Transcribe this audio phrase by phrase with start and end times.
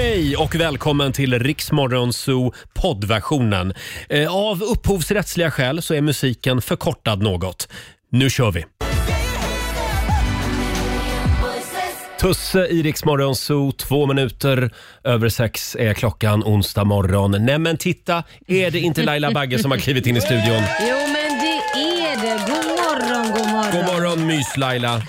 [0.00, 3.74] Hej och välkommen till Riksmorgon Zoo poddversionen.
[4.08, 7.68] Eh, Av upphovsrättsliga skäl så är musiken förkortad något.
[8.10, 8.64] Nu kör vi!
[12.20, 14.70] Tusse i Riksmorgon Zoo, två minuter
[15.04, 17.44] över sex är klockan onsdag morgon.
[17.44, 20.62] Nej men titta, är det inte Laila Bagge som har klivit in i studion?
[20.80, 22.40] Jo men det är det.
[22.46, 23.72] God morgon, god morgon.
[23.72, 25.02] God morgon mys-Laila.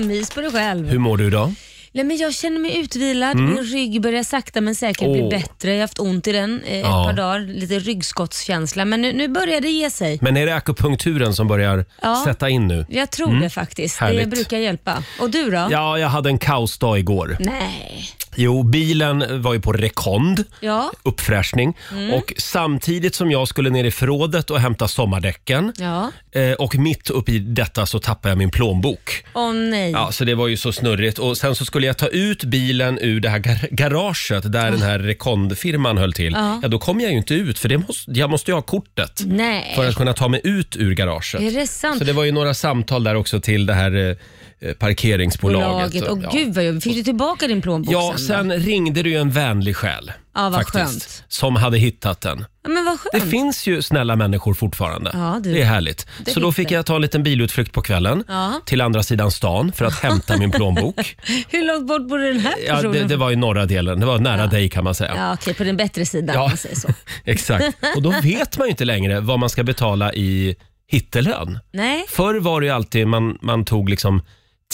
[0.06, 0.88] Mys på dig själv.
[0.88, 1.54] Hur mår du idag?
[1.98, 3.36] Nej, men jag känner mig utvilad.
[3.36, 5.24] Min rygg börjar sakta men säkert bli Mm.
[5.24, 5.30] Åh.
[5.30, 5.70] bättre.
[5.70, 7.04] Jag har haft ont i den eh, ett Ja.
[7.04, 7.40] par dagar.
[7.40, 8.84] Lite ryggskottskänsla.
[8.84, 10.18] Men nu, nu börjar det ge sig.
[10.22, 12.22] Men är det akupunkturen som börjar Ja.
[12.26, 12.86] sätta in nu?
[12.88, 13.98] Jag tror det faktiskt.
[13.98, 14.16] Det Mm.
[14.18, 14.34] Härligt.
[14.34, 15.02] brukar hjälpa.
[15.20, 15.68] Och du då?
[15.70, 17.36] Ja, jag hade en kaosdag igår.
[17.40, 18.08] Nej.
[18.40, 20.44] Jo, bilen var ju på rekond.
[20.60, 20.92] Ja.
[21.02, 21.76] uppfräschning.
[21.92, 22.14] Mm.
[22.14, 26.10] Och samtidigt som jag skulle ner i förrådet och hämta sommardäcken Ja.
[26.32, 29.24] eh, och mitt upp i detta så tappade jag min plånbok.
[29.34, 29.90] Åh nej.
[29.90, 31.18] Ja, så det var ju så snurrigt.
[31.18, 34.82] Och sen så skulle jag ta ut bilen ur det här gar- garaget där den
[34.82, 36.32] här rekondfirman höll till.
[36.32, 36.58] Ja.
[36.62, 39.22] Ja, då kom jag ju inte ut för det måste, jag måste ju ha kortet
[39.26, 39.72] Nej.
[39.76, 41.40] för att kunna ta mig ut ur garaget.
[41.40, 41.98] Är det sant?
[41.98, 44.16] Så det var ju några samtal där också till det här eh,
[44.60, 45.68] eh, parkeringsbolaget.
[45.68, 46.08] Bolaget.
[46.08, 46.30] Och ja.
[46.32, 46.84] gud vad jobbigt.
[46.84, 48.26] Fick du tillbaka din plånbok Ja, sen?
[48.26, 50.12] sen ringde det ju en vänlig själ.
[50.34, 51.24] Ja, vad faktiskt, skönt.
[51.28, 52.44] Som hade hittat den.
[52.62, 53.30] Ja, men vad Det skönt.
[53.30, 55.10] finns ju snälla människor fortfarande.
[55.14, 55.52] Ja, du.
[55.52, 56.06] Det är härligt.
[56.24, 56.74] Det så då finns fick det.
[56.74, 58.60] jag ta en liten bilutflykt på kvällen Ja.
[58.66, 61.16] till andra sidan stan för att hämta min plånbok.
[61.48, 62.92] Hur långt bort bor den här Ja, personen?
[62.92, 64.00] det, det var i norra delen.
[64.00, 65.12] Det var nära dig kan man säga.
[65.16, 66.88] Ja, okej, på den bättre sidan om man säger så.
[67.24, 67.76] Exakt.
[67.96, 70.56] Och då vet man ju inte längre vad man ska betala i
[70.90, 71.58] hittelön.
[71.72, 72.04] Nej.
[72.08, 74.22] Förr var det ju alltid man, man tog liksom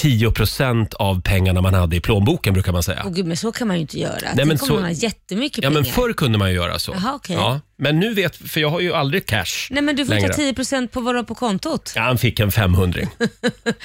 [0.00, 3.02] 10% av pengarna man hade i plånboken brukar man säga.
[3.06, 4.28] Åh gud, men så kan man ju inte göra.
[4.34, 5.82] Nej, men så- man ha jättemycket Ja, pengar.
[5.82, 6.92] men förr kunde man ju göra så.
[6.92, 7.36] Jaha, okej.
[7.36, 10.28] ja, men nu vet, för jag har ju aldrig cash Nej, men du får längre.
[10.34, 11.92] ta 10% på vad du har på kontot.
[11.97, 13.00] Ja, han fick en 500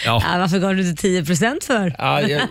[0.06, 0.24] ja.
[0.32, 1.96] Ja, varför gav du inte 10% för?
[1.98, 2.48] Ja, jag, jag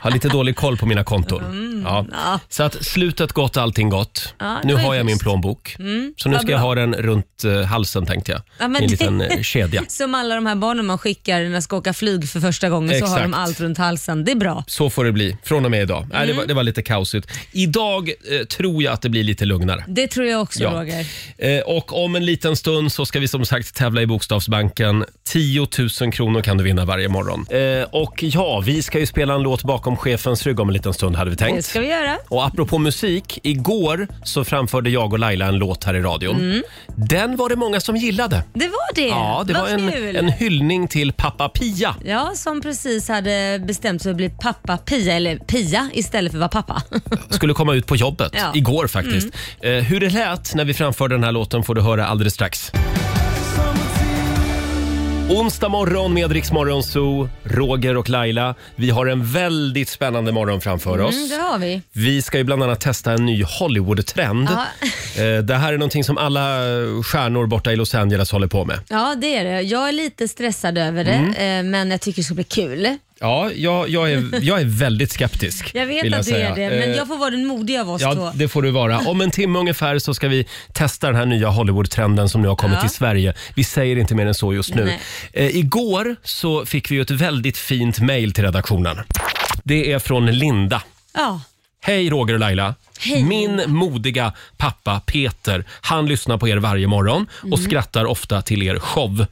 [0.00, 1.42] har lite dålig koll på mina konton.
[1.42, 1.98] Ja.
[1.98, 2.40] Mm, ja.
[2.48, 4.34] Så att slutet gott, allting gott.
[4.38, 5.22] Ja, det nu var ju har jag min schysst.
[5.22, 5.74] plånbok.
[5.76, 6.56] så nu vad ska jag bra.
[6.58, 8.42] ha den runt eh, halsen tänkte jag.
[8.58, 9.82] Ja, men I en det- liten eh, kedja.
[9.88, 12.88] Som alla de här barnen man skickar när de ska åka flyg för första gången
[12.98, 13.22] så har Exakt.
[13.32, 14.24] de allt runt halsen.
[14.24, 14.64] Det är bra.
[14.66, 16.06] Så får det bli från och med idag.
[16.12, 16.28] Nej, Mm.
[16.36, 17.28] det, var, det var lite kaosigt.
[17.52, 19.84] Idag eh, tror jag att det blir lite lugnare.
[19.88, 20.80] Det tror jag också Ja.
[20.80, 21.06] Roger.
[21.38, 25.04] Eh, och om en liten stund så ska vi som sagt tävla i Bokstavsbanken.
[25.28, 25.66] 10
[26.00, 27.46] 000 kronor kan du vinna varje morgon.
[27.50, 30.94] Eh, och ja, vi ska ju spela en låt bakom chefens rygg om en liten
[30.94, 31.56] stund hade vi tänkt.
[31.56, 32.16] Det ska vi göra.
[32.28, 36.36] Och apropå musik, igår så framförde jag och Laila en låt här i radion.
[36.40, 36.62] Mm.
[36.96, 38.42] Den var det många som gillade.
[38.54, 39.06] Det var det.
[39.08, 40.16] Ja, det Vad var en, kul.
[40.16, 41.94] en hyllning till pappa Pia.
[42.04, 46.38] Ja, som precis hade bestämt sig för att bli pappa Pia, eller Pia istället för
[46.40, 46.82] att vara pappa.
[47.30, 48.40] Skulle komma ut på jobbet Ja.
[48.44, 48.56] Mm.
[48.58, 49.28] igår faktiskt.
[49.60, 52.72] Eh, hur det lät när vi framförde den här låten får du höra alldeles strax.
[55.30, 58.54] Onsdag morgon med Rix Morgon Zoo, Roger och Laila.
[58.76, 61.14] Vi har en väldigt spännande morgon framför oss.
[61.16, 61.82] Mm, det har vi.
[61.92, 64.48] Vi ska ju bland annat testa en ny Hollywood-trend.
[64.50, 64.66] Ja.
[65.22, 66.40] Eh, Det här är någonting som alla
[67.04, 68.78] stjärnor borta i Los Angeles håller på med.
[68.88, 69.60] Ja, det är det.
[69.62, 71.66] Jag är lite stressad över det, Mm.
[71.66, 72.96] eh, men jag tycker det ska bli kul.
[73.22, 75.70] Ja, jag, jag, är, jag är väldigt skeptisk.
[75.74, 76.48] Jag vet vill att du säga.
[76.48, 78.30] är det, men Eh, jag får vara den modiga av oss Ja, två.
[78.34, 78.98] det får du vara.
[79.06, 82.56] Om en timme ungefär så ska vi testa den här nya Hollywood-trenden som nu har
[82.56, 82.80] kommit Ja.
[82.80, 83.34] till Sverige.
[83.54, 84.84] Vi säger inte mer än så just nu.
[84.84, 85.00] Nej.
[85.32, 88.96] Eh, igår så fick vi ju ett väldigt fint mejl till redaktionen.
[89.64, 90.82] Det är från Linda.
[91.14, 91.40] Ja.
[91.82, 92.74] Hej Roger och Laila.
[93.00, 93.24] Hej.
[93.24, 97.58] Min modiga pappa Peter, han lyssnar på er varje morgon och Mm.
[97.58, 99.26] skrattar ofta till er show.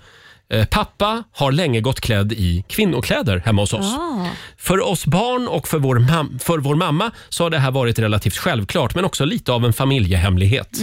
[0.52, 3.94] Eh, Pappa har länge gått klädd i kvinnokläder hemma hos oss.
[3.94, 4.26] Ah.
[4.56, 7.98] För oss barn och för vår, mam- för vår mamma så har det här varit
[7.98, 10.78] relativt självklart men också lite av en familjehemlighet.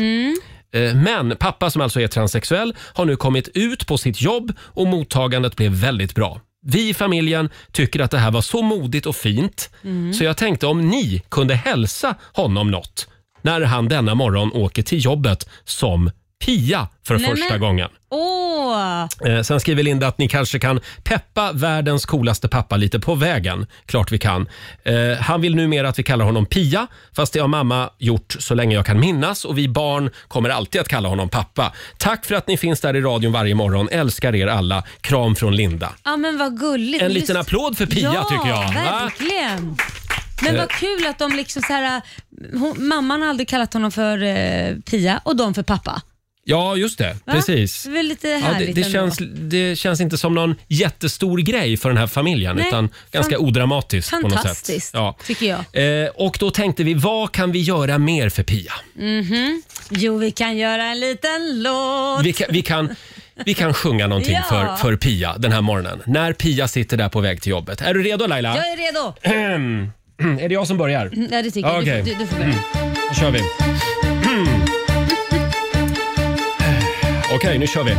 [0.76, 4.88] Eh, Men pappa som alltså är transsexuell har nu kommit ut på sitt jobb och
[4.88, 6.42] mottagandet blev väldigt bra.
[6.68, 9.70] Vi i familjen tycker att det här var så modigt och fint
[10.18, 13.08] så jag tänkte om ni kunde hälsa honom något
[13.42, 16.12] när han denna morgon åker till jobbet som
[16.46, 17.90] Pia för Nej, första men- gången.
[18.10, 19.08] Åh!
[19.26, 23.68] Eh, sen skriver Linda att ni kanske kan peppa världens coolaste pappa lite på vägen.
[23.86, 24.48] Klart vi kan.
[24.84, 28.56] Eh, han vill numera att vi kallar honom Pia, fast det har mamma gjort så
[28.56, 31.74] länge jag kan minnas och vi barn kommer alltid att kalla honom pappa.
[31.98, 33.90] Tack för att ni finns där i radion varje morgon.
[33.92, 34.84] Älskar er alla.
[35.02, 35.90] Kram från Linda.
[36.04, 37.04] Ja, men vad gulligt.
[37.04, 38.58] En liten applåd för Pia ja, tycker jag.
[38.74, 39.00] va?
[39.02, 39.78] verkligen.
[40.42, 40.60] Men Eh.
[40.62, 42.02] vad kul att de liksom så här,
[42.54, 46.02] hon, mamman har aldrig kallat honom för eh, Pia och de för pappa.
[46.48, 47.18] Ja, just det.
[47.26, 47.34] Va?
[47.34, 47.84] Precis.
[47.84, 48.92] Det är väl lite Ja, härligt det, det, ändå.
[49.16, 53.40] känns, det känns inte som någon jättestor grej för den här familjen Nej, utan ganska
[53.40, 54.42] odramatiskt på något sätt.
[54.42, 55.18] Fantastiskt, Ja.
[55.26, 56.04] tycker jag.
[56.04, 58.74] Eh, och då tänkte vi, vad kan vi göra mer för Pia?
[59.90, 62.26] Jo, vi kan göra en liten låt.
[62.26, 62.96] Vi kan, vi kan,
[63.46, 64.44] vi kan sjunga någonting Ja.
[64.50, 66.02] för, för Pia den här morgonen.
[66.06, 67.82] När Pia sitter där på väg till jobbet.
[67.82, 68.56] Är du redo Laila?
[68.58, 69.14] Jag är redo.
[70.44, 71.12] Är det jag som börjar?
[71.32, 71.82] Ja, det tycker jag.
[71.82, 72.02] Okej.
[72.06, 72.54] Du, du, du får börja.
[73.10, 73.40] Då kör vi.
[77.36, 77.96] Okej, nu kör vi.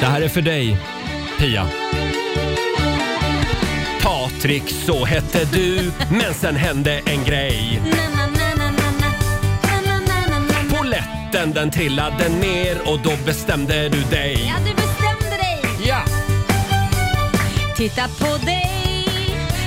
[0.00, 0.76] Det här är för dig,
[1.38, 1.66] Pia.
[4.02, 7.82] Patrik, så hette du, men sen hände en grej.
[10.70, 14.44] Poletten den trillade ner och då bestämde du dig.
[14.46, 15.88] Ja, du bestämde dig.
[15.88, 16.02] Ja!
[17.76, 19.06] Titta på dig,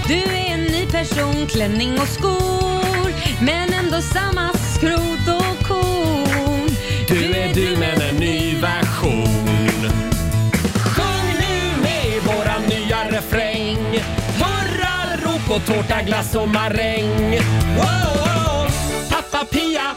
[0.08, 2.66] du är en ny person, klänning och skor.
[3.40, 5.94] Men ändå samma skrot och kor.
[7.16, 9.48] Du är du men en ny version.
[10.76, 13.78] Sjung nu med våran nya refräng.
[14.38, 17.40] Hurra, rop och tårta, glass och maräng.
[17.78, 18.68] Wow, wow.
[19.10, 19.94] Pappa Pia,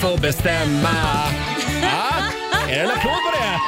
[0.00, 0.88] Pia få bestämma.
[1.82, 2.12] Ja,
[2.68, 3.58] är det en applåd på det?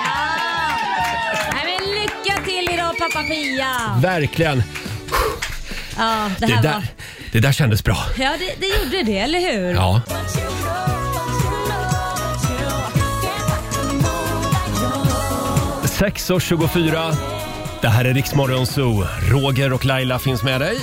[1.52, 4.00] Nej, men lycka till idag pappa Pia.
[4.02, 4.62] Verkligen.
[5.98, 6.82] Ja, det Det här där, var...
[7.32, 7.96] det där kändes bra.
[8.18, 9.74] Ja, det, det gjorde det, eller hur?
[9.74, 10.00] Ja.
[15.84, 17.14] 6.24.
[17.80, 19.04] Det här är Riksmorgon Zoo.
[19.30, 20.76] Roger och Laila finns med dig.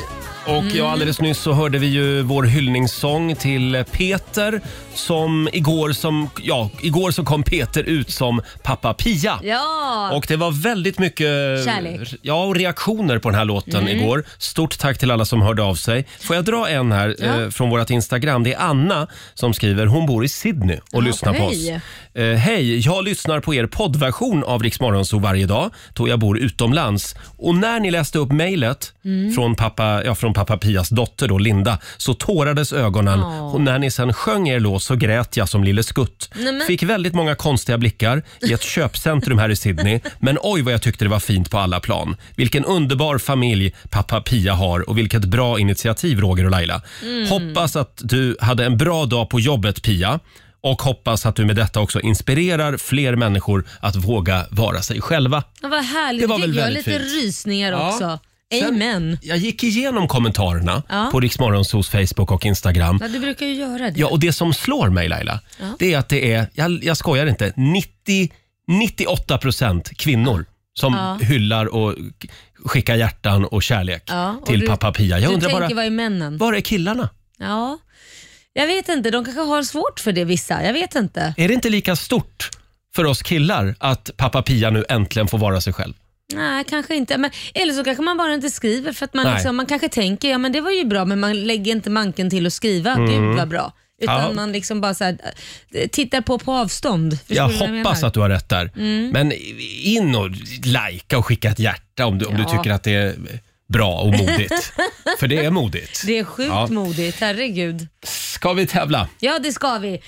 [0.46, 0.78] Och Mm.
[0.78, 4.62] ja, alldeles nyss så hörde vi ju vår hyllningssång till Peter
[4.96, 9.40] som igår, som, ja, igår så kom Peter ut som pappa Pia.
[9.44, 10.12] Ja.
[10.14, 11.28] Och det var väldigt mycket
[11.66, 12.14] Kärlek.
[12.22, 13.98] Ja, och reaktioner på den här låten Mm.
[14.00, 14.24] igår.
[14.38, 16.06] Stort tack till alla som hörde av sig.
[16.22, 18.44] Får jag dra en här eh, från vårt Instagram?
[18.44, 19.86] Det är Anna som skriver.
[19.86, 21.76] Hon bor i Sydney och lyssnar på hej.
[21.76, 21.82] oss.
[22.14, 26.38] Eh, Hej, jag lyssnar på er poddversion av Rix Morgonzoo varje dag då jag bor
[26.40, 27.16] utomlands.
[27.38, 29.34] Och när ni läste upp mejlet Mm.
[29.34, 33.92] från, pappa, ja, från pappa Pias dotter då, Linda så tårades ögonen och när ni
[33.92, 36.30] sen sjöng er låt så grät jag som Lille Skutt.
[36.36, 40.00] Nej, men- Fick väldigt många konstiga blickar i ett köpcentrum här i Sydney.
[40.20, 42.16] Men oj vad jag tyckte det var fint på alla plan.
[42.36, 46.82] Vilken underbar familj pappa Pia har och vilket bra initiativ Roger och Laila.
[47.04, 47.28] Mm.
[47.30, 50.20] Hoppas att du hade en bra dag på jobbet Pia.
[50.62, 55.44] Och hoppas att du med detta också inspirerar fler människor att våga vara sig själva.
[55.62, 56.22] Ja, vad härligt.
[56.22, 57.14] Det var väl jag har väldigt lite fint.
[57.24, 57.90] rysningar Ja.
[57.94, 58.20] också.
[58.68, 59.18] Amen.
[59.22, 61.10] Jag gick igenom kommentarerna Ja.
[61.12, 62.98] på Riksmorgonsos Facebook och Instagram.
[63.02, 64.00] Ja, du brukar ju göra det.
[64.00, 65.66] Ja, och det som slår mig Laila, Ja.
[65.80, 68.32] det är att det är, jag, jag skojar inte, 90,
[68.68, 71.26] 98 procent kvinnor som Ja.
[71.26, 72.28] hyllar och k-
[72.66, 75.20] skickar hjärtan och kärlek Ja, och till du- pappa Pia.
[75.20, 76.38] Jag du undrar tänker bara, vad är männen?
[76.38, 77.10] var är killarna?
[77.38, 77.78] Ja.
[78.54, 80.64] Jag vet inte, de kanske har svårt för det vissa.
[80.64, 81.34] Jag vet inte.
[81.38, 82.50] Är det inte lika stort
[82.96, 85.94] för oss killar att pappa Pia nu äntligen får vara sig själv?
[86.34, 87.18] Nej, kanske inte.
[87.18, 89.34] Men, eller så kanske man bara inte skriver för att man, Nej.
[89.34, 92.30] liksom, man kanske tänker ja men det var ju bra men man lägger inte manken
[92.30, 93.74] till att skriva gud vad bra.
[94.02, 94.28] Utan Mm.
[94.30, 94.34] Ja.
[94.36, 95.18] man liksom bara så här,
[95.74, 97.20] eh, tittar på på avstånd.
[97.20, 98.08] Förstår Jag du hoppas menar?
[98.08, 98.72] att du har rätt där.
[99.12, 99.32] Men
[99.84, 100.30] in och
[100.66, 102.50] likea och skicka ett hjärta om du, om du Ja.
[102.58, 103.16] tycker att det är
[103.74, 104.74] bra och modigt.
[105.20, 106.04] För det är modigt.
[106.06, 106.68] Det är sjukt Ja.
[106.68, 107.88] modigt, herregud.
[108.04, 109.08] Ska vi tävla?
[109.20, 110.02] Ja, det ska vi.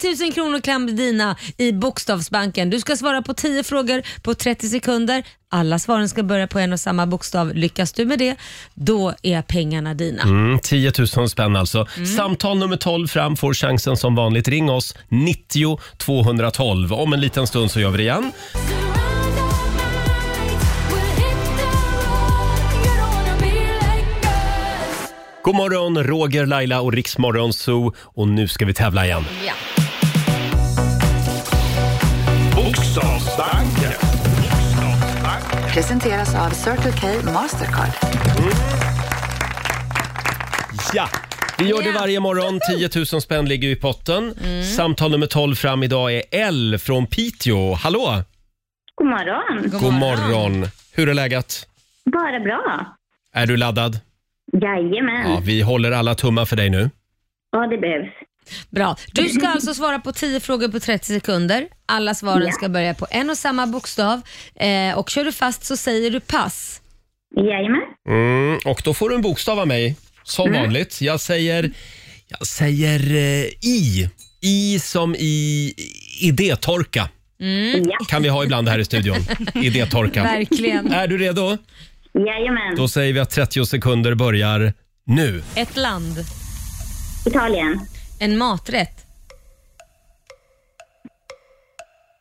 [0.00, 2.70] 10 000 kronor kan bli dina i Bokstavsbanken.
[2.70, 5.24] Du ska svara på 10 frågor på 30 sekunder.
[5.50, 7.54] Alla svaren ska börja på en och samma bokstav.
[7.54, 8.36] Lyckas du med det,
[8.74, 10.22] då är pengarna dina.
[10.22, 11.86] Mm, 10 000 spänn alltså.
[12.16, 14.48] Samtal nummer 12 fram får chansen som vanligt.
[14.48, 16.92] Ring oss, 90 212.
[16.92, 18.32] Om en liten stund så gör vi det igen.
[25.46, 27.94] God morgon, Roger, Laila och Riksmorgon Zoo.
[27.98, 29.24] Och nu ska vi tävla igen.
[29.46, 29.52] Ja.
[32.56, 33.92] Bokstavsbanken.
[35.72, 37.90] Presenteras av Circle K Mastercard.
[40.94, 41.08] Ja!
[41.58, 42.60] Vi gör det varje morgon.
[42.70, 44.34] 10 000 spänn ligger i potten.
[44.76, 47.74] Samtal nummer 12 fram idag är L från Piteå.
[47.74, 48.22] Hallå!
[48.94, 49.80] God morgon.
[49.80, 50.68] God morgon.
[50.92, 51.68] Hur är läget?
[52.12, 52.96] Bara bra.
[53.32, 54.00] Är du laddad?
[54.52, 55.30] Jajamän.
[55.30, 56.90] Ja, vi håller alla tummar för dig nu.
[57.52, 58.08] Ja, det behövs.
[58.70, 58.96] Bra.
[59.12, 61.66] Du ska alltså svara på 10 frågor på 30 sekunder.
[61.86, 62.52] Alla svaren Ja.
[62.52, 64.20] ska börja på en och samma bokstav.
[64.54, 66.80] Eh, och kör du fast så säger du pass.
[67.36, 67.80] Jajamän.
[68.08, 71.00] Mm, och då får du en bokstav av mig, som vanligt.
[71.00, 71.70] Jag säger,
[72.28, 74.10] jag säger eh, I.
[74.42, 75.72] I som i
[76.22, 77.08] idétorka.
[77.84, 77.96] Ja.
[78.08, 79.16] Kan vi ha ibland här i studion.
[79.54, 80.22] Idétorka.
[80.22, 80.92] Verkligen.
[80.92, 81.58] Är du redo?
[82.26, 82.74] Jajamän.
[82.76, 84.72] Då säger vi att 30 sekunder börjar
[85.04, 85.42] nu.
[85.54, 86.16] Ett land.
[87.26, 87.80] Italien.
[88.18, 89.06] En maträtt.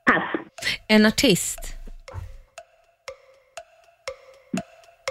[0.05, 0.23] Pass.
[0.87, 1.59] En artist.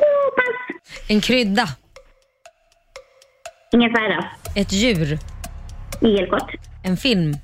[0.00, 0.76] Oh, pass.
[1.08, 1.68] En krydda.
[3.72, 4.24] Ingen färdas.
[4.56, 5.18] Ett djur.
[6.00, 6.50] Igelkott.
[6.84, 7.36] En film.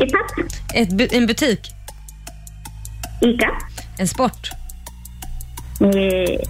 [0.00, 0.32] Ett pass.
[0.74, 1.72] Ett bu- en butik.
[3.22, 3.50] Ica.
[3.98, 4.50] En sport.
[5.80, 6.40] Eh,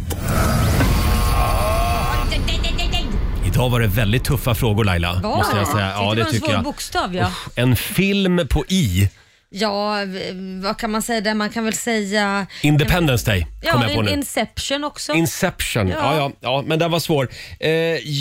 [3.47, 5.21] Idag var det väldigt tuffa frågor Laila.
[5.23, 5.71] Var måste jag det?
[5.73, 5.87] säga.
[5.91, 6.65] Ja, det var en tycker svår jag.
[6.65, 7.31] bokstav ja.
[7.55, 9.09] En film på I.
[9.51, 10.33] Ja, v-
[10.63, 11.35] vad kan man säga där?
[11.35, 12.47] Man kan väl säga...
[12.63, 14.11] Independence Day kom Ja, jag på in, nu.
[14.13, 15.13] Inception också.
[15.13, 15.89] Inception.
[15.89, 15.97] Ja.
[15.97, 16.17] Ja.
[16.17, 17.29] Ja, ja, men den var svår.
[17.61, 17.71] Eh,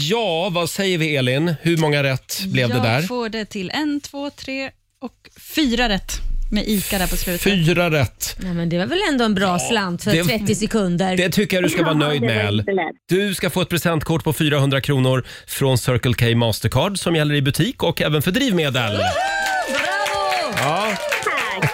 [0.09, 1.55] ja, vad säger vi Elin?
[1.61, 3.01] Hur många rätt blev det jag där?
[3.01, 4.69] får det till en, två, tre
[5.01, 6.11] och fyra rätt
[6.51, 7.41] med ICA där på slutet.
[7.41, 8.35] Fyra rätt.
[8.43, 11.17] Ja, men det var väl ändå en bra slant för det- 30 sekunder.
[11.17, 12.53] Det tycker jag du ska vara nöjd det var med.
[12.53, 12.85] inte lätt.
[13.09, 17.41] Du ska få ett presentkort på 400 kronor från Circle K Mastercard som gäller i
[17.41, 18.97] butik och även för drivmedel.
[18.97, 20.55] Bravo!
[20.57, 20.87] Ja,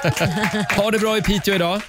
[0.01, 0.71] tack.
[0.77, 1.81] ha det bra i Piteå idag.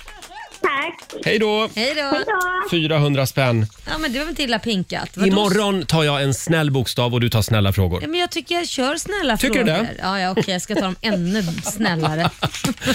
[0.82, 1.24] Tack.
[1.24, 1.68] Hej då!
[1.74, 2.02] Hej då!
[2.02, 2.70] Hej då.
[2.70, 3.66] 400 spänn.
[3.86, 5.10] Ja, men det var väl inte illa pinkat.
[5.14, 5.28] Vadå?
[5.28, 8.02] Imorgon tar jag en snäll bokstav och du tar snälla frågor.
[8.02, 9.82] Ja, men jag tycker jag kör snälla Tycker du frågor.
[9.82, 9.96] det?
[10.02, 10.44] Ja, ja okej.
[10.46, 12.30] Jag ska ta dem ännu snällare.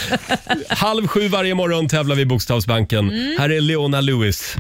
[0.70, 3.10] Halv sju varje morgon tävlar vi i Bokstavsbanken.
[3.10, 3.38] Mm.
[3.40, 4.56] Här är Leona Lewis.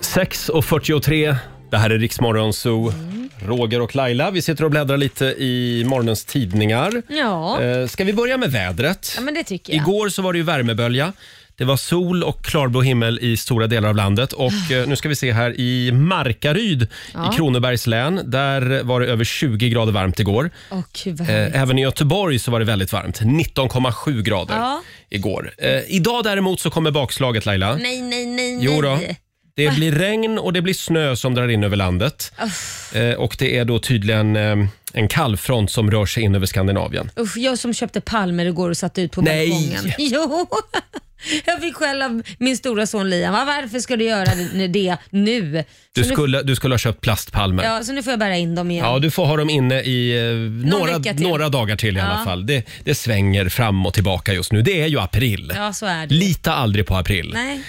[0.00, 1.36] 6.43.
[1.70, 3.11] Det här är Riksmorgon Zoo.
[3.46, 7.02] Roger och Laila, vi sitter och bläddrar lite i morgonens tidningar.
[7.08, 9.12] Ja, Eh, ska vi börja med vädret?
[9.16, 9.82] ja men det tycker jag.
[9.82, 11.12] Igår så var det ju värmebölja.
[11.56, 14.32] Det var sol och klarblå himmel i stora delar av landet.
[14.32, 17.32] Och eh, nu ska vi se här i Markaryd Ja.
[17.32, 18.20] i Kronobergs län.
[18.24, 20.50] Där var det över 20 grader varmt igår.
[20.70, 21.54] Åh, gud vad härligt.
[21.54, 23.20] Eh, även i Göteborg så var det väldigt varmt.
[23.20, 24.82] 19,7 grader Ja.
[25.10, 25.52] igår.
[25.58, 27.76] Eh, idag däremot så kommer bakslaget Laila.
[27.76, 28.98] Nej, nej, nej, Jo då.
[29.54, 32.32] Det blir regn och det blir snö som drar in över landet.
[32.94, 34.56] Eh, och det är då tydligen eh,
[34.92, 37.10] en kallfront som rör sig in över Skandinavien.
[37.18, 39.50] Usch, jag som köpte palmer igår och satte ut på Nej.
[39.50, 39.92] balkongen.
[39.98, 40.46] Jo!
[41.44, 43.32] Jag fick skäll av min stora son Liam.
[43.32, 44.48] "Va, Varför ska du göra det,
[45.10, 45.64] nu?
[45.94, 47.64] Du så, nu skulle, du skulle ha köpt plastpalmer.
[47.64, 48.84] ja, så nu får jag bära in dem igen.
[48.86, 51.26] Ja, du får ha dem inne i eh, några, vecka till.
[51.28, 52.06] några dagar till i Ja.
[52.06, 52.46] alla fall.
[52.46, 54.62] Det, det svänger fram och tillbaka just nu.
[54.62, 55.52] Det är ju april.
[55.56, 56.14] Ja, så är det.
[56.14, 57.30] Lita aldrig på april.
[57.34, 57.60] Nej.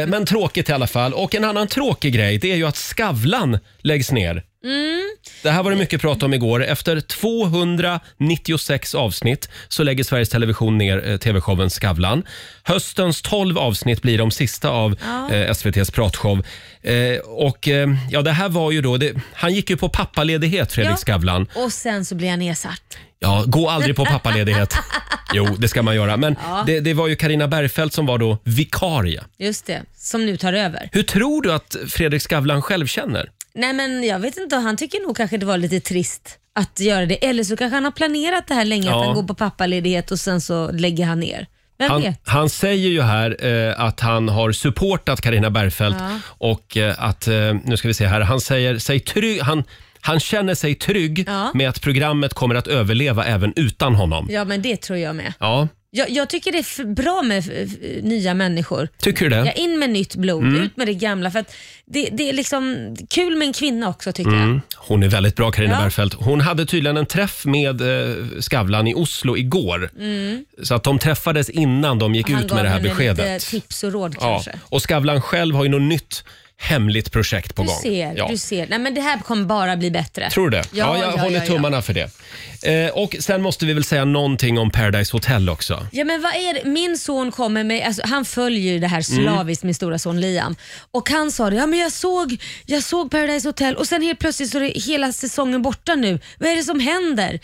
[0.00, 1.12] Eh, men tråkigt i alla fall.
[1.14, 4.42] Och en annan tråkig grej det är ju att Skavlan läggs ner.
[4.64, 5.00] Mm.
[5.42, 6.64] Det här var det mycket prat om igår.
[6.64, 12.22] Efter 296 avsnitt så lägger Sveriges Television ner eh, tv-showen Skavlan.
[12.62, 15.30] Höstens 12 avsnitt blir de sista av Ja.
[15.34, 16.42] eh, SVTs pratshow.
[16.82, 18.96] Eh, och eh, ja, det här var ju då...
[18.96, 20.96] Det, han gick ju på pappaledighet, Fredrik Ja.
[20.96, 21.46] Skavlan.
[21.54, 22.98] Och sen så blir jag nedsatt.
[23.18, 24.74] Ja, gå aldrig på pappaledighet.
[25.34, 26.16] Jo, det ska man göra.
[26.16, 26.64] Men Ja.
[26.66, 29.22] det, det var ju Karina Bergfeldt som var då vikarie.
[29.38, 30.88] Just det, som nu tar över.
[30.92, 33.30] Hur tror du att Fredrik Skavlan själv känner?
[33.54, 37.06] Nej men jag vet inte, han tycker nog kanske det var lite trist att göra
[37.06, 37.24] det.
[37.26, 39.00] Eller så kanske han har planerat det här länge, Ja.
[39.00, 41.46] att han går på pappaledighet och sen så lägger han ner.
[41.78, 42.20] Vem Han, vet?
[42.28, 46.18] han säger ju här eh, att han har supportat Karina Bergfeldt Ja.
[46.26, 49.64] och eh, att, eh, nu ska vi se här, han säger sig trygg, han,
[50.00, 51.50] han känner sig trygg Ja.
[51.54, 54.28] med att programmet kommer att överleva även utan honom.
[54.30, 55.32] Ja men det tror jag med.
[55.40, 58.88] Ja, Jag, jag tycker det är f- bra med f- f- nya människor.
[58.98, 59.58] tycker du Ja, det?
[59.60, 60.62] in med nytt blod, Mm.
[60.62, 61.30] ut med det gamla.
[61.30, 61.54] För att
[61.86, 64.42] det, det är liksom kul med en kvinna också tycker jag.
[64.42, 64.60] Mm.
[64.76, 65.80] Hon är väldigt bra, Karina Ja.
[65.82, 66.14] Bergfeldt.
[66.14, 69.90] Hon hade tydligen en träff med eh, Skavlan i Oslo igår.
[70.62, 72.36] Så att de träffades innan de gick Mm.
[72.36, 73.18] Han ut med det här beskedet.
[73.42, 74.32] lite tips och råd Ja.
[74.32, 74.58] kanske.
[74.68, 76.24] Och Skavlan själv har ju något nytt
[76.62, 77.76] hemligt projekt på Du gång.
[77.82, 78.28] ser, Ja.
[78.30, 78.66] du ser.
[78.66, 80.30] Nej men det här kommer bara bli bättre.
[80.30, 80.64] Tror du det?
[80.72, 81.54] Ja, jag ja, håller ja, ja.
[81.54, 82.10] tummarna för det.
[82.62, 85.86] Eh, och Sen måste vi väl säga någonting om Paradise Hotel också.
[85.92, 86.70] Ja men vad är det?
[86.70, 89.24] Min son kommer med, alltså, han följer ju det här Mm.
[89.24, 90.56] slaviskt, min stora son Liam.
[90.90, 92.36] Och han sa det, ja men jag såg,
[92.66, 96.18] jag såg Paradise Hotel och sen helt plötsligt så är det hela säsongen borta nu.
[96.38, 97.40] Vad är det som händer?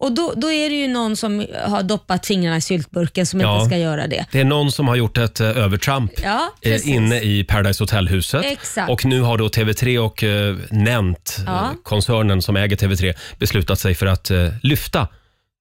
[0.00, 3.54] Och då, då är det ju någon som har doppat fingrarna i syltburken som Ja.
[3.56, 4.26] inte ska göra det.
[4.32, 6.86] Det är någon som har gjort ett eh, övertramp Ja, eh, precis.
[6.88, 8.44] inne i Paradise Hotel-huset.
[8.44, 8.90] Exakt.
[8.90, 11.60] Och nu har då TV3 och eh, Nent, Ja.
[11.60, 15.08] eh, koncernen som äger TV3, beslutat sig för att eh, lyfta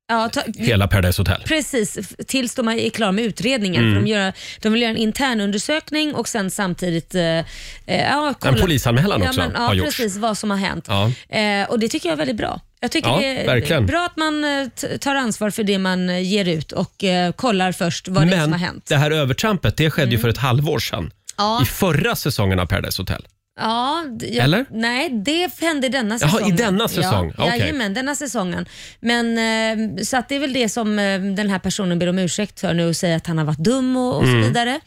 [0.08, 1.42] Ja, ta, hela Paradise Hotel.
[1.46, 3.84] Precis, f- tills de är klara med utredningen.
[3.84, 3.96] Mm.
[3.96, 7.16] För de, gör, de vill göra en intern undersökning och sen samtidigt...
[7.16, 7.44] Eh, eh,
[7.86, 8.58] ja, kolla.
[8.58, 9.98] Polisanmälan ja, också men, ja, har gjorts.
[9.98, 10.86] precis vad som har hänt.
[10.88, 11.12] Ja.
[11.38, 12.62] Eh, och Det tycker jag är väldigt bra.
[12.86, 13.86] Jag tycker Ja, det är verkligen.
[13.86, 17.32] bra att man eh, t- tar ansvar för det man eh, ger ut och eh,
[17.32, 18.86] kollar först vad det är som har Men hänt.
[18.88, 21.12] det här övertrampet det skedde ju för ett halvår sedan.
[21.38, 21.62] Ja.
[21.64, 23.26] I förra säsongen av Paradise Hotel.
[23.60, 24.66] Ja, jag, Eller?
[24.70, 26.56] Nej, det hände denna Jaha, i säsongen.
[26.56, 27.34] denna säsong.
[27.38, 27.60] Ja, Okej.
[27.60, 28.66] Jajamän, denna säsongen.
[29.00, 29.38] Men,
[29.98, 32.60] eh, så att det är väl det som eh, den här personen ber om ursäkt
[32.60, 34.42] för nu och säger att han har varit dum och, och Mm.
[34.44, 34.80] så vidare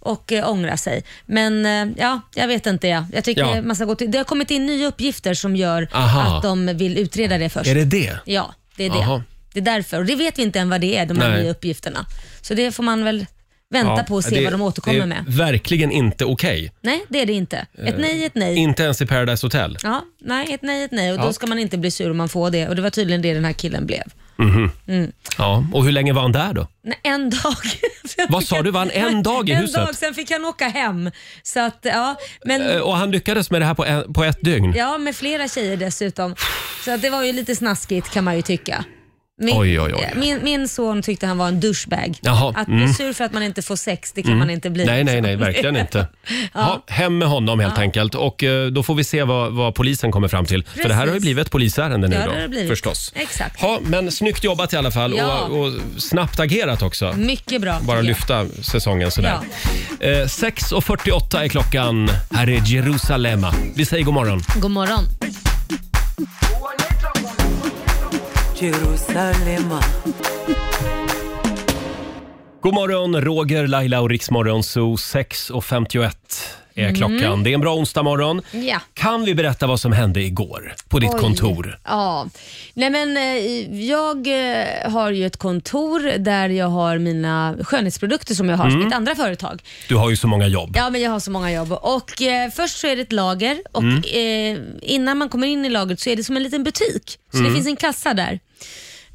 [0.00, 1.04] och eh, ångrar sig.
[1.26, 2.88] Men eh, ja, jag vet inte.
[2.88, 3.06] Ja.
[3.12, 3.62] Jag tycker Ja.
[3.62, 6.36] man ska gå till, det har kommit in nya uppgifter som gör Aha.
[6.36, 7.66] att de vill utreda det först.
[7.70, 8.18] Är det det?
[8.24, 9.22] Ja, det är det.
[9.52, 9.98] Det är därför.
[9.98, 11.42] Och det vet vi inte än vad det är, de här Nej.
[11.42, 12.06] nya uppgifterna.
[12.40, 13.26] Så det får man väl
[13.70, 15.24] vänta Ja, på och se det- vad de återkommer det är med.
[15.26, 16.72] verkligen inte okej.
[16.80, 17.56] Nej, det är det inte.
[17.78, 18.56] Ett nej är ett nej.
[18.56, 19.78] Inte ens i Paradise Hotel.
[19.82, 21.22] Ja, nej, ett nej är ett nej och Ja.
[21.22, 22.68] då ska man inte bli sur om man får det.
[22.68, 24.02] Och det var tydligen det den här killen blev.
[25.38, 26.66] Ja, och hur länge var han där då?
[26.84, 27.56] Nej, en dag.
[28.04, 29.74] Sen Vad fick sa han- du, var han en dag i en huset?
[29.86, 31.10] dag, sen fick han åka hem.
[31.42, 34.38] Så att, ja, men, Eh, Och han lyckades med det här på, en, på ett
[34.40, 34.72] dygn?
[34.76, 36.34] ja, med flera tjejer dessutom.
[36.84, 38.84] Så att det var ju lite snaskigt kan man ju tycka.
[39.38, 40.12] Min, Oj, oj, oj.
[40.16, 42.18] Min, min son tyckte han var en douchebag.
[42.20, 42.84] Jaha, Att mm.
[42.84, 44.84] bli sur för att man inte får sex, det kan man inte bli.
[44.84, 46.06] Nej, nej, nej, verkligen inte.
[46.54, 46.82] ja.
[46.86, 50.28] hem med honom helt enkelt och eh, då får vi se vad, vad polisen kommer
[50.28, 50.64] fram till.
[50.64, 51.22] För det här har ju Precis.
[51.22, 52.68] blivit ett polisärende nu Ja, det har det blivit.
[52.68, 53.12] förstås.
[53.14, 53.58] Exakt.
[53.62, 55.40] Ja, men snyggt jobbat i alla fall Ja.
[55.40, 57.12] och, och snabbt agerat också.
[57.12, 57.72] Mycket bra.
[57.72, 58.04] Bara tycker jag.
[58.04, 59.38] lyfta säsongen sådär.
[60.00, 62.10] Eh, 6.48 är klockan.
[62.30, 63.46] Här är Jerusalem.
[63.74, 64.42] Vi säger god morgon.
[64.60, 65.04] God morgon.
[68.60, 69.80] Jerusalema.
[72.62, 74.94] God morgon, Roger, Laila och Riksmorgon Zoo.
[74.96, 76.10] 6.51
[76.74, 77.42] är klockan.
[77.42, 78.42] Det är en bra onsdag morgon.
[78.52, 78.66] Mm.
[78.66, 78.80] Ja.
[78.94, 81.20] Kan vi berätta vad som hände igår på ditt Oj.
[81.20, 81.78] kontor?
[81.84, 82.26] Ja,
[82.74, 88.48] nej men eh, jag eh, har ju ett kontor där jag har mina skönhetsprodukter som
[88.48, 88.80] jag har Mm.
[88.80, 89.62] som ett andra företag.
[89.88, 90.70] Du har ju så många jobb.
[90.76, 91.72] Ja, men jag har så många jobb.
[91.72, 94.02] Och eh, Först så är det ett lager och Mm.
[94.56, 97.18] eh, innan man kommer in i lagret så är det som en liten butik.
[97.30, 97.48] Så Mm.
[97.48, 98.40] det finns en kassa där.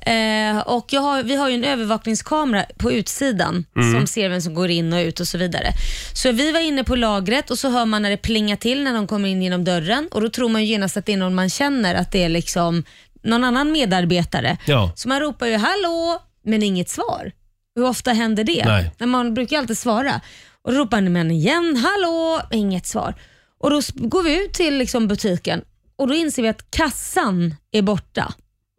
[0.06, 3.94] Eh, och jag har, vi har ju en övervakningskamera på utsidan Mm.
[3.94, 5.72] som ser vem som går in och ut och så vidare.
[6.14, 8.94] Så vi var inne på lagret och så hör man när det plingar till när
[8.94, 11.36] de kommer in genom dörren och då tror man ju genast att det är någon
[11.36, 12.84] man känner, att det är liksom
[13.24, 14.58] någon annan medarbetare.
[14.68, 14.92] Ja.
[14.96, 17.32] Så man ropar ju hallå, men inget svar.
[17.76, 18.66] Hur ofta händer det?
[18.66, 18.92] Nej.
[18.98, 20.22] Men man brukar alltid svara.
[20.64, 23.16] Och då ropar man igen, hallå, inget svar.
[23.60, 25.62] Och då går vi ut till liksom butiken
[25.96, 28.34] och då inser vi att kassan är borta.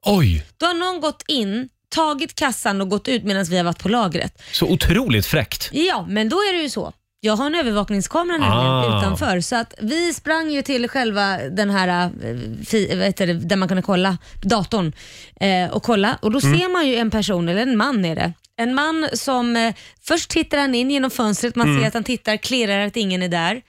[0.06, 3.82] Oj, Då har någon gått in, tagit kassan och gått ut medan vi har varit
[3.82, 4.42] på lagret.
[4.52, 5.68] så otroligt fräckt.
[5.72, 6.92] Ja, men då är det ju så.
[7.24, 8.98] Jag har en övervakningskamera nämligen Ah.
[8.98, 13.34] utanför så att vi sprang ju till själva den här, eh, fi, vad heter det,
[13.34, 14.92] där man kunde kolla, datorn
[15.40, 16.58] eh, och kolla och då Mm.
[16.60, 18.32] ser man ju en person, eller en man är det.
[18.56, 21.80] En man som, eh, först tittar han in genom fönstret, man Mm.
[21.82, 23.62] ser att han tittar, klirrar att ingen är där.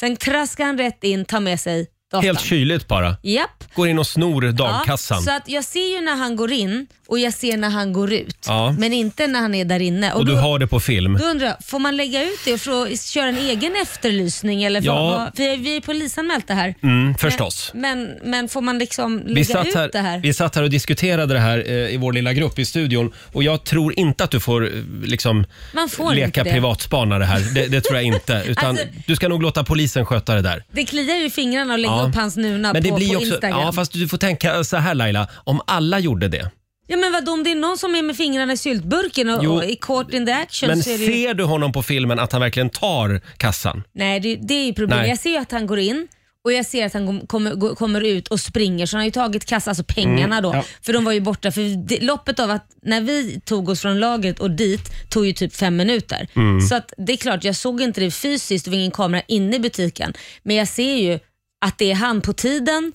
[0.00, 1.86] Sen traskar han rätt in, tar med sig.
[2.12, 3.16] Helt kyligt bara.
[3.22, 3.74] Japp.
[3.74, 5.18] Går in och snor dagkassan.
[5.18, 7.92] Ja, så att jag ser ju när han går in och jag ser när han
[7.92, 8.44] går ut.
[8.48, 8.72] Ja.
[8.78, 10.12] Men inte när han är där inne.
[10.12, 11.16] och du då, har det på film.
[11.20, 14.62] då undrar jag, får man lägga ut det och få köra en egen efterlysning?
[14.62, 15.02] Eller får, Ja.
[15.10, 16.74] vad- för vi är polisanmält det här.
[16.82, 17.70] Mm, förstås.
[17.74, 20.18] Men, men får man liksom Vi lägga satt, ut här, det här?
[20.18, 23.42] vi satt här och diskuterade det här eh, i vår lilla grupp i studion och
[23.42, 24.70] jag tror inte att du får eh,
[25.04, 25.44] liksom
[25.74, 26.50] Man får leka inte det.
[26.50, 27.40] privatspanare här.
[27.54, 28.42] Det, det tror jag inte.
[28.46, 30.64] Utan Alltså- du ska nog låta polisen sköta det där.
[30.72, 32.06] Det kliar ju i fingrarna att lägga Ja.
[32.08, 33.60] upp hans nuna Men det på, blir på också, Instagram.
[33.60, 36.50] ja fast du får tänka så här Laila, om alla gjorde det.
[36.90, 39.54] Ja men vadå om det är någon som är med fingrarna i syltburken och, Jo.
[39.54, 41.12] och i caught in the action Men så är det ju...
[41.12, 43.82] ser du honom på filmen att han verkligen tar kassan?
[43.92, 45.02] Nej det, det är ju problemet.
[45.02, 45.08] Nej.
[45.10, 46.08] Jag ser ju att han går in
[46.44, 49.10] och jag ser att han kom- kommer, kommer ut och springer så han har ju
[49.10, 50.48] tagit kassa, alltså pengarna då.
[50.48, 50.64] Mm, ja.
[50.82, 51.52] För de var ju borta.
[51.52, 55.32] För det, loppet av att när vi tog oss från lagret och dit tog ju
[55.32, 56.28] typ fem minuter.
[56.36, 56.60] Mm.
[56.60, 59.56] Så att det är klart, jag såg inte det fysiskt, det var ingen kamera inne
[59.56, 60.12] i butiken.
[60.42, 61.18] Men jag ser ju
[61.64, 62.92] att det är han på tiden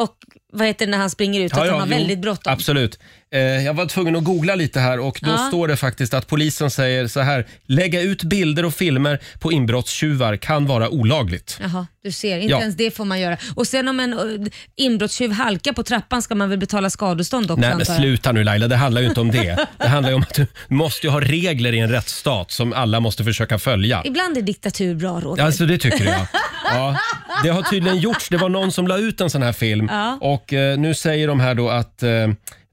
[0.00, 0.16] och
[0.52, 2.52] vad heter det när han springer ut, att han har jo, väldigt bråttom.
[2.52, 2.98] Absolut.
[3.34, 5.36] Eh, jag var tvungen att googla lite här och då Ja.
[5.48, 7.46] står det faktiskt att polisen säger så här.
[7.66, 11.58] Lägga ut bilder och filmer på inbrottstjuvar kan vara olagligt.
[11.62, 12.38] Jaha, du ser.
[12.38, 12.60] Inte Ja.
[12.60, 13.36] ens det får man göra.
[13.54, 17.60] Och sen om en uh, inbrottstjuv halkar på trappan ska man väl betala skadestånd också
[17.60, 18.00] Nej men antar jag.
[18.02, 19.66] sluta nu Laila, det handlar ju inte om det.
[19.78, 23.00] Det handlar ju om att du måste ju ha regler i en rättsstat som alla
[23.00, 24.02] måste försöka följa.
[24.04, 25.44] Ibland är diktatur bra Roger.
[25.44, 26.26] Alltså det tycker jag.
[26.74, 26.96] Ja,
[27.42, 28.28] det har tydligen gjorts.
[28.28, 30.18] Det var någon som la ut en sån här film Ja.
[30.20, 32.10] och eh, nu säger de här då att eh,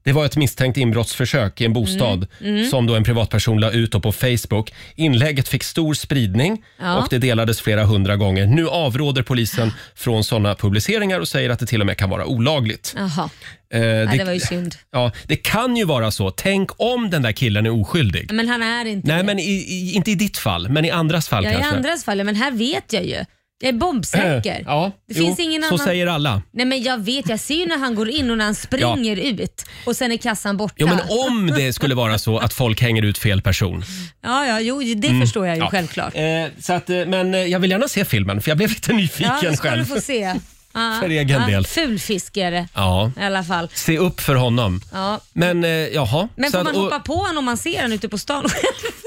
[0.02, 2.66] det var ett misstänkt inbrottsförsök i en bostad Mm.
[2.70, 4.72] som då en privatperson la ut då på Facebook.
[4.96, 6.96] Inlägget fick stor spridning Ja.
[6.98, 8.46] och det delades flera hundra gånger.
[8.46, 12.26] Nu avråder polisen från sådana publiceringar och säger att det till och med kan vara
[12.26, 12.94] olagligt.
[12.96, 13.30] Jaha,
[13.72, 14.74] Eh, Nej, det var ju synd.
[14.92, 16.30] Ja, det kan ju vara så.
[16.30, 18.32] Tänk om den där killen är oskyldig.
[18.32, 19.22] Men han är inte Nej, det.
[19.24, 21.76] men i, i, inte i ditt fall, men i andras fall Ja, i kanske.
[21.76, 23.24] andras fall, ja, men här vet jag ju.
[23.62, 24.62] Jag är bombsäker.
[24.66, 25.78] Ja, det jo, finns ingen så annan...
[25.78, 26.42] säger alla.
[26.52, 29.16] Nej men jag vet, jag ser ju när han går in och när han springer
[29.16, 30.74] ut och sen är kassan borta.
[30.78, 33.84] Jo, men om det skulle vara så att folk hänger ut fel person.
[34.22, 36.14] Ja, ja, jo, det förstår jag ju självklart.
[36.16, 36.22] Eh,
[36.60, 39.32] så att, eh, men eh, jag vill gärna se filmen för jag blev lite nyfiken
[39.42, 39.88] Ja, det ska själv.
[39.88, 40.34] du få se.
[40.72, 41.66] Ja, För egen del.
[41.66, 43.68] Fulfiskare Ja, i alla fall.
[43.74, 44.80] se upp för honom.
[44.92, 45.20] Ja.
[45.32, 46.28] Men eh, jaha.
[46.36, 48.18] Men så får att- man och- hoppa på honom om man ser honom ute på
[48.18, 48.44] stan?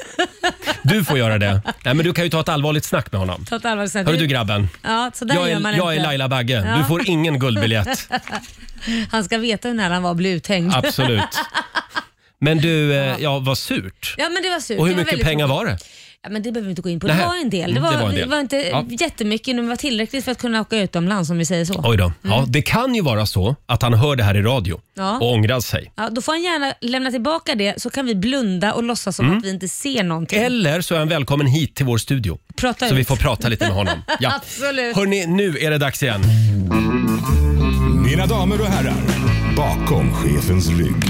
[0.82, 1.62] Du får göra det.
[1.84, 3.46] Nej, men du kan ju ta ett allvarligt snack med honom.
[3.46, 4.06] Ta ett allvarligt snack.
[4.06, 4.70] Hörru du grabben.
[4.82, 6.08] Ja, så där Jag gör man är, jag är inte.
[6.08, 6.64] Laila Bagge.
[6.68, 6.78] Ja.
[6.78, 8.10] Du får ingen guldbiljett.
[9.12, 10.74] Han ska veta hur nära han var att bli uthängd.
[10.76, 11.24] Absolut.
[12.40, 14.16] Men du, eh, ja vad surt.
[14.18, 14.80] Ja, men det var surt.
[14.80, 15.66] Och hur Det var mycket väldigt pengar tråkigt.
[15.68, 15.78] var det?
[16.26, 17.08] Ja, men det behöver vi inte gå in på.
[17.08, 17.20] Nähä.
[17.22, 17.74] Det var en del.
[17.74, 18.30] Det Mm, var, det var en det del.
[18.30, 18.86] var inte Ja.
[18.90, 21.82] jättemycket, men det var tillräckligt för att kunna åka utomlands om vi säger så.
[21.84, 22.12] Oj då.
[22.22, 25.08] Ja, det kan ju vara så att han hör det här i radio Mm.
[25.08, 25.18] Ja.
[25.18, 25.92] och ångrar sig.
[25.96, 29.38] Ja, då får han gärna lämna tillbaka det så kan vi blunda och låtsas som
[29.38, 30.40] att vi inte ser någonting.
[30.40, 30.48] Mm.
[30.54, 32.38] Eller så är han välkommen hit till vår studio.
[32.56, 33.00] Prata Så ut.
[33.00, 34.02] vi får prata lite med honom.
[34.20, 34.36] Ja.
[34.36, 34.96] Absolut.
[34.96, 36.22] Hörni, nu är det dags igen.
[38.06, 38.96] Mina damer och herrar,
[39.58, 41.06] bakom chefens rygg.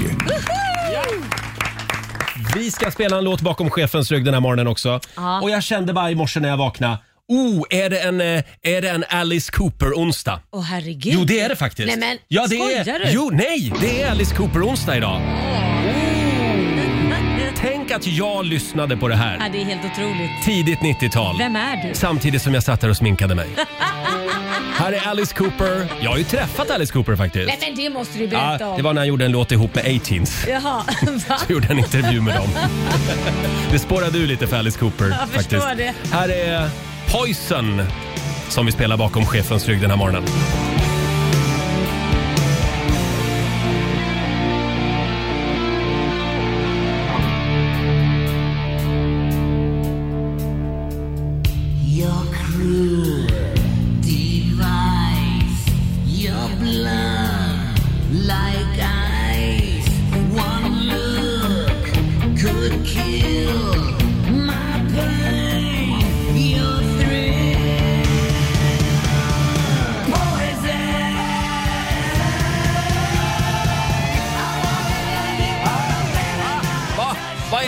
[2.54, 5.00] Vi ska spela en låt bakom chefens rygg den här morgonen också.
[5.16, 5.40] Ja.
[5.40, 6.98] Och jag kände bara i morse när jag vaknade.
[7.28, 10.40] Oh, är det en, eh, är det en Alice Cooper-onsdag?
[10.52, 11.14] Åh herregud.
[11.14, 11.86] Jo, det är det faktiskt.
[11.86, 13.10] Nej men, ja, det skojar är, du?
[13.10, 15.20] Jo, nej, det är Alice Cooper-onsdag idag.
[17.88, 20.30] Tänk att jag lyssnade på det Ja, här det är helt otroligt.
[20.44, 21.38] tidigt 90-tal.
[21.38, 21.94] Vem är du?
[21.94, 23.48] Samtidigt som jag satt där och sminkade mig.
[24.74, 25.86] här är Alice Cooper.
[26.00, 27.46] Jag har ju träffat Alice Cooper faktiskt.
[27.46, 28.76] Nej men det måste du berätta Ja, om.
[28.76, 30.44] det var när jag gjorde en låt ihop med A-Teens.
[30.48, 30.60] Jaha,
[31.28, 31.38] va?
[31.40, 32.48] Jag gjorde en intervju med dem.
[33.70, 35.04] det spårade ur lite för Alice Cooper.
[35.20, 35.94] Jag förstår faktiskt.
[36.10, 36.16] det.
[36.16, 36.68] Här är
[37.12, 37.82] Poison
[38.48, 40.22] som vi spelar bakom chefens rygg den här morgonen.
[52.64, 53.23] Your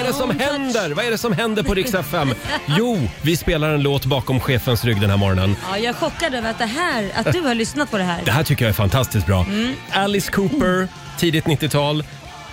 [0.07, 0.91] det som händer?
[0.91, 2.35] Vad är det som händer på Rix FM?
[2.67, 5.57] Jo, vi spelar en låt bakom chefens rygg den här morgonen.
[5.71, 8.23] Ja, jag är chockad över att, det här, att du har lyssnat på det här.
[8.25, 9.41] Det här tycker jag är fantastiskt bra.
[9.49, 9.75] Mm.
[9.93, 10.89] Alice Cooper,
[11.19, 12.05] tidigt 90-tal.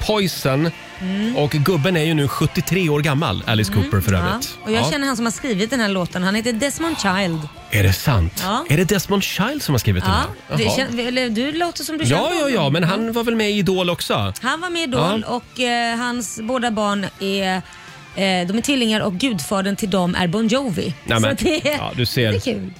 [0.07, 0.71] Poison.
[1.01, 1.37] Mm.
[1.37, 4.19] Och gubben är ju nu 73 år gammal, Alice Cooper för Ja.
[4.19, 4.57] övrigt.
[4.63, 4.91] Och jag Ja.
[4.91, 6.23] känner han som har skrivit den här låten.
[6.23, 7.39] Han heter Desmond Child.
[7.71, 8.41] Är det sant?
[8.43, 8.65] Ja.
[8.69, 10.11] Är det Desmond Child som har skrivit Ja,
[10.49, 10.77] den det här?
[10.77, 10.87] Jaha.
[10.89, 12.73] kän, eller, du låter som du Ja, känner ja, ja, honom.
[12.73, 14.33] men han var väl med i Idol också?
[14.41, 18.99] Han var med i Idol och eh, hans båda barn är eh, de är tvillingar
[19.01, 20.93] och gudfadern till dem är Bon Jovi.
[21.03, 22.31] Nej, men, Så det, ja, du ser.
[22.31, 22.73] det är kul.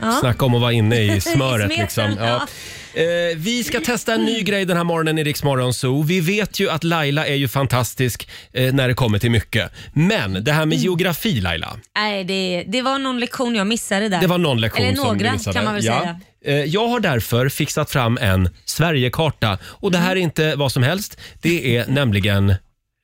[0.00, 0.12] Ja.
[0.20, 1.66] Snacka om att vara inne i smöret.
[1.66, 2.26] smeten, liksom.
[2.26, 2.46] ja.
[2.96, 6.02] Eh, vi ska testa en ny grej den här morgonen i Rix Morgon Zoo.
[6.02, 9.72] Vi vet ju att Laila är ju fantastisk eh, när det kommer till mycket.
[9.92, 14.20] Men det här med geografi Laila, Nej, det, det var någon lektion jag missade där.
[14.20, 15.54] det var någon lektion Eller som du några missade.
[15.54, 16.00] kan man väl Ja.
[16.00, 16.20] säga.
[16.44, 20.82] Eh, Jag har därför fixat fram en Sverigekarta och det här är inte vad som
[20.82, 21.18] helst.
[21.42, 22.54] Det är nämligen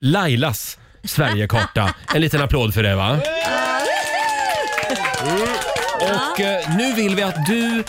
[0.05, 1.94] Lailas Sverigekarta.
[2.14, 3.20] En liten applåd för det va?
[5.22, 5.42] Mm.
[6.00, 7.85] Och eh, nu vill vi att du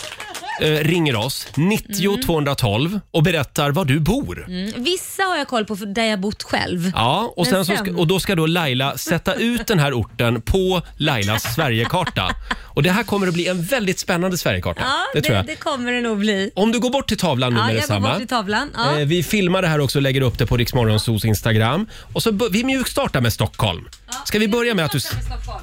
[0.62, 4.44] eh, ringer oss, 90 212 och berättar var du bor.
[4.48, 6.92] Mm, Vissa har jag koll på för där jag bott själv.
[6.94, 7.96] Ja, och, Men sen så ska, sen?
[7.96, 12.34] och då ska då Laila sätta ut den här orten på Lailas Sverigekarta.
[12.62, 14.80] Och det här kommer att bli en väldigt spännande Sverigekarta.
[14.84, 15.46] Ja, det tror jag.
[15.46, 16.50] det kommer det nog bli.
[16.54, 18.08] Om du går bort till tavlan nu Ja, med jag går detsamma.
[18.08, 18.70] bort till tavlan.
[18.74, 18.98] Ja.
[19.00, 21.86] Eh, Vi filmar det här också och lägger upp det på Riksmorgonsos Instagram.
[22.12, 23.88] Och så bör- vi mjukstartar med Stockholm.
[24.24, 24.98] Ska vi börja med att du...
[24.98, 25.12] s-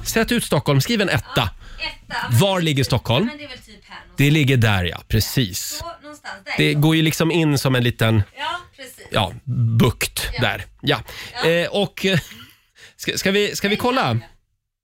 [0.04, 1.48] Sätt ut Stockholm, skriv en etta.
[2.30, 3.30] Var ligger Stockholm?
[3.38, 3.71] det är väl typ
[4.16, 5.84] Det ligger där ja, precis.
[6.02, 6.34] någonstans.
[6.44, 6.52] Där.
[6.56, 8.44] Det går ju liksom in som en liten Ja,
[8.76, 9.06] precis.
[9.10, 9.32] ja,
[9.78, 10.64] bukt där.
[10.80, 10.96] Ja.
[11.44, 12.18] Eh, och eh,
[12.96, 14.18] ska, ska, vi, ska vi kolla?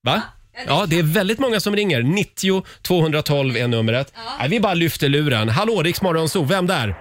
[0.03, 0.23] Va?
[0.67, 2.03] Ja, det är väldigt många som ringer.
[2.03, 4.13] 90 212 är numret.
[4.39, 5.49] Nej, vi bara lyfter luren.
[5.49, 6.95] Hallå, Rix Morgonzoo, vem där?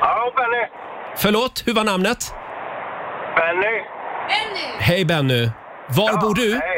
[0.00, 0.66] Hallå Benny!
[1.16, 2.32] Förlåt, hur var namnet?
[3.36, 3.82] Benny!
[4.78, 5.48] Hej Benny.
[5.88, 6.54] Var bor du?
[6.54, 6.73] Hej!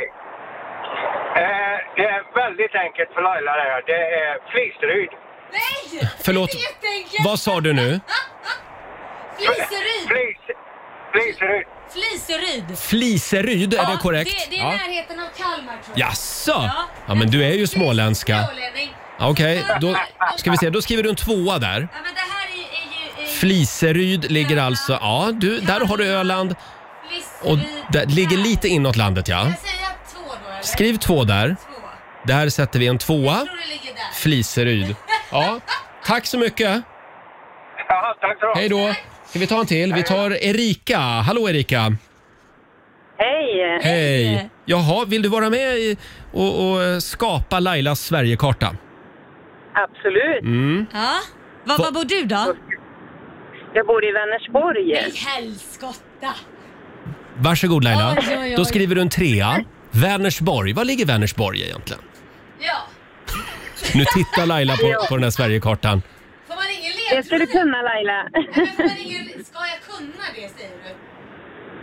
[1.96, 3.82] Det är väldigt enkelt för Laila det här.
[3.92, 5.10] Det är Fliseryd.
[5.52, 6.10] Nej!
[6.24, 6.50] Förlåt,
[7.24, 8.00] vad sa du nu?
[9.36, 10.08] Fliseryd!
[10.08, 10.56] Flis,
[11.12, 11.66] Fliseryd.
[11.92, 12.78] Fliseryd!
[12.78, 14.30] Fliseryd, är det korrekt?
[14.30, 14.70] Det, det är ja.
[14.70, 16.08] närheten av Kalmar tror jag.
[16.08, 16.70] Jaså?
[17.06, 18.44] Ja, men du är ju småländska.
[18.46, 18.94] Smålänning.
[19.18, 19.96] Ja, Okej, då
[20.36, 20.70] ska vi se.
[20.70, 21.80] Då skriver du en tvåa där.
[21.80, 23.24] Ja, men det här är, är ju...
[23.24, 24.92] Är, Fliseryd ligger alltså...
[24.92, 26.54] Ja, du, där har du Öland.
[27.42, 27.84] Och Fliseryd.
[27.92, 29.40] det ligger lite inåt landet, ja.
[29.40, 30.62] Ska jag säga två då eller?
[30.62, 31.56] Skriv två där.
[31.66, 31.75] Två.
[32.26, 33.46] Där sätter vi en tvåa.
[34.14, 34.96] Fliseryd.
[35.30, 35.60] Ja,
[36.04, 36.82] tack så mycket.
[37.88, 38.94] Ja, tack så Hej då.
[39.26, 39.92] Ska vi ta en till?
[39.92, 40.98] Vi tar Erika.
[40.98, 41.96] Hallå Erika.
[43.18, 43.78] Hej!
[43.82, 44.50] Hej.
[44.64, 45.96] Jaha, vill du vara med i,
[46.32, 48.76] och, och skapa Lailas Sverigekarta?
[49.74, 50.42] Absolut.
[50.42, 50.86] Mm.
[50.92, 51.20] Ja.
[51.64, 52.54] Var, var bor du då?
[53.74, 54.92] Jag bor i Vänersborg.
[54.92, 56.34] Nej, helskotta.
[57.38, 58.16] Varsågod Laila.
[58.18, 58.54] Oj, oj, oj.
[58.56, 59.64] Då skriver du en trea.
[59.90, 60.72] Vänersborg.
[60.72, 62.02] Var ligger Vänersborg egentligen?
[62.58, 62.86] Ja.
[63.94, 66.02] Nu tittar Laila på, på den här Sverigekartan.
[66.48, 67.50] Får man ingen ledtråd?
[67.52, 68.28] kunna Laila.
[68.32, 69.44] Men får man ingen...
[69.44, 70.90] Ska jag kunna det säger du?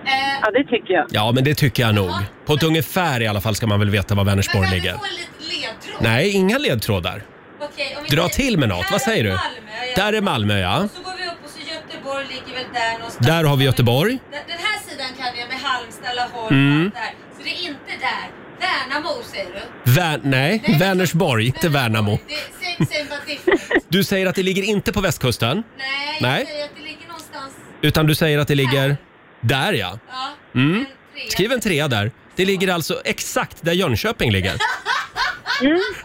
[0.09, 1.05] Eh, Ja, det tycker jag.
[1.09, 2.11] Ja, men det tycker jag nog.
[2.45, 4.91] På ett ungefär i alla fall ska man väl veta var men Vänersborg kan ligger.
[4.91, 6.03] du få en liten ledtråd?
[6.03, 7.23] Nej, inga ledtrådar.
[7.61, 8.83] Okej, om vi Dra säger- till med något.
[8.85, 9.35] Här Vad säger är du?
[9.35, 10.03] Malmö, ja.
[10.03, 10.83] Där är Malmö, ja.
[10.83, 13.27] Och så går vi upp och så Göteborg ligger väl där någonstans.
[13.27, 14.19] Där har vi Göteborg.
[14.31, 16.91] Den den här sidan kan jag med Halmstad, Laholm Mm.
[16.93, 17.13] och allt där.
[17.37, 18.25] Så det är inte där.
[18.63, 19.45] Värnamo säger
[19.85, 19.91] du?
[19.91, 22.19] Vär, nej, Vänersborg, inte Värnamo.
[22.27, 23.73] Det är.
[23.89, 26.39] Du säger att det ligger inte på västkusten, Nej, Nej.
[26.39, 27.53] jag säger att det ligger någonstans.
[27.81, 28.97] utan du säger att det ligger
[29.41, 29.99] där ja.
[30.09, 30.77] Ja, Mm.
[30.79, 31.29] en trea.
[31.31, 32.11] Skriv en trea där.
[32.35, 34.53] Det ligger alltså exakt där Jönköping ligger.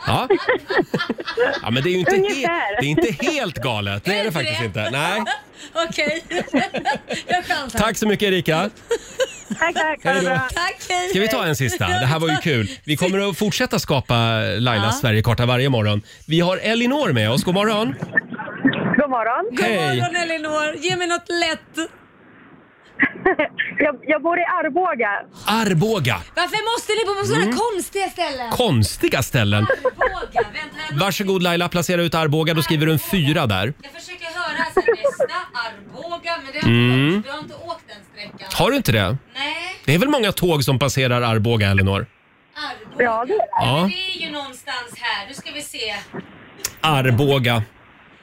[0.07, 0.29] Ja.
[1.62, 2.81] ja, men det är ju inte, he- Ungefär.
[2.81, 4.05] det är inte helt galet.
[4.05, 4.90] Det är det faktiskt inte.
[4.90, 5.23] Nej.
[5.88, 6.25] Okej.
[7.27, 7.79] jag chansar.
[7.79, 8.71] Tack så mycket Erika.
[9.48, 10.04] Tack, tack.
[10.04, 10.38] Ha Hej det bra.
[10.54, 11.08] Tack, hej.
[11.08, 11.87] Ska vi ta en sista?
[11.88, 12.70] Det här var ju kul.
[12.84, 14.14] Vi kommer att fortsätta skapa
[14.58, 15.00] Lailas Ja.
[15.00, 16.02] Sverigekarta varje morgon.
[16.26, 17.44] Vi har Elinor med oss.
[17.44, 17.94] God morgon.
[18.96, 19.44] God morgon.
[19.56, 20.00] God Hej.
[20.00, 20.76] morgon Elinor.
[20.76, 21.90] Ge mig något lätt.
[23.78, 25.11] Jag, jag bor i Arboga.
[25.46, 26.16] Arboga.
[26.37, 27.56] Varför måste ni bo på sådana Mm.
[27.56, 28.50] konstiga ställen?
[28.50, 29.64] Konstiga ställen.
[29.64, 30.30] Arboga.
[30.34, 32.54] Vänta, jag, Varsågod Laila, placera ut Arboga.
[32.54, 33.74] Då skriver du en fyra där.
[33.82, 34.28] jag försöker
[34.59, 35.35] nästa.
[35.66, 36.38] Arboga.
[36.44, 37.23] Men det har Mm.
[37.23, 38.49] du har inte åkt den sträckan.
[38.55, 39.16] Har du inte det?
[39.35, 42.07] Nej, Det är väl många tåg som passerar Arboga, Elinor?
[42.57, 43.05] Arboga.
[43.05, 43.47] Ja, det är det.
[43.51, 43.90] Ja.
[43.94, 45.27] Det är ju någonstans här.
[45.29, 45.94] Nu ska vi se.
[46.81, 47.62] Arboga.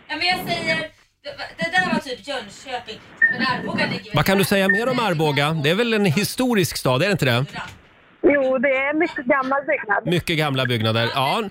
[0.07, 0.77] Ja, men jag säger...
[1.23, 2.99] Det, det där var typ Jönköping.
[3.19, 4.47] Men Arboga ligger väl Vad kan du där?
[4.49, 5.51] säga mer om Arboga?
[5.63, 7.45] Det är väl en historisk stad, är det inte det?
[8.33, 10.05] Jo, det är mycket gammal byggnad.
[10.05, 11.09] Mycket gamla byggnader.
[11.15, 11.43] Ja.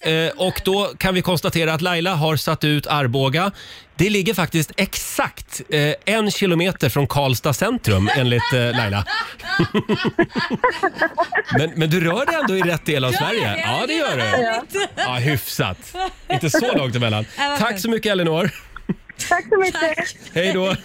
[0.00, 3.50] Eh, och då kan vi konstatera att Laila har satt ut Arboga.
[3.96, 9.04] Det ligger faktiskt exakt eh, en kilometer från Karlstad centrum enligt eh, Laila.
[11.58, 13.40] men, men du rör dig ändå i rätt del av Sverige.
[13.40, 13.60] det?
[13.60, 14.80] Ja, det gör du.
[14.96, 15.94] Ja, hyfsat.
[16.28, 17.24] Inte så långt emellan.
[17.38, 17.80] Vad Tack skönt.
[17.80, 18.50] så mycket Elinor.
[19.28, 20.16] Tack så mycket.
[20.34, 20.76] Hej då.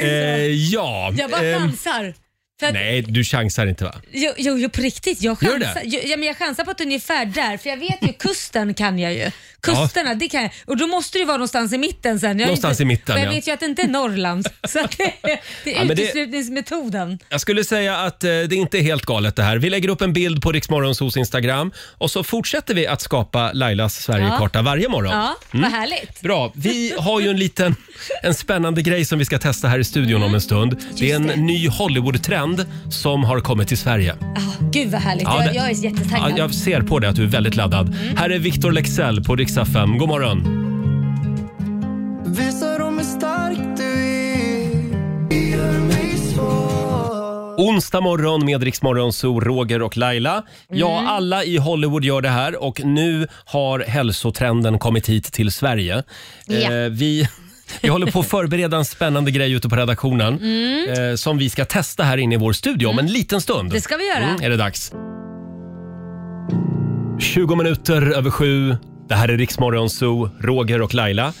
[0.00, 0.08] Eh,
[0.46, 1.12] ja.
[1.16, 2.14] Jag bara ehm, chansar.
[2.60, 3.94] För att, nej, du chansar inte va?
[4.12, 5.22] jo, jo, jo, på riktigt.
[5.22, 5.86] Jag Gör du chansar, det?
[5.86, 8.98] jo, ja, men jag chansar på att ungefär där, för jag vet ju kusten kan
[8.98, 9.30] jag ju.
[9.62, 10.50] Kusterna, det kan jag.
[10.66, 12.30] Och då måste det ju vara någonstans i mitten sen.
[12.38, 13.36] Jag är Någonstans inte, i mitten, Men jag ja.
[13.36, 14.46] vet ju att det inte är Norrland.
[14.68, 15.38] så att det, det är
[15.78, 17.18] Ja, men det- uteslutningsmetoden.
[17.28, 19.56] Jag skulle säga att eh, det inte är helt galet det här.
[19.56, 23.94] Vi lägger upp en bild på Riksmorgonsos Instagram och så fortsätter vi att skapa Lailas
[24.02, 25.12] Sverigekarta varje morgon.
[25.12, 26.20] Ja, vad härligt.
[26.20, 26.52] Bra.
[26.54, 27.74] Vi har ju en liten
[28.22, 30.76] en spännande grej som vi ska testa här i studion om en stund.
[30.98, 31.46] Det är en Mm.
[31.46, 32.49] ny Hollywood-trend
[32.90, 34.14] som har kommit till Sverige.
[34.20, 35.24] Ah, gud vad härligt.
[35.24, 36.30] Ja, jag, det- jag är jättetaggad.
[36.30, 37.88] Ja, jag ser på dig att du är väldigt laddad.
[37.88, 38.16] Mm.
[38.16, 39.98] Här är Victor Lexell på Rix FM.
[39.98, 40.66] God morgon!
[42.26, 49.40] Visa dem hur stark du är Gör mig svår Onsdag morgon med Rix Morgon, så
[49.40, 50.42] Roger och Laila.
[50.72, 51.10] Ja, Mm.
[51.10, 56.02] alla i Hollywood gör det här och nu har hälsotrenden kommit hit till Sverige.
[56.46, 56.54] Ja.
[56.72, 57.28] Eh, vi,
[57.80, 60.40] vi håller på att förbereda en spännande grej ute på redaktionen
[60.88, 63.60] eh, som vi ska testa här inne i vår studio om en liten stund.
[63.60, 63.72] Mm.
[63.72, 64.24] Det ska vi göra.
[64.24, 64.92] Mm, är det dags.
[67.18, 68.76] 20 minuter över sju.
[69.10, 71.32] Det här är Riksmorgon Zoo, Roger och Laila.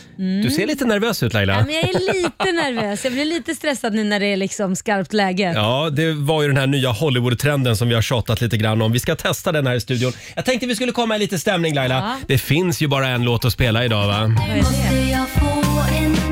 [0.42, 1.54] Du ser lite nervös ut Laila.
[1.54, 1.66] Mm.
[1.70, 3.04] Ja, men jag är lite nervös.
[3.04, 5.52] Jag blir lite stressad nu när det är liksom skarpt läge.
[5.54, 8.92] Ja, det var ju den här nya Hollywood-trenden som vi har tjatat lite grann om.
[8.92, 10.12] Vi ska testa den här i studion.
[10.36, 11.94] Jag tänkte vi skulle komma i lite stämning Laila.
[11.94, 12.16] Ja.
[12.26, 14.34] Det finns ju bara en låt att spela idag va?
[14.38, 14.62] Vad är det?
[14.62, 16.29] Måste jag få en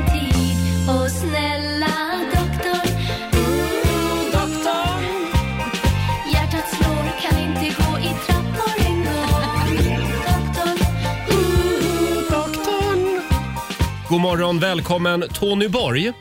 [14.29, 16.11] morgon, välkommen Tony Borg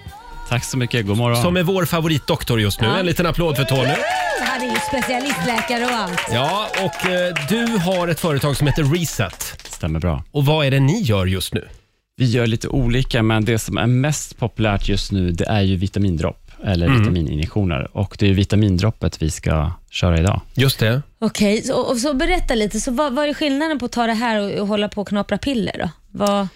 [0.49, 1.42] Tack så mycket, god morgon.
[1.42, 2.87] som är vår favoritdoktor just nu.
[2.87, 2.99] Ja.
[2.99, 3.92] En liten applåd för Tony.
[4.40, 6.21] Han är ju specialistläkare och allt.
[6.33, 9.42] Ja, och eh, du har ett företag som heter Reset.
[9.71, 10.25] Stämmer bra.
[10.31, 11.68] Och vad är det ni gör just nu?
[12.16, 15.77] Vi gör lite olika, men det som är mest populärt just nu, det är ju
[15.77, 16.99] vitamindropp, eller Mm.
[17.01, 17.97] vitamininjektioner.
[17.97, 20.40] Och det är vitamindroppet vi ska köra idag.
[20.55, 21.03] Just det.
[21.21, 22.81] Okej, så, och så berätta lite.
[22.81, 25.09] Så vad, vad är skillnaden på att ta det här och, och hålla på och
[25.09, 25.90] knapra piller då?
[26.11, 26.49] Vad,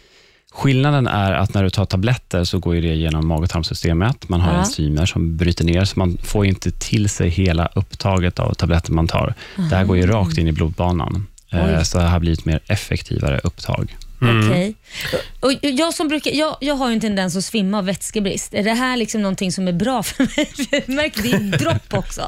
[0.55, 4.29] Skillnaden är att när du tar tabletter så går ju det genom mag och tarmsystemet.
[4.29, 4.59] Man har Ja.
[4.59, 9.09] enzymer som bryter ner, så man får inte till sig hela upptaget av tabletter man
[9.09, 9.35] tar.
[9.57, 11.27] Det här går ju rakt in i blodbanan.
[11.53, 11.85] Eh, Oj.
[11.85, 13.97] Så det har blivit ett mer effektivare upptag.
[14.23, 14.49] Mm.
[14.51, 14.75] Okej.
[15.41, 18.55] Och jag, som brukar, jag, jag har ju en tendens att svimma av vätskebrist.
[18.55, 20.85] Är det här liksom någonting som är bra för mig?
[20.97, 22.23] Märker det är dropp också.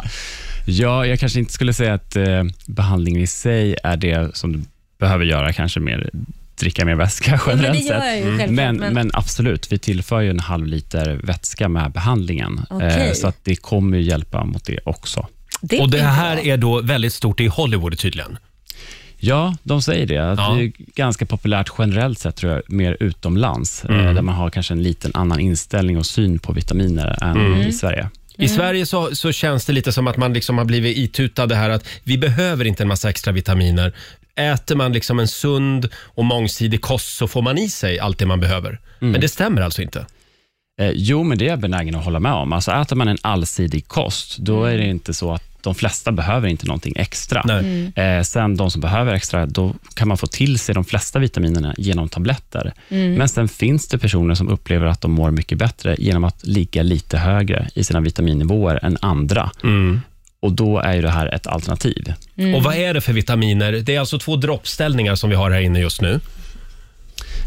[0.66, 4.62] Ja, jag kanske inte skulle säga att eh, behandlingen i sig är det som du
[4.98, 6.10] behöver göra, kanske mer
[6.56, 8.24] dricka mer vätska men generellt gör sett.
[8.24, 9.10] självklart, men, men- men...
[9.14, 13.14] absolut, vi tillför ju en halv liter vätska med behandlingen, Okej.
[13.14, 15.26] så att det kommer hjälpa mot det också.
[15.60, 16.44] Det Och det är här bra.
[16.44, 18.38] är då väldigt stort i Hollywood tydligen.
[19.16, 20.18] Ja, de säger det.
[20.32, 20.54] Att Ja.
[20.54, 24.14] Det är ganska populärt generellt sett, tror jag, mer utomlands, eh, Mm.
[24.14, 27.60] där man har kanske en liten annan inställning och syn på vitaminer än Mm.
[27.60, 28.08] i Sverige.
[28.38, 31.54] I Sverige så, så känns det lite som att man liksom har blivit itutad det
[31.54, 33.92] här att vi behöver inte en massa extra vitaminer.
[34.36, 38.26] Äter man liksom en sund och mångsidig kost så får man i sig allt det
[38.26, 38.80] man behöver.
[38.98, 40.06] Men det stämmer alltså inte.
[40.80, 42.52] Eh, jo, men det är jag benägen att hålla med om.
[42.52, 46.48] Alltså, äter man en allsidig kost, då är det inte så att de flesta behöver
[46.48, 47.42] inte någonting extra.
[47.44, 47.92] Nej.
[47.96, 51.74] Eh, sen de som behöver extra, då kan man få till sig de flesta vitaminerna
[51.78, 52.72] genom tabletter.
[53.18, 56.82] Men sen finns det personer som upplever att de mår mycket bättre genom att ligga
[56.82, 59.50] lite högre i sina vitaminnivåer än andra.
[60.44, 62.12] Och Då är ju det här ett alternativ.
[62.56, 63.72] Och vad är det för vitaminer?
[63.72, 66.20] Det är alltså två droppställningar som vi har här inne just nu.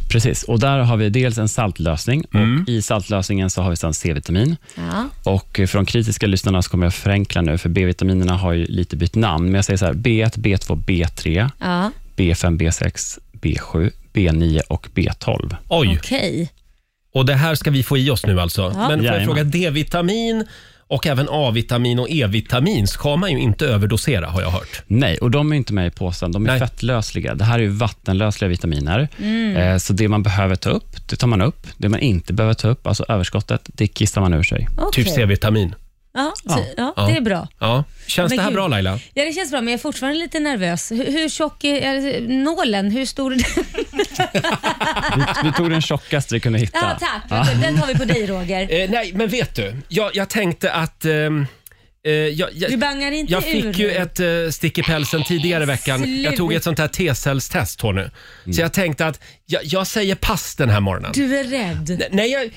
[0.09, 3.93] Precis, och där har vi dels en saltlösning och i saltlösningen så har vi sedan
[3.93, 4.55] C-vitamin.
[4.75, 5.09] Ja.
[5.23, 8.95] Och för de kritiska lyssnarna så kommer jag förenkla nu, för B-vitaminerna har ju lite
[8.95, 9.45] bytt namn.
[9.45, 15.55] Men jag säger så här, B1, B2, B3, Ja, B5, B6, B7, B9 och B12.
[15.67, 16.51] Oj, okej.
[17.13, 18.61] och det här ska vi få i oss nu alltså.
[18.69, 19.25] Men får jag Jajamän.
[19.25, 20.45] fråga, D-vitamin
[20.87, 24.81] och även A-vitamin och E-vitamin ska man ju inte överdosera har jag hört.
[24.87, 26.31] Nej, och de är inte med i påsen.
[26.31, 26.59] De är Nej.
[26.59, 27.35] fettlösliga.
[27.35, 29.07] Det här är ju vattenlösliga vitaminer.
[29.57, 31.67] Eh, så det man behöver ta upp, det tar man upp.
[31.77, 34.67] Det man inte behöver ta upp, alltså överskottet, det kissar man ur sig.
[34.77, 35.03] Okej.
[35.03, 35.75] Typ C-vitamin.
[36.13, 37.07] Ja, så, ja, Ja.
[37.07, 37.47] det är bra.
[37.59, 37.83] Ja.
[38.07, 38.55] Känns Men det här gud.
[38.55, 38.99] bra Laila?
[39.13, 40.91] Ja, det känns bra, men jag är fortfarande lite nervös.
[40.91, 42.91] Hur, hur tjock är, är nålen?
[42.91, 43.65] Hur stor är den?
[45.17, 46.97] Vi, vi tog den tjockaste vi kunde hitta.
[47.01, 47.61] Ja, tack.
[47.61, 48.81] Den tar vi på dig, Roger.
[48.83, 49.75] Eh, nej, men vet du?
[49.87, 51.05] Jag, jag tänkte att...
[51.05, 51.45] ehm,
[52.05, 53.93] eh, jag, jag, Du bangar inte jag ur fick ju nu.
[53.93, 56.21] ett uh, stick i pälsen tidigare i veckan.
[56.23, 58.03] Jag tog ett sånt här T-cellstest Tony.
[58.55, 61.11] Så jag tänkte att jag, jag säger pass den här morgonen.
[61.15, 62.03] Du är rädd.
[62.11, 62.49] Nej, jag...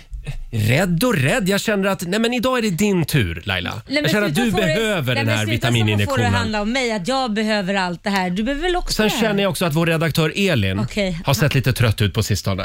[0.53, 1.49] Rädd och rädd.
[1.49, 3.71] Jag känner att nej, men idag är det din tur Laila.
[3.71, 5.67] Nej, men jag känner att sluta du få det- behöver Nej, den men här sluta
[5.67, 6.35] så får det vitamininjektionen.
[6.35, 8.31] handla om mig, att jag behöver allt det här.
[8.31, 9.21] Du behöver väl också Sen det här?
[9.21, 11.19] känner jag också att vår redaktör Elin Okej.
[11.25, 12.65] har sett lite trött ut på sistone.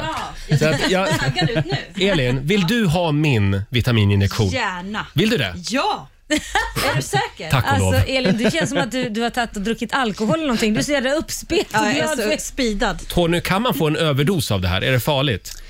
[0.58, 1.64] Så att jag, Taggad ut
[1.94, 2.08] nu.
[2.10, 4.48] Elin, vill du ha min vitamininjektion?
[4.48, 5.06] Gärna.
[5.14, 5.54] Vill du det?
[5.70, 6.08] Ja!
[6.28, 7.50] är du säker?
[7.50, 7.94] Tack och lov.
[7.94, 10.74] Alltså Elin, det känns som att du, du har tagit och druckit alkohol eller någonting.
[10.74, 13.08] Du ser jävla uppspelt och Ja, jag glad är så speedad.
[13.08, 14.82] Tony, kan man få en överdos av det här?
[14.82, 15.62] Är det farligt?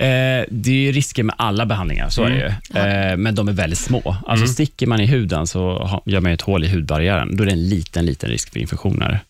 [0.00, 2.80] Eh, det är ju risker med alla behandlingar, så är det ju.
[2.80, 4.16] Eh, men de är väldigt små.
[4.26, 7.36] Alltså Sticker man i huden så gör man ju ett hål i hudbarriären.
[7.36, 9.20] Då är det en liten, liten risk för infektioner.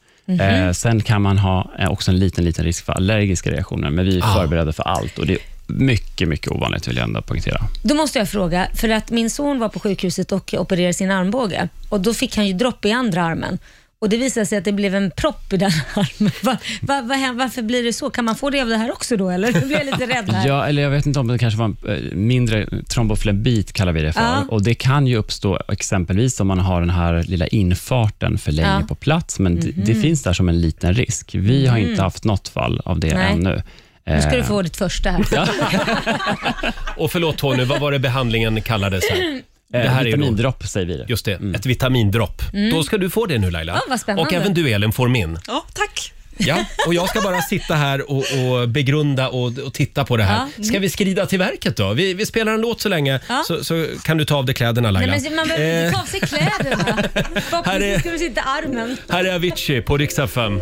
[0.40, 4.04] Eh, sen kan man ha eh, också en liten, liten risk för allergiska reaktioner, men
[4.04, 4.35] vi är Ah.
[4.35, 5.18] förberedda för allt.
[5.18, 7.61] Och Det är mycket, mycket ovanligt, vill jag ändå poängtera.
[7.83, 11.68] Då måste jag fråga, för att min son var på sjukhuset och opererade sin armbåge
[11.88, 13.59] och då fick han ju dropp i andra armen.
[14.00, 16.32] Och Det visade sig att det blev en propp i den armen.
[16.42, 18.11] Va, va, va, varför blir det så?
[18.11, 19.30] Kan man få det av det här också då?
[19.30, 19.52] Eller?
[19.52, 20.48] Nu blir jag lite rädd här.
[20.48, 24.02] Ja, eller jag vet inte om det kanske var en eh, mindre tromboflebit, kallar vi
[24.02, 24.20] det för.
[24.20, 24.44] Ja.
[24.48, 28.68] Och Det kan ju uppstå exempelvis om man har den här lilla infarten för länge
[28.68, 28.78] Ja.
[28.78, 28.87] Mhm.
[28.87, 31.34] på plats, men det, det finns där som en liten risk.
[31.34, 33.32] Vi har inte haft något fall av det Nej.
[33.32, 33.62] ännu.
[34.06, 35.20] Nu ska du Eh, få ditt första här.
[36.96, 39.04] Och förlåt Tony, vad var det behandlingen kallades?
[39.11, 39.42] Här?
[39.72, 41.04] Det eh, här är ju då, vitamindropp säger vi det.
[41.09, 42.42] just det, ett vitamindropp.
[42.72, 43.72] Då ska du få det nu Laila.
[43.72, 44.22] Ja, vad spännande.
[44.22, 45.38] och även du Elin får min.
[45.46, 46.12] Ja, tack.
[46.40, 50.22] Ja, och jag ska bara sitta här och, och begrunda och, och titta på det
[50.24, 50.46] här.
[50.57, 50.64] Ja.
[50.64, 51.92] Ska vi skrida till verket då?
[51.92, 53.42] Vi, vi spelar en låt så länge Ja.
[53.46, 55.22] så, så kan du ta av dig kläderna Nej, Laila.
[55.24, 56.85] men man behöver Eh, inte ta av sig kläderna.
[57.14, 58.96] Här Förhoppningsvis är- ska du sitta i armen.
[59.09, 60.61] här är Avicii på riksdag 5.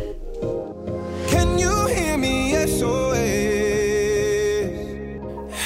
[1.31, 3.16] Can you hear me SOS?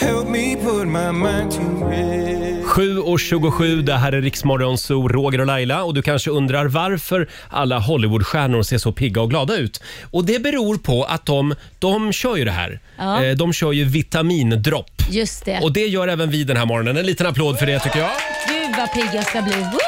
[0.00, 2.39] Help me put my mind to rest.
[2.70, 7.78] 7.27, det här är Riksmorgon Zoo, Roger och Laila och du kanske undrar varför alla
[7.78, 9.82] Hollywoodstjärnor ser så pigga och glada ut.
[10.10, 12.80] Och det beror på att de, de kör ju det här.
[12.98, 13.24] Ja.
[13.24, 15.02] Eh, De kör ju vitamindropp.
[15.10, 15.60] Just det.
[15.60, 16.96] Och det gör även vi den här morgonen.
[16.96, 18.10] En liten applåd för det tycker jag.
[18.48, 19.52] Gud vad pigg jag ska bli.
[19.54, 19.78] Woho!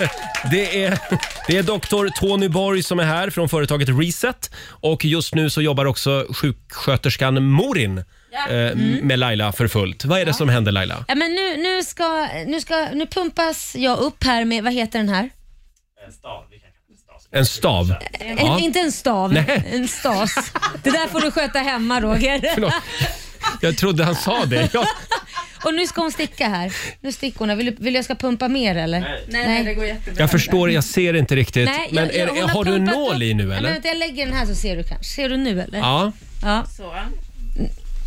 [0.50, 0.98] Det är,
[1.48, 5.62] det är doktor Tony Borg som är här från företaget Reset och just nu så
[5.62, 8.04] jobbar också sjuksköterskan Morin
[8.50, 10.04] eh, med Laila för fullt.
[10.04, 11.04] Vad är det som händer Laila?
[11.08, 14.98] Ja, men nu, nu, ska, nu, ska, nu pumpas jag upp här med, vad heter
[14.98, 15.30] den här?
[17.32, 17.94] En stav?
[18.12, 18.58] En, Ja.
[18.60, 19.64] Inte en stav, Nej.
[19.72, 20.52] en stas.
[20.82, 22.40] Det där får du sköta hemma Roger.
[22.54, 22.72] Förlåt.
[23.60, 24.68] Jag trodde han sa det.
[24.74, 24.84] Ja,
[25.64, 26.72] Och nu ska hon sticka här.
[27.00, 27.48] Nu sticker hon.
[27.48, 27.56] här.
[27.56, 29.00] Vill, du- vill jag ska pumpa mer eller?
[29.00, 30.20] Nej, Nej, det går jättebra.
[30.22, 31.64] Jag förstår, jag ser inte riktigt.
[31.68, 33.48] Nej, men jag- är, hon är, har du en pumpat nål upp- i nu Ja,
[33.48, 33.70] men eller?
[33.72, 35.04] vänta, jag lägger den här så ser du kanske.
[35.04, 35.78] Ser du nu eller?
[35.78, 36.12] Ja.
[36.42, 36.64] ja.
[36.76, 36.94] Så.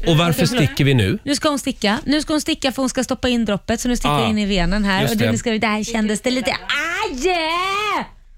[0.08, 0.64] Och varför Förlåt.
[0.66, 1.20] sticker vi nu?
[1.24, 2.00] Nu ska hon sticka.
[2.06, 4.30] Nu ska hon sticka för hon ska stoppa in droppet så nu sticker Ah, jag
[4.30, 5.02] in i venen här.
[5.02, 5.32] just Och det.
[5.32, 6.52] det, ska, där kändes det lite...
[6.52, 7.28] Aj!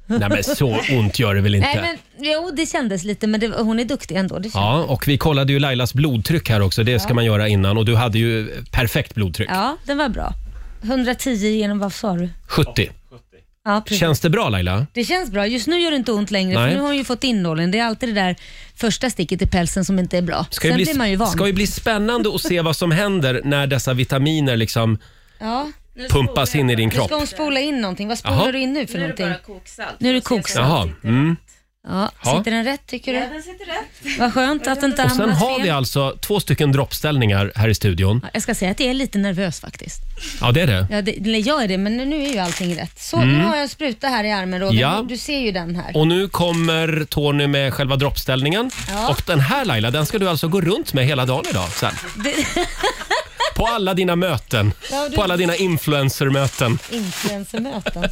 [0.08, 1.68] Nej men så ont gör det väl inte?
[1.68, 1.98] Nej, men,
[2.32, 4.36] jo, det kändes lite men det, hon är duktig ändå.
[4.40, 4.54] Det känns.
[4.56, 6.84] Ja, och vi kollade ju Lailas blodtryck här också.
[6.84, 9.50] Det ska man göra innan och du hade ju perfekt blodtryck.
[9.52, 10.34] ja, den var bra.
[10.84, 12.30] 110 genom, vad sa du?
[12.48, 12.90] 70.
[13.66, 14.00] Ja, precis.
[14.00, 14.88] Känns det bra Laila?
[14.94, 15.48] Det känns bra.
[15.48, 16.70] Just nu gör det inte ont längre Nej.
[16.70, 17.72] för nu har hon ju fått in nålen.
[17.72, 18.36] Det är alltid det där
[18.76, 20.46] första sticket i pälsen som inte är bra.
[20.52, 21.28] Ska Sen ju bli, blir man ju van.
[21.28, 24.98] ska ju bli spännande att se vad som händer när dessa vitaminer liksom
[25.40, 25.72] Ja.
[26.10, 27.06] pumpas in i din Nu kropp.
[27.08, 28.08] ska hon spola in någonting.
[28.08, 28.52] Vad spolar Jaha.
[28.52, 29.50] du in nu för Nu är det någonting?
[29.50, 30.00] bara koksalt.
[30.00, 30.68] Nu är det koksalt.
[30.68, 30.90] Jaha.
[31.02, 31.36] det Mm.
[31.88, 32.38] Ja, Ja.
[32.38, 33.20] sitter den rätt tycker du?
[33.20, 34.20] Ja, den sitter rätt.
[34.20, 35.62] Vad skönt att inte Och sen hamnat har fel.
[35.64, 38.20] vi alltså två stycken droppställningar här i studion.
[38.24, 40.00] Ja, Jag ska säga att jag är lite nervös faktiskt.
[40.42, 40.88] Ja, det är det.
[40.92, 43.00] Ja, det, eller jag är det, men nu är ju allting rätt.
[43.00, 44.84] Så, nu har jag en spruta här i armen Roger.
[44.84, 44.96] Mm.
[44.96, 45.02] Ja.
[45.02, 45.98] Du, du ser ju den här.
[45.98, 48.72] Och nu kommer Tony med själva droppställningen.
[48.90, 49.10] Ja.
[49.10, 51.94] Och den här Laila, den ska du alltså gå runt med hela dagen idag sen.
[52.24, 52.34] Det,
[53.56, 54.72] På alla dina möten.
[54.92, 56.80] Ja, du- På alla dina influencermöten.
[56.92, 58.04] influencermöten.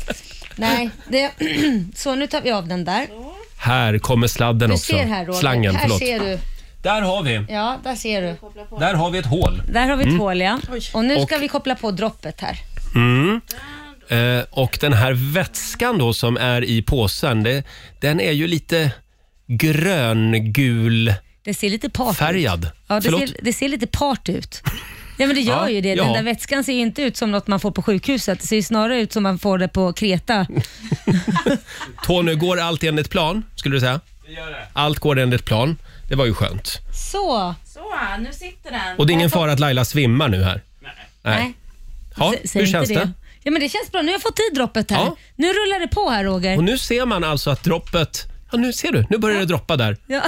[0.56, 1.32] Nej, det,
[1.96, 3.08] så nu tar vi av den där.
[3.64, 4.86] Här kommer sladden Du också.
[4.94, 5.40] ser här Roger.
[5.40, 6.00] Slangen, här förlåt.
[6.00, 6.40] ser du.
[6.82, 7.46] Där har vi.
[7.50, 8.36] Ja, där ser du.
[8.80, 9.62] Där har vi ett hål.
[9.74, 10.60] Där har vi ett hål ja.
[10.94, 12.58] Och nu ska Och- vi koppla på droppet här.
[12.96, 13.42] Mm.
[14.10, 17.64] Eh, och den här vätskan då som är i påsen, det,
[18.02, 18.92] den är ju lite
[19.48, 22.18] gröngul Det ser lite part ut.
[22.18, 22.70] färgad.
[22.88, 23.20] Ja, det Förlåt?
[23.30, 24.62] ser, det ser lite part ut.
[25.24, 25.94] Ja men det gör Ja, ju det.
[25.94, 26.04] ja.
[26.04, 28.40] Den där vätskan ser ju inte ut som något man får på sjukhuset.
[28.42, 30.48] Det ser ju snarare ut som man får det på Kreta.
[32.06, 34.00] Tony, går allt enligt plan, skulle du säga?
[34.74, 35.78] Allt går enligt plan.
[36.10, 36.80] Det var ju skönt.
[37.12, 37.56] Så.
[37.66, 37.82] Så,
[38.20, 38.98] nu sitter den.
[38.98, 40.62] Och det är ingen fara att Laila svimmar nu här?
[41.22, 41.54] Nej.
[42.18, 43.12] Ja, S- säg hur känns det?
[43.44, 44.02] Ja men det känns bra.
[44.02, 44.98] Nu har jag fått i droppet här.
[44.98, 45.16] Ja.
[45.36, 46.58] Nu rullar det på här Roger.
[46.58, 48.26] Och nu ser man alltså att droppet...
[48.52, 49.06] Ja, nu ser du.
[49.10, 49.98] Nu börjar det droppa där.
[50.08, 50.22] Ja.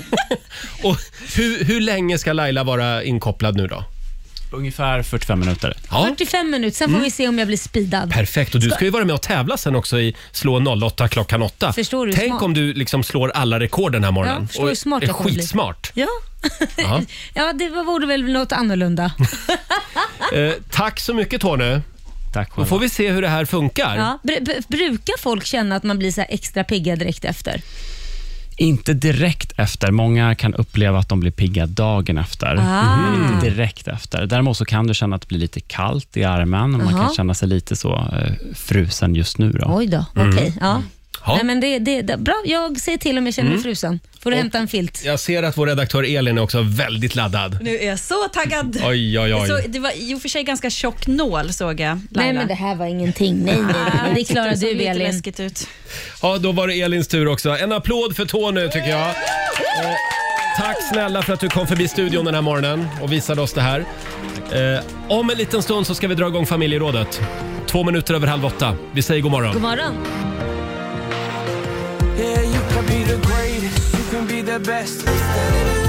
[0.82, 0.96] Och
[1.36, 3.84] hur, hur länge ska Laila vara inkopplad nu då?
[4.52, 5.76] Ungefär 45 minuter.
[5.90, 7.02] Ja, 45 minuter, sen får Mm.
[7.04, 8.10] vi se om jag blir speedad.
[8.10, 8.54] perfekt.
[8.54, 11.72] Och du ska ju vara med och tävla sen också i Slå 08 klockan 8.
[11.72, 12.42] Förstår du hur Tänk smart?
[12.42, 14.42] om du liksom slår alla rekord den här morgonen.
[14.42, 15.38] Ja, förstår hur smart är jag kommer bli.
[15.38, 15.90] skitsmart.
[15.94, 16.06] Ja.
[16.76, 17.00] Ja.
[17.34, 19.12] ja, det vore väl något annorlunda.
[20.34, 21.80] Eh, tack så mycket Tony.
[22.32, 23.96] Tack Då får vi se hur det här funkar.
[23.96, 24.18] Ja.
[24.22, 27.60] Br- br- brukar folk känna att man blir så här extra pigga direkt efter?
[28.62, 29.90] Inte direkt efter.
[29.90, 32.56] Många kan uppleva att de blir pigga dagen efter.
[32.56, 32.96] Ah.
[32.96, 34.26] Men inte direkt efter.
[34.26, 37.14] Däremot så kan du känna att det blir lite kallt i armen och man kan
[37.14, 39.52] känna sig lite så eh, frusen just nu.
[39.52, 39.76] Då.
[39.76, 40.54] Oj då, okej.
[40.60, 40.70] Ja.
[40.70, 40.82] Mm.
[40.82, 40.82] Ja.
[41.26, 44.00] Nej, men det, det, det, bra, jag säger till om jag känner mig frusen.
[44.22, 45.02] Får du hämta en filt.
[45.04, 47.58] Jag ser att vår redaktör Elin är också väldigt laddad.
[47.62, 48.82] Nu är jag så taggad.
[48.84, 49.48] Oj, oj, oj.
[49.48, 52.00] Så, det var i och för sig ganska tjock nål såg jag.
[52.10, 53.44] Nej men det här var ingenting.
[53.44, 54.14] Nej, nej, nej.
[54.14, 54.98] det klarar du Elin.
[54.98, 55.68] läskigt ut.
[56.22, 57.50] Ja, då var det Elins tur också.
[57.50, 59.08] En applåd för Tony tycker jag.
[59.08, 59.14] Eh,
[60.58, 63.60] tack snälla för att du kom förbi studion den här morgonen och visade oss det
[63.60, 63.84] här.
[64.52, 67.20] Eh, om en liten stund så ska vi dra igång familjerådet.
[67.66, 68.76] Två minuter över halv åtta.
[68.92, 69.52] Vi säger god morgon.
[69.52, 70.31] God morgon.
[74.12, 75.81] Can be the best.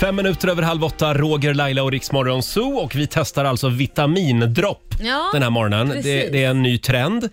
[0.00, 4.94] Fem minuter över halv åtta, Roger, Laila och Riksmorgon Zoo och vi testar alltså vitamindropp
[5.02, 5.88] Ja, den här morgonen.
[5.88, 6.28] Det, precis.
[6.32, 7.28] det är en ny trend.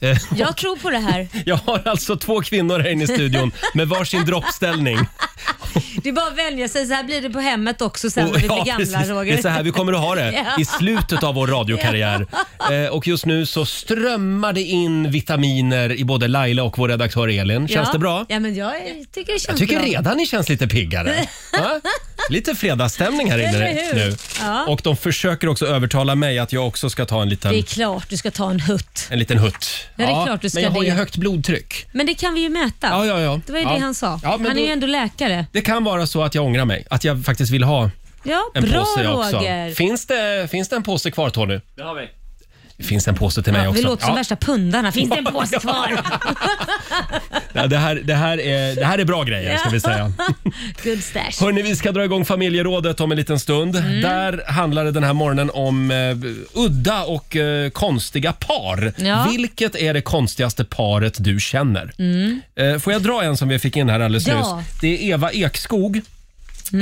[0.00, 1.28] Eh, Jag tror på det här.
[1.46, 4.98] Jag har alltså två kvinnor här inne i studion med varsin droppställning.
[6.02, 6.86] Det är bara att vänja sig.
[6.86, 9.08] Så här blir det på hemmet också sen när vi blir gamla precis.
[9.08, 9.32] Roger.
[9.32, 10.60] Det är så här vi kommer att ha det Ja.
[10.62, 12.26] i slutet av vår radiokarriär.
[12.70, 17.28] Eh, och just nu så strömmar det in vitaminer i både Laila och vår redaktör
[17.28, 17.68] Elin.
[17.68, 17.92] Känns ja.
[17.92, 18.26] det bra?
[18.28, 18.72] Ja, men jag
[19.12, 19.86] tycker det känns Jag tycker bra.
[19.86, 21.28] redan ni känns lite piggare.
[21.52, 21.80] Va?
[22.30, 23.94] Lite fredagsstämning här Eller inne hur?
[23.94, 24.16] nu.
[24.40, 24.64] Ja.
[24.66, 27.62] Och de försöker också övertala mig att jag också ska ta en liten, Det är
[27.62, 29.06] klart du ska ta en hutt.
[29.10, 29.68] en liten hutt.
[29.96, 30.96] Ja, det är klart du ska men jag har ju det.
[30.96, 31.86] högt blodtryck.
[31.92, 32.86] Men det kan vi ju mäta.
[32.88, 33.40] Ja, ja, ja.
[33.46, 33.72] Det var ju Ja.
[33.72, 34.20] det han sa.
[34.22, 35.46] Ja, men han är då- ju ändå läkare.
[35.52, 36.86] Det kan vara så att jag ångrar mig.
[36.90, 37.90] Att jag faktiskt vill ha
[38.22, 39.36] Ja, en bra påse jag också.
[39.36, 39.74] Roger.
[39.74, 41.60] Finns det, finns det en påse kvar Tony?
[41.76, 42.08] Det har vi.
[42.76, 43.82] Det finns en påse till mig Ja, också.
[43.82, 44.16] vi låter som Ja.
[44.16, 44.92] värsta pundarna.
[44.92, 46.00] Finns det en påse kvar?
[47.52, 50.12] Ja, det, här, det, här är, det här är bra grejer ska vi säga.
[50.84, 51.40] Good stash.
[51.44, 53.76] Hörni, vi ska dra igång familjerådet om en liten stund.
[53.76, 54.00] Mm.
[54.02, 56.16] Där handlar det den här morgonen om eh,
[56.54, 58.92] udda och eh, konstiga par.
[58.96, 59.26] Ja.
[59.30, 61.92] Vilket är det konstigaste paret du känner?
[62.56, 64.38] Eh, får jag dra en som vi fick in här alldeles Mm.
[64.40, 64.46] Ja.
[64.52, 64.58] Mm.
[64.58, 64.80] nyss?
[64.80, 66.00] Det är Eva Ekskog.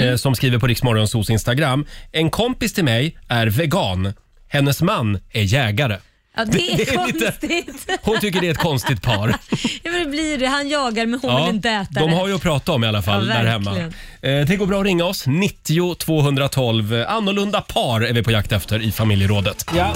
[0.00, 1.86] Eh, som skriver på Riksmorgonsos Instagram.
[2.12, 4.12] En kompis till mig är vegan.
[4.54, 5.96] Hennes man är jägare.
[6.36, 7.98] Ja, det är, Det är lite- konstigt.
[8.02, 9.28] Hon tycker det är ett konstigt par.
[9.82, 10.46] ja, men det blir det.
[10.46, 12.16] Han jagar men hon vill inte äta de det.
[12.16, 13.70] har ju att prata om i alla fall Ja, där hemma.
[13.74, 14.40] verkligen.
[14.40, 15.26] Eh, Det går bra att ringa oss.
[15.26, 16.94] 90 212.
[16.94, 19.70] Eh, Annorlunda par är vi på jakt efter i familjerådet.
[19.76, 19.94] Ja.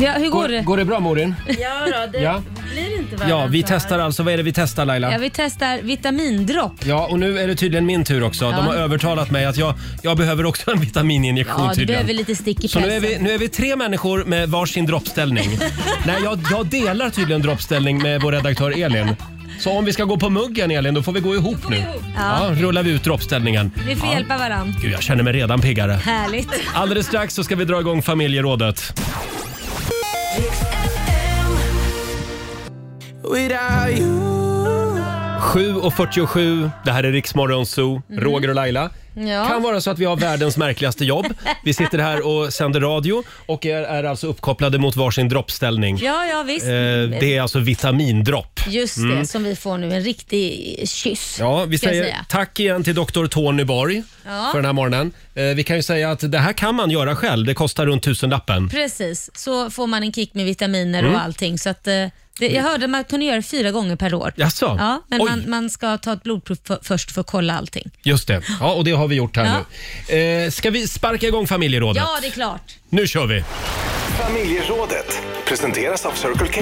[0.00, 0.60] Ja, hur går, det?
[0.62, 1.34] Går det bra Morin?
[1.46, 2.42] Ja, då, det Ja.
[2.72, 3.74] blir inte värre Ja, än vi så här.
[3.78, 4.22] testar alltså.
[4.22, 5.12] Vad är det vi testar Laila?
[5.12, 6.72] Ja, vi testar vitamindropp.
[6.84, 8.44] Ja, och nu är det tydligen min tur också.
[8.44, 8.50] Ja.
[8.50, 12.02] De har övertalat mig att jag, jag behöver också en vitamininjektion Ja, du tydligen.
[12.06, 14.86] behöver lite stick i Så nu är, vi, nu är vi tre människor med varsin
[14.86, 15.58] droppställning.
[16.06, 19.16] Nej, jag, jag delar tydligen droppställning med vår redaktör Elin.
[19.60, 21.76] Så om vi ska gå på muggen Elin, då får vi gå ihop nu.
[22.16, 22.48] Ja.
[22.48, 22.54] Ja.
[22.62, 23.70] rullar vi ut droppställningen.
[23.88, 24.14] Vi får Ja.
[24.14, 24.74] hjälpa varann.
[24.82, 25.92] Gud, jag känner mig redan piggare.
[25.92, 26.48] Härligt.
[26.74, 29.00] Alldeles strax så ska vi dra igång familjerådet.
[33.32, 34.38] Without you
[35.40, 38.90] 7.47, det här är Riksmorgon Zoo, Roger och Laila.
[39.14, 39.26] Mhm.
[39.26, 39.46] Ja.
[39.48, 41.26] Kan vara så att vi har världens märkligaste jobb.
[41.64, 45.98] Vi sitter här och sänder radio och är, är alltså uppkopplade mot varsin droppställning.
[46.02, 46.66] Ja, ja visst.
[46.66, 46.70] Eh,
[47.20, 48.60] det är alltså vitamindropp.
[48.68, 49.26] Just det, Mm.
[49.26, 49.92] som vi får nu.
[49.94, 51.36] En riktig kyss.
[51.40, 52.26] Ja, vi ska jag säger säga.
[52.28, 53.26] tack igen till Dr.
[53.26, 54.48] Tony Borg Ja.
[54.52, 55.12] för den här morgonen.
[55.34, 57.46] Eh, vi kan ju säga att det här kan man göra själv.
[57.46, 58.68] Det kostar runt tusenlappen.
[58.68, 61.14] Precis, så får man en kick med vitaminer Mm.
[61.14, 61.58] och allting.
[61.58, 61.94] Så att, eh,
[62.38, 64.32] det, jag hörde att man kunde göra det fyra gånger per år.
[64.36, 64.76] Jaså?
[64.78, 65.26] Ja, men Oj.
[65.30, 67.90] man, man ska ta ett blodprov för, först för att kolla allting.
[68.02, 68.42] Just det.
[68.60, 69.64] Ja, och det har vi gjort här Ja.
[70.08, 70.44] nu.
[70.44, 72.02] Eh, ska vi sparka igång familjerådet?
[72.06, 72.74] Ja, det är klart.
[72.88, 73.44] Nu kör vi!
[74.22, 76.60] Familjerådet presenteras av Circle K.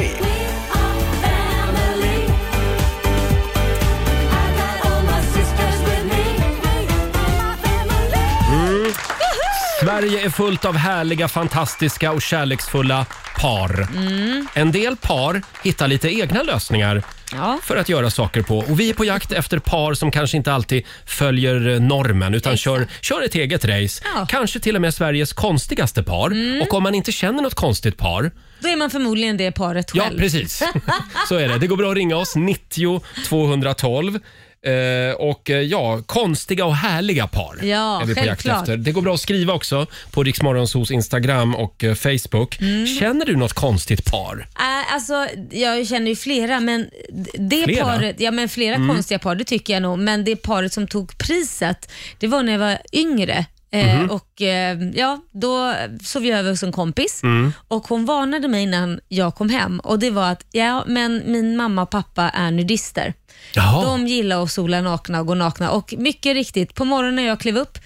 [9.87, 13.07] Sverige är fullt av härliga, fantastiska och kärleksfulla
[13.41, 13.89] par.
[13.97, 14.47] Mm.
[14.55, 17.59] En del par hittar lite egna lösningar Ja.
[17.63, 18.59] för att göra saker på.
[18.59, 22.57] Och vi är på jakt efter par som kanske inte alltid följer eh, normen utan
[22.57, 24.03] kör, kör ett eget race.
[24.05, 24.15] Ja.
[24.15, 24.27] Mm.
[24.27, 26.33] Kanske till och med Sveriges konstigaste par.
[26.63, 28.31] Och om man inte känner något konstigt par,
[28.61, 30.19] Då är man förmodligen det paret ja själv.
[30.19, 30.63] precis.
[31.29, 31.59] Så är det.
[31.59, 34.19] Det går bra att ringa oss, 90 212.
[34.67, 38.61] Eh, och eh, ja, konstiga och härliga par Ja, är vi på jakt självklart.
[38.63, 38.77] efter.
[38.77, 42.61] Det går bra att skriva också på Riksmorgonsos Instagram och eh, Facebook.
[42.61, 42.87] Mm.
[42.87, 44.49] Känner du något konstigt par?
[44.59, 46.91] Äh, alltså, jag känner ju flera, men
[47.39, 47.85] det Flera?
[47.85, 48.89] paret, ja men flera Mm.
[48.89, 49.99] konstiga par, det tycker jag nog.
[49.99, 53.45] Men det paret som tog priset, det var när jag var yngre.
[53.81, 54.11] Eh, Mhm.
[54.11, 55.75] och eh, ja, Då
[56.05, 57.53] sov jag över hos en kompis Mm.
[57.69, 59.81] och hon varnade mig innan jag kom hem.
[59.81, 63.15] Och Det var att ja, men min mamma och pappa är nudister.
[63.55, 63.85] Jaha.
[63.85, 65.71] De gillar att sola nakna och gå nakna.
[65.71, 67.79] Och mycket riktigt, på morgonen när jag klev upp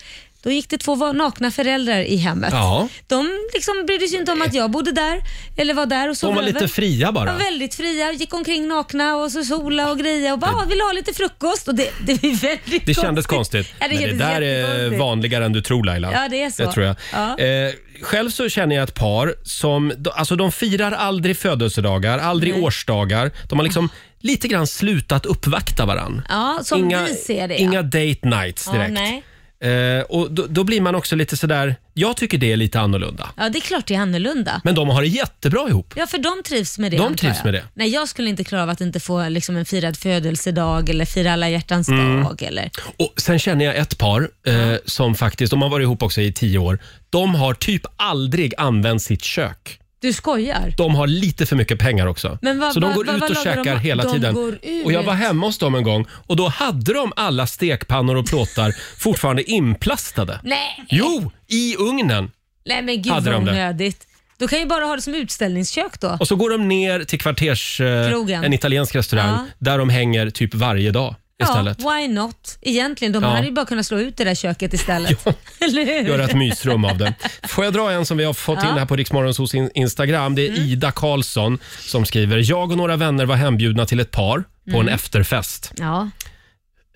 [0.42, 2.50] då gick det två nakna föräldrar i hemmet.
[2.52, 2.88] Ja.
[3.06, 5.20] De liksom brydde sig inte om att jag bodde där
[5.56, 6.52] eller var där och sov De var över.
[6.52, 7.24] lite fria bara.
[7.24, 10.64] De var väldigt fria, gick omkring nakna och så sola och greja och bara "Ah,
[10.68, 11.68] vill ha lite frukost.
[11.68, 13.66] Och det, det är väldigt Det kändes konstigt.
[13.78, 15.00] Ja, det Men det kändes där är jättekonstigt.
[15.00, 16.12] vanligare än du tror Laila.
[16.12, 16.62] Ja, det är så.
[16.62, 16.96] Det tror jag.
[17.12, 17.38] Ja.
[17.38, 17.72] Eh,
[18.02, 23.30] själv så känner jag ett par som alltså de firar aldrig födelsedagar, aldrig årsdagar.
[23.48, 23.88] De har liksom
[24.20, 26.22] lite grann slutat uppvakta varann.
[26.28, 27.58] Ja, som inga, vi ser det.
[27.58, 27.82] Inga ja.
[27.82, 28.92] date nights Ja, direkt.
[28.92, 29.22] nej.
[29.64, 33.28] Eh, och då, då blir man också lite sådär, jag tycker det är lite annorlunda.
[33.36, 34.60] ja, det är klart det är annorlunda.
[34.64, 35.92] Men de har det jättebra ihop.
[35.96, 37.44] Ja, för de trivs med det De antar trivs jag.
[37.44, 37.62] med det.
[37.74, 41.32] Nej, jag skulle inte klara av att inte få liksom, en firad födelsedag eller fira
[41.32, 42.24] alla hjärtans Mm.
[42.24, 42.42] dag.
[42.42, 42.70] Eller...
[42.98, 46.32] Och Sen känner jag ett par eh, som faktiskt, de har varit ihop också i
[46.32, 46.78] tio år.
[47.10, 49.76] De har typ aldrig använt sitt kök.
[50.00, 50.74] Du skojar?
[50.76, 52.38] De har lite för mycket pengar också.
[52.42, 53.80] Men vad- så de vad- går vad- ut vad och lagar käkar de?
[53.80, 54.34] hela De tiden.
[54.34, 54.84] går ut.
[54.84, 58.26] Och Jag var hemma hos dem en gång och då hade de alla stekpannor och
[58.26, 60.40] plåtar fortfarande inplastade.
[60.42, 60.84] Nej.
[60.88, 62.30] Jo, i ugnen.
[62.66, 63.50] Nej men gud Hade vad de det?
[63.52, 64.06] onödigt.
[64.38, 66.16] Då kan ju bara ha det som utställningskök då.
[66.20, 68.44] Och så går de ner till kvarters, eh, Krogen.
[68.44, 69.46] en italiensk restaurang Ja.
[69.58, 71.76] där de hänger typ varje dag istället.
[71.80, 72.58] Ja, why not?
[72.60, 73.28] Egentligen, de Ja.
[73.30, 75.26] hade ju bara kunnat slå ut det där köket istället.
[75.60, 76.08] Eller hur?
[76.08, 77.14] Göra ett mysrum av det.
[77.48, 78.58] Får jag dra en som vi har fått.
[78.58, 78.70] Mm.
[78.72, 80.34] in här på Riksmorgonsos in- Instagram.
[80.34, 82.50] Det är Ida Karlsson som skriver.
[82.50, 84.38] Jag och några vänner var hembjudna till ett par
[84.70, 84.94] på en Mm.
[84.94, 85.72] efterfest.
[85.76, 86.10] Ja.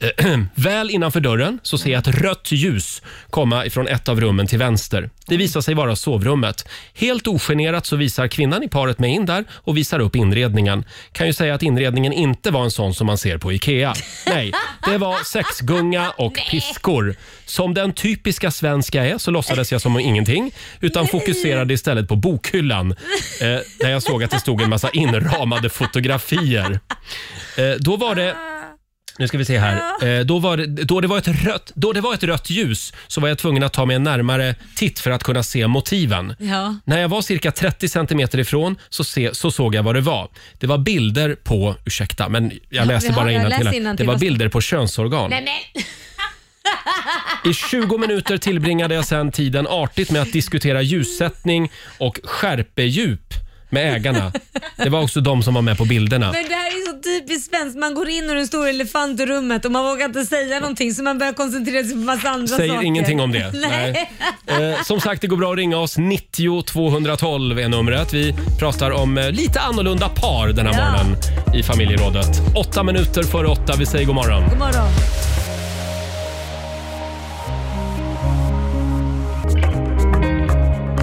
[0.55, 4.59] Väl innanför dörren så ser jag ett rött ljus komma ifrån ett av rummen till
[4.59, 5.11] vänster.
[5.27, 6.69] Det visar sig vara sovrummet.
[6.95, 10.85] Helt ogenerat så visar kvinnan i paret mig in där och visar upp inredningen.
[11.13, 13.95] Kan ju säga att inredningen inte var en sån som man ser på IKEA.
[14.27, 14.53] Nej,
[14.87, 17.17] det var sexgunga och piskor.
[17.45, 22.17] Som den typiska svenska är så låtsades jag som om ingenting utan fokuserade istället på
[22.17, 22.91] bokhyllan
[23.41, 26.81] eh, där jag såg att det stod en massa inramade fotografier.
[27.57, 28.37] Eh, då var det
[29.19, 30.07] nu ska vi se här.
[30.19, 32.93] Eh, då, var det, då, det var ett rött, då det var ett rött ljus
[33.07, 36.35] så var jag tvungen att ta mig en närmare titt för att kunna se motiven.
[36.39, 36.77] Ja.
[36.85, 40.29] När jag var cirka 30 centimeter ifrån så, se, så såg jag vad det var.
[40.59, 43.59] Det var bilder på, ursäkta men jag läser Jaha, bara jag innantill.
[43.59, 43.77] läser här.
[43.81, 44.07] innantill.
[44.07, 45.31] Det var bilder på könsorgan.
[45.31, 45.87] Nej, nej.
[47.45, 53.35] I 20 minuter tillbringade jag sedan tiden artigt med att diskutera ljussättning och skärpedjup
[53.71, 54.33] med ägarna.
[54.77, 56.33] Det var också de som var med på bilderna.
[56.33, 57.79] Men det här är så typiskt svenskt.
[57.79, 60.95] Man går in och en stor elefant i rummet och man vågar inte säga någonting
[60.95, 62.87] så man börjar koncentrera sig på massa andra Säger saker.
[62.87, 63.53] ingenting om det.
[63.55, 64.11] Nej.
[64.47, 65.97] Eh, som sagt, det går bra att ringa oss.
[65.99, 68.13] 90 212 är numret.
[68.15, 70.91] Vi pratar om eh, lite annorlunda par den här Ja.
[70.91, 71.17] morgonen
[71.55, 72.27] i familjerådet.
[72.57, 73.75] Åtta minuter före åtta.
[73.79, 74.43] Vi säger god morgon.
[74.51, 74.89] God morgon.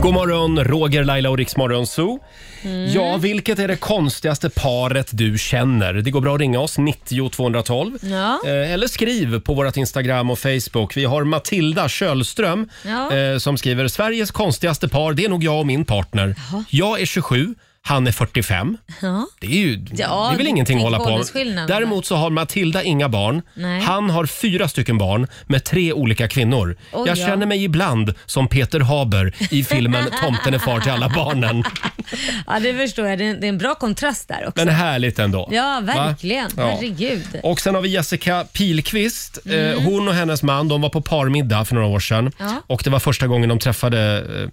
[0.02, 2.20] God morgon, Roger, Laila och Riksmorgon Zoo.
[2.64, 2.92] Mm.
[2.94, 5.94] Ja, vilket är det konstigaste paret du känner?
[5.94, 7.98] Det går bra att ringa oss, 90 212.
[8.02, 8.40] Ja.
[8.46, 10.98] Eh, Eller skriv på vårt Instagram och Facebook.
[10.98, 13.16] Vi har Matilda Kjölström Ja.
[13.18, 16.36] eh, som skriver Sveriges konstigaste par, det är nog jag och min partner.
[16.70, 18.78] Jag är 27, han är 45.
[19.02, 19.26] Ja.
[19.40, 21.68] Det är ju Ja, det är väl ingenting att tänk hålla på med.
[21.68, 23.42] Däremot så har Matilda inga barn.
[23.54, 23.82] Nej.
[23.82, 26.78] Han har fyra stycken barn med tre olika kvinnor.
[26.94, 27.26] Oj, Jag ja.
[27.28, 31.64] känner mig ibland som Peter Haber i filmen Tomten är far till alla barnen.
[32.48, 33.18] ja, det förstår jag.
[33.20, 34.66] Det är, en, det är en bra kontrast där också.
[34.66, 35.50] Men härligt ändå.
[35.52, 35.94] Ja, Va?
[36.08, 36.50] verkligen.
[36.58, 36.68] Ja.
[36.68, 37.28] Herregud.
[37.44, 39.40] Och sen har vi Jessica Pilqvist.
[39.46, 39.84] Eh, Mm.
[39.86, 42.32] hon och hennes man de var på parmiddag för några år sedan.
[42.40, 42.62] Ja.
[42.68, 44.50] Och det var första gången de träffade eh,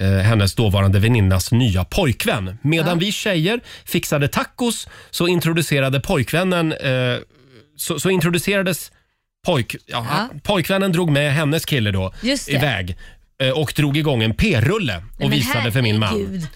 [0.00, 2.58] eh, hennes dåvarande väninnas nya pojkvän.
[2.62, 7.16] Medan vi tjejer fixade tacos så introducerade pojkvännen eh,
[7.76, 8.92] så, så introducerades
[9.46, 10.28] pojk, ja, Ja.
[10.42, 12.52] pojkvännen drog med hennes kille då Just det.
[12.52, 12.96] iväg
[13.42, 16.08] eh, och drog igång en p-rulle och visade för min man.
[16.08, 16.48] herregud.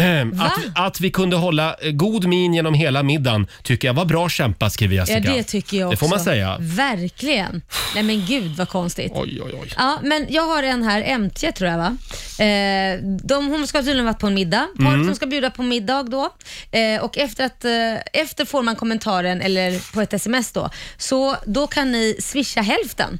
[0.00, 0.40] Ehm?
[0.40, 4.28] Att, att vi kunde hålla eh, god min genom hela middagen tycker jag var bra
[4.28, 5.32] kämpat, skriver Ja, Jessica.
[5.34, 6.04] det tycker jag Det också.
[6.04, 6.56] får man säga.
[6.60, 7.62] Verkligen.
[7.94, 9.12] Nej men gud vad konstigt.
[9.14, 9.72] Oj, oj, oj.
[9.76, 11.96] Ja, men jag har en här, MT tror jag va?
[12.44, 14.66] Eh, de, hon ska tydligen ha varit på en middag.
[14.78, 15.06] Paret Mm.
[15.06, 16.30] som ska bjuda på middag då.
[16.70, 21.36] Eh, och efter, att, eh, efter får man kommentaren, eller på ett sms då, så
[21.46, 23.18] då kan ni swisha hälften.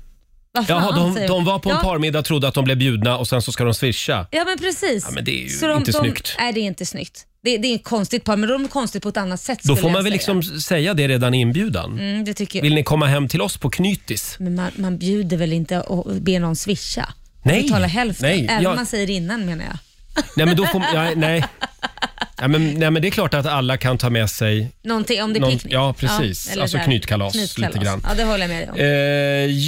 [0.58, 2.76] Vad fan, Jaha, de, säger de var på en ja, parmiddag trodde att de blev
[2.78, 4.26] bjudna och sen så ska de swisha.
[4.30, 5.04] Ja men precis.
[5.08, 6.34] Ja, men det är ju inte de, snyggt.
[6.38, 7.24] Nej det är inte snyggt.
[7.42, 9.76] Det, det är ett konstigt par, men de är konstigt på ett annat sätt Då
[9.76, 10.34] skulle får man väl säga.
[10.34, 11.98] liksom säga det redan i inbjudan.
[11.98, 12.62] Mm, det tycker jag.
[12.62, 14.36] Vill ni komma hem till oss på Knytis?
[14.38, 17.08] Men man, man bjuder väl inte och ber någon swisha?
[17.42, 19.78] Nej, Betala hälften, nej, även jag- om man säger innan menar jag.
[20.36, 21.44] Nej, men då får ja, nej.
[22.40, 25.32] Ja, men, nej, men det är klart att alla kan ta med sig Någonting om
[25.32, 25.72] det är Någon- picknick.
[25.74, 26.50] ja, precis.
[26.52, 28.02] eller Alltså så här, knytkalas, lite grann.
[28.08, 28.76] Ja, det håller jag med om.
[28.78, 28.86] Eh,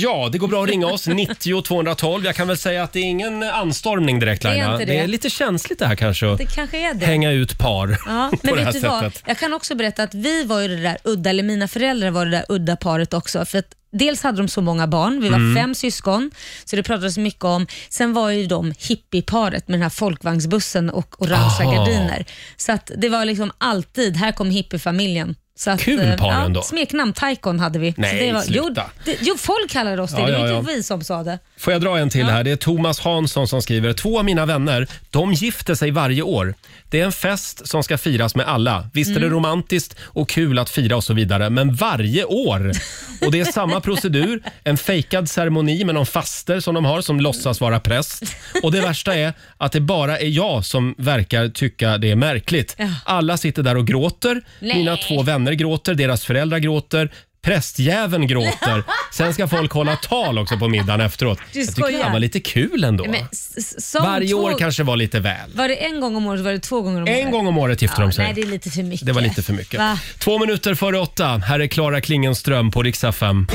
[0.02, 1.06] ja, det går bra att ringa oss.
[1.06, 2.24] 90 212.
[2.24, 4.72] Jag kan väl säga att det är ingen anstormning direkt är Laila.
[4.72, 4.98] inte det.
[4.98, 7.06] är lite känsligt det här kanske att Det kanske är det.
[7.06, 9.00] hänga ut par Ja, på men det här vet du vad?
[9.04, 9.22] sättet.
[9.26, 12.24] Jag kan också berätta att vi var ju det där udda, eller mina föräldrar var
[12.24, 13.44] det där udda paret också.
[13.44, 15.56] För att dels hade de så många barn, vi var Mm.
[15.62, 16.30] fem syskon,
[16.64, 17.66] så det pratades mycket om.
[17.88, 22.24] Sen var ju de hippieparet med den här folkvagnsbussen och orangea gardiner.
[22.56, 25.36] Så att det var liksom alltid, här kom hippiefamiljen.
[25.60, 26.62] Så att, Kul eh, par ja, ändå.
[26.62, 27.94] Smeknamn Taikon hade vi.
[27.96, 28.90] Nej, så det var, jo, sluta.
[29.04, 30.20] det, jo, folk kallade oss det.
[30.20, 30.58] Ja, det ja, var ja.
[30.58, 31.38] inte vi som sa det.
[31.58, 32.44] Får jag dra en till här?
[32.44, 33.92] Det är Thomas Hansson som skriver.
[33.92, 36.54] Två av mina vänner, de gifter sig varje år.
[36.90, 38.88] Det är en fest som ska firas med alla.
[38.92, 39.36] Visst är det Mm.
[39.36, 42.72] romantiskt och kul att fira och så vidare, men varje år.
[43.20, 44.42] Och det är samma procedur.
[44.64, 48.22] En fejkad ceremoni med någon faster som de har som låtsas vara präst.
[48.62, 52.74] Och det värsta är att det bara är jag som verkar tycka det är märkligt.
[52.78, 52.86] Ja.
[53.04, 54.42] Alla sitter där och gråter.
[54.60, 57.12] Mina två vänner gråter, deras föräldrar gråter.
[57.42, 58.82] Prästjäveln gråter.
[59.12, 61.38] Sen ska folk hålla tal också på middagen efteråt.
[61.52, 62.04] Du Jag tycker det skojar.
[62.04, 63.04] här var lite kul ändå.
[63.04, 65.50] Men, s- s- som Varje två, år kanske var lite väl.
[65.54, 67.24] Var det en gång om året var det två gånger om året?
[67.24, 68.24] En gång om året gifter ja, de sig.
[68.24, 69.06] Nej, det är lite för mycket.
[69.06, 69.78] Det var lite för mycket.
[69.80, 69.98] Va?
[70.18, 71.26] Två minuter före åtta.
[71.26, 73.46] Här är Klara Klingenström på Rix FM.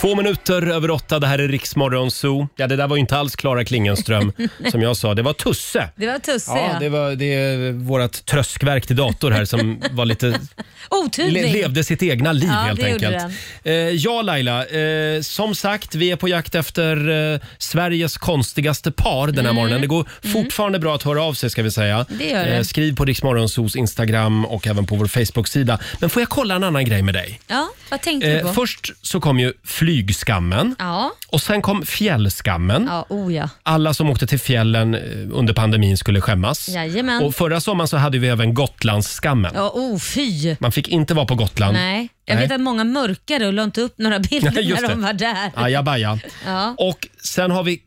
[0.00, 1.18] Två minuter över åtta.
[1.18, 2.48] Det här är Riksmorgon Zoo.
[2.56, 4.32] Ja, det där var ju inte alls Klara Klingenström
[4.70, 5.14] som jag sa.
[5.14, 5.88] Det var Tusse.
[5.96, 10.04] Det var Tusse Ja, det, var, det är vårt tröskverk till dator här som var
[10.04, 10.40] lite,
[10.90, 11.42] Otydlig.
[11.42, 13.34] le, levde sitt egna liv Ja, helt det gjorde enkelt.
[13.62, 14.66] Eh, ja, Laila.
[14.66, 19.54] Eh, som sagt, vi är på jakt efter eh, Sveriges konstigaste par den här Mm.
[19.54, 19.80] morgonen.
[19.80, 21.98] Det går fortfarande bra att höra av sig ska vi säga.
[21.98, 22.64] Eh, Det gör det.
[22.64, 25.78] skriv på Riksmorgonsos Instagram och även på vår Facebook-sida.
[26.00, 27.40] Men får jag kolla en annan grej med dig?
[27.46, 28.52] Ja, vad tänkte du Eh, på?
[28.52, 29.52] först så kom ju
[29.94, 32.86] flygskammen Ja, och sen kom fjällskammen.
[32.90, 33.48] ja, oh ja.
[33.62, 35.00] Alla som åkte till fjällen eh,
[35.32, 36.68] under pandemin skulle skämmas.
[36.68, 37.22] Jajamän.
[37.22, 39.52] Och förra sommaren så hade vi även Gotlandsskammen.
[39.54, 40.56] Ja, oh fy.
[40.60, 41.72] Man fick inte vara på Gotland.
[41.72, 42.44] Nej, jag Nej.
[42.44, 45.06] vet att många mörkade och la inte upp några bilder just när de det.
[45.06, 45.50] var där.
[45.54, 46.18] Ajabaja.
[46.46, 46.74] Ja.
[46.78, 47.80] Och sen har vi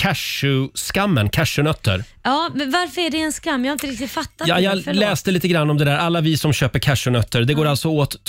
[0.00, 2.04] cashew-skammen, cashewnötter.
[2.22, 3.64] ja, men varför är det en skam?
[3.64, 4.60] Jag har inte riktigt fattat Ja, det.
[4.60, 5.00] jag Förlåt.
[5.00, 5.96] läste lite grann om det där.
[5.96, 8.24] Alla vi som köper cashewnötter, det går alltså åt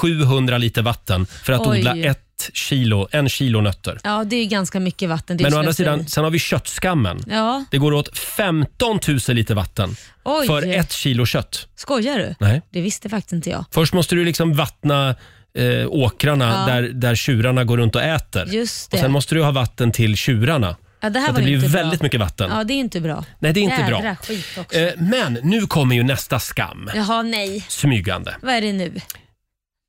[0.00, 1.78] 2700 liter vatten för att Oj.
[1.78, 3.98] odla ett kilo, en kilo nötter.
[4.04, 5.36] Ja, det är ju ganska mycket vatten.
[5.36, 5.94] Det är Men å andra slöseri.
[5.96, 7.24] sidan, sen har vi köttskammen.
[7.26, 10.46] Ja, Det går åt 15 000 liter vatten oj.
[10.46, 11.68] för ett kilo kött.
[11.76, 12.34] Skojar du?
[12.40, 12.62] Nej.
[12.70, 13.64] Det visste faktiskt inte jag.
[13.70, 15.14] Först måste du liksom vattna
[15.58, 16.74] eh, åkrarna Ja.
[16.74, 18.46] där, där tjurarna går runt och äter.
[18.54, 19.02] Just Och det.
[19.02, 20.76] sen måste du ha vatten till tjurarna.
[21.00, 22.04] Ja, det här Så var det ju blir inte väldigt bra.
[22.06, 22.50] mycket vatten.
[22.50, 23.24] Ja, det är inte bra.
[23.38, 24.16] Nej, det är inte Jädra bra.
[24.22, 24.78] skit också.
[24.78, 26.90] Eh, men nu kommer ju nästa skam.
[26.94, 27.64] Jaha, nej.
[27.68, 28.36] Smygande.
[28.42, 28.92] Vad är det nu?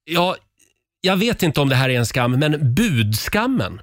[0.10, 0.36] Ja,
[1.01, 3.82] jag vet inte om det här är en skam, men budskammen.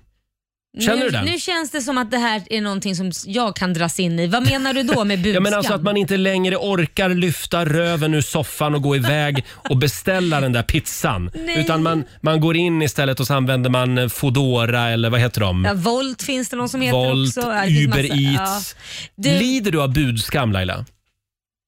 [0.81, 1.25] Känner nu, du den?
[1.25, 4.27] Nu känns det som att det här är någonting som jag kan dras in i.
[4.27, 5.35] Vad menar du då med budskam?
[5.35, 9.45] Ja, men alltså att man inte längre orkar lyfta röven ur soffan och gå iväg
[9.71, 11.31] och beställa den där pizzan.
[11.35, 11.61] Nej.
[11.61, 15.65] Utan man, man går in istället och så använder man Foodora eller vad heter de?
[15.65, 17.41] Ja, Volt finns det någon som heter Volt, också.
[17.51, 18.77] Ja, det finns Uber massa- Eats.
[18.79, 19.23] Ja.
[19.23, 20.85] Du, Lider du av budskam Laila?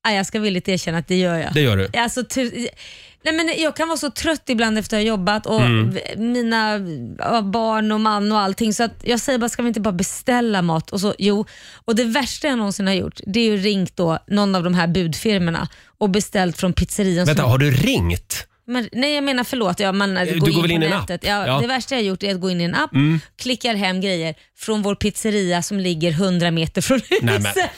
[0.09, 1.54] ja, jag ska villigt erkänna att det gör jag.
[1.54, 1.98] Det gör du?
[1.98, 2.68] Alltså, tu-
[3.26, 5.96] nej, men jag kan vara så trött ibland efter att ha jobbat och Mm.
[6.16, 6.78] mina
[7.42, 8.74] barn och man och allting.
[8.74, 10.90] Så att jag säger bara, ska vi inte bara beställa mat?
[10.92, 11.46] Och så, jo,
[11.84, 14.74] och det värsta jag någonsin har gjort det är ju ringt då någon av de
[14.74, 15.68] här budfirmorna
[15.98, 17.26] och beställt från pizzerian.
[17.26, 18.46] Vänta, som- har du ringt?
[18.68, 21.10] Men, nej jag menar förlåt, ja, man Du går går väl in i en app?
[21.10, 21.58] Ja, Ja.
[21.60, 23.20] Det värsta jag har gjort är att gå in i en app, Mm.
[23.38, 27.22] klickar hem grejer från vår pizzeria som ligger 100 meter från huset.
[27.22, 27.70] Nej,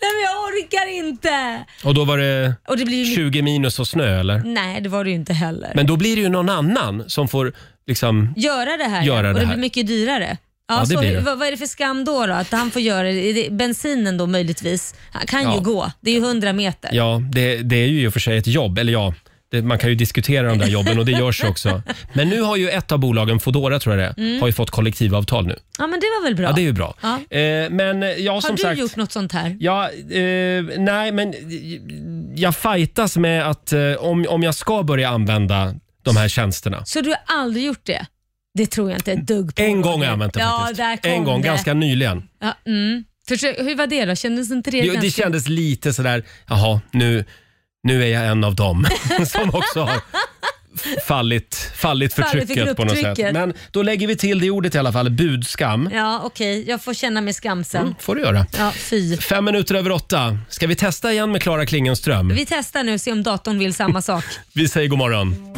[0.00, 0.22] Nej, men.
[0.22, 1.64] jag orkar inte.
[1.84, 4.38] Och då var det Och det blir ju 20 minus och snö eller?
[4.44, 5.72] Nej, det var det ju inte heller.
[5.74, 7.52] Men då blir det ju någon annan som får
[7.86, 8.34] liksom...
[8.36, 9.28] göra det här Göra ja.
[9.28, 9.54] och det det här.
[9.54, 10.36] blir mycket dyrare.
[10.68, 11.20] Ja, Ja, det så blir det.
[11.20, 12.26] Vad, vad är det för skam då?
[12.26, 12.32] då?
[12.32, 13.30] Att han får göra det?
[13.30, 13.50] Är det?
[13.52, 14.94] Bensinen då möjligtvis?
[15.12, 15.54] Han kan Ja.
[15.54, 15.92] ju gå.
[16.00, 16.90] Det är ju 100 meter.
[16.92, 18.78] Ja, det, det är ju i och för sig ett jobb.
[18.78, 19.14] Eller ja,
[19.50, 21.82] det, man kan ju diskutera de där jobben och det görs ju också.
[22.12, 24.40] Men nu har ju ett av bolagen, Foodora tror jag det är, Mm.
[24.40, 25.58] har ju fått kollektivavtal nu.
[25.78, 26.46] Ja, men det var väl bra?
[26.46, 26.94] Ja, det är ju bra.
[27.00, 27.14] Ja.
[27.38, 28.80] Eh, men ja, Har som du sagt.
[28.80, 29.56] gjort något sånt här?
[29.60, 31.34] Ja, eh, nej, men
[32.36, 36.84] jag fightas med att eh, om, om jag ska börja använda de här tjänsterna.
[36.84, 38.06] Så du har aldrig gjort det?
[38.54, 39.62] Det tror jag inte ett dugg på.
[39.62, 40.76] En gång har jag använt det ja, faktiskt.
[40.78, 41.48] Där kom En gång, det.
[41.48, 42.22] ganska nyligen.
[42.40, 43.04] Ja, mm.
[43.28, 44.14] Försök, hur var det då?
[44.14, 45.00] Kändes inte det Jo, ganska...
[45.00, 47.24] det kändes lite sådär, jaha, nu,
[47.82, 48.86] nu är jag en av dem
[49.26, 50.00] som också har
[51.06, 53.02] fallit, fallit för Fallit för trycket på något sätt.
[53.04, 53.32] grupptrycket.
[53.34, 55.90] Men då lägger vi till det ordet i alla fall, budskam.
[55.92, 56.68] Ja, okej.
[56.68, 57.82] Jag får känna mig skam sen.
[57.82, 58.46] Mm, får du göra.
[58.58, 59.16] Ja, fy.
[59.16, 60.38] Fem minuter över åtta.
[60.48, 62.28] Ska vi testa igen med Klara Klingenström?
[62.28, 64.24] Vi testar nu och ser om datorn vill samma sak.
[64.52, 65.54] Vi säger god morgon.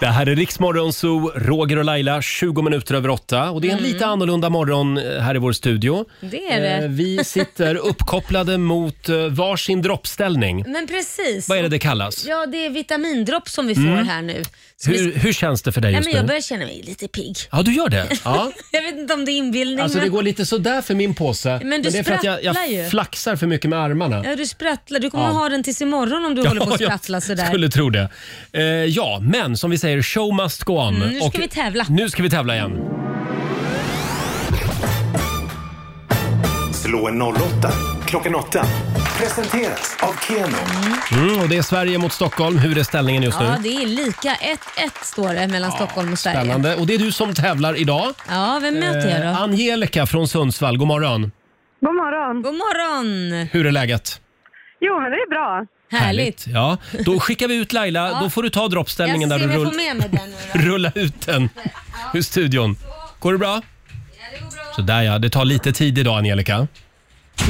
[0.00, 3.50] Det här är Riksmorgon Zoo, Roger och Laila, 20 minuter över åtta.
[3.50, 3.92] Och det är en Mm.
[3.92, 6.04] lite annorlunda morgon eh, här i vår studio.
[6.20, 6.84] Det är det.
[6.84, 10.64] Eh, Vi sitter uppkopplade mot eh, varsin droppställning.
[10.66, 11.48] Men precis.
[11.48, 12.26] Vad är det det kallas?
[12.26, 14.06] Ja, det är vitamindropp som vi får Mm.
[14.08, 14.42] här nu.
[14.84, 16.26] Hur, hur känns det för dig Nej, just men jag nu?
[16.26, 17.36] börjar känna mig lite pigg.
[17.52, 18.08] Ja, du gör det?
[18.24, 18.52] Ja.
[18.72, 19.80] Jag vet inte om det är inbildning.
[19.80, 20.12] Alltså det men...
[20.12, 21.60] går lite sådär för min påse.
[21.64, 22.76] Men du det är för att jag, sprattlar ju.
[22.76, 24.22] jag flaxar för mycket med armarna.
[24.24, 25.00] Ja, du sprattlar.
[25.00, 25.30] Du kommer Ja.
[25.30, 27.42] ha den tills imorgon om du håller på att sprattla sådär.
[27.42, 28.08] jag skulle tro det.
[28.52, 30.96] Eh, ja, men som vi säger, show must go on.
[30.96, 31.86] Mm, nu ska Och vi tävla.
[31.88, 32.72] Nu ska vi tävla igen.
[36.72, 37.72] Slå en 08
[38.06, 38.66] klockan 8.
[39.18, 40.56] Presenteras av Keno.
[41.12, 42.58] Mm, och det är Sverige mot Stockholm.
[42.58, 43.62] Hur är ställningen just Ja, nu?
[43.62, 44.34] det är lika.
[44.34, 44.58] 1-1
[45.02, 46.36] står det mellan Stockholm och Sverige.
[46.40, 46.76] Spännande.
[46.76, 48.14] Och det är du som tävlar idag.
[48.28, 49.26] Ja, vem möter jag då?
[49.26, 51.32] Eh, Angelica från Sundsvall, god morgon.
[51.80, 52.42] God morgon.
[52.42, 53.48] God morgon!
[53.52, 54.20] Hur är läget?
[54.80, 55.66] Jo, men det är bra.
[56.00, 56.44] Härligt.
[56.46, 58.08] Ja, då skickar vi ut Laila.
[58.10, 58.20] Ja.
[58.22, 60.20] Då får du ta droppställningen Jag där ser och om jag får rull, med mig
[60.20, 60.70] den nu då.
[60.72, 61.48] rulla ut den
[62.14, 62.76] ur studion.
[63.20, 63.62] Går det bra?
[64.76, 66.68] Så där ja, det tar lite tid idag Angelica.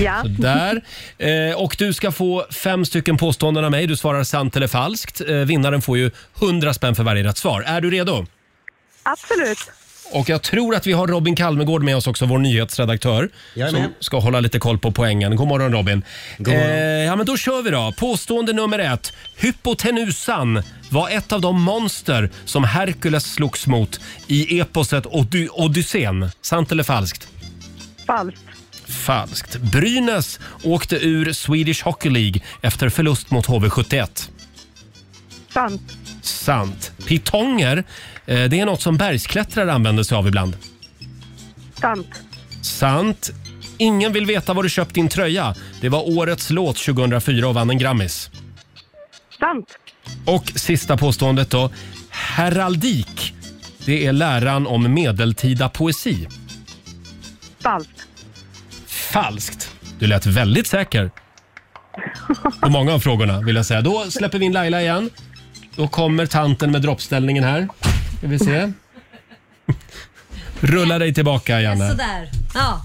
[0.00, 0.22] Ja.
[0.22, 0.82] Så där.
[1.18, 3.86] Eh, och du ska få fem stycken påståenden av mig.
[3.86, 5.20] Du svarar sant eller falskt.
[5.28, 6.10] Eh, vinnaren får ju
[6.40, 7.62] 100 spänn för varje rätt svar.
[7.66, 8.26] Är du redo?
[9.02, 9.58] Absolut.
[10.12, 13.28] Och jag tror att vi har Robin Kalmegård med oss också, vår nyhetsredaktör.
[13.54, 13.82] Jajamän.
[13.82, 15.36] Som ska hålla lite koll på poängen.
[15.36, 16.02] God morgon Robin.
[16.38, 16.70] God morgon.
[16.70, 17.94] Eh, ja, men då kör vi då.
[17.98, 19.12] Påstående nummer ett.
[19.36, 26.30] Hypotenusan var ett av de monster som Herkules slogs mot i eposet Ody- Odysseen.
[26.40, 27.28] Sant eller falskt?
[28.06, 28.40] Falskt.
[28.88, 29.56] Falskt.
[29.56, 34.30] Brynäs åkte ur Swedish Hockey League efter förlust mot HV71.
[35.52, 35.92] Sant.
[36.22, 36.92] Sant.
[37.06, 37.84] Pitonger,
[38.26, 40.56] eh, det är något som bergsklättrare använder sig av ibland.
[41.80, 42.22] Sant.
[42.62, 43.30] Sant.
[43.78, 45.54] Ingen vill veta var du köpt din tröja.
[45.80, 48.30] Det var årets låt 2004 och vann en Grammis.
[49.40, 49.78] Sant.
[50.24, 51.70] Och sista påståendet då.
[52.10, 53.34] Heraldik,
[53.84, 56.28] det är läran om medeltida poesi.
[57.60, 58.05] Falskt.
[59.10, 59.70] Falskt.
[59.98, 61.10] Du lät väldigt säker
[62.60, 63.80] på många av frågorna vill jag säga.
[63.80, 65.10] Då släpper vi in Laila igen.
[65.76, 67.68] Då kommer tanten med droppställningen här.
[68.18, 68.72] Ska vi se.
[70.60, 71.90] Rulla dig tillbaka Janne.
[71.90, 72.30] Sådär.
[72.54, 72.80] Ja,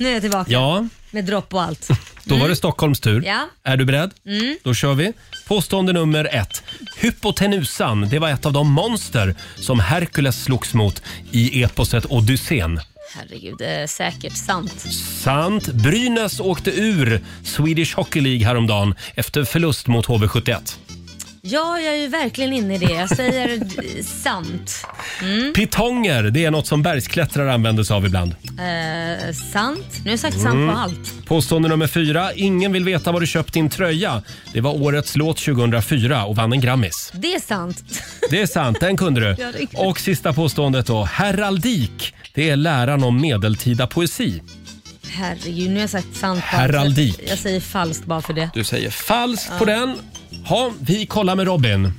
[0.00, 0.52] nu är jag tillbaka.
[0.52, 1.88] Ja, Med dropp och allt.
[2.24, 3.22] då var det Stockholms tur.
[3.26, 3.48] Ja.
[3.62, 4.10] Är du beredd?
[4.26, 4.56] Mm.
[4.64, 5.12] Då kör vi.
[5.48, 6.62] Påstående nummer ett.
[6.96, 12.80] Hypotenusan, det var ett av de monster som Herkules slogs mot i eposet Odysseen.
[13.14, 14.80] Herregud, är säkert sant.
[15.24, 15.68] Sant.
[15.68, 20.76] Brynäs åkte ur Swedish Hockey League häromdagen efter förlust mot HV71.
[21.50, 22.92] Ja, jag är ju verkligen inne i det.
[22.92, 23.60] Jag säger
[24.22, 24.86] sant.
[25.22, 25.52] Mm.
[25.52, 28.30] Pitonger, det är något som bergsklättrare använder sig av ibland.
[28.44, 29.86] Eh, sant.
[29.98, 30.68] Nu har jag sagt sant Mm.
[30.74, 31.26] på allt.
[31.26, 32.32] Påstående nummer fyra.
[32.34, 34.22] Ingen vill veta var du köpt din tröja.
[34.52, 37.12] Det var årets låt 2004 och vann en Grammis.
[37.14, 37.84] Det är sant.
[38.30, 39.42] Det är sant, den kunde du.
[39.42, 39.78] Ja, det.
[39.78, 41.04] Och sista påståendet då.
[41.04, 44.42] Heraldik, det är läran om medeltida poesi.
[45.10, 47.18] Herregud, nu har jag sagt sant på Heraldik.
[47.20, 47.28] allt.
[47.30, 48.50] Jag säger falskt bara för det.
[48.54, 49.58] Du säger falskt Ja.
[49.58, 49.96] på den.
[50.44, 51.92] Ha, vi kollar med Robin.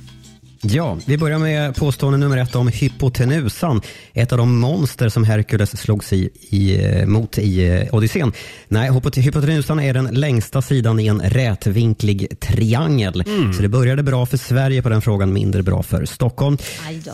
[0.62, 3.82] Ja, vi börjar med påstående nummer ett om hypotenusan.
[4.14, 8.32] Ett av de monster som Herkules slogs i, i, eh, mot i eh, Odysseen.
[8.68, 13.24] Nej, hypot- hypotenusan är den längsta sidan i en rätvinklig triangel.
[13.56, 16.58] Så det började bra för Sverige på den frågan, mindre bra för Stockholm.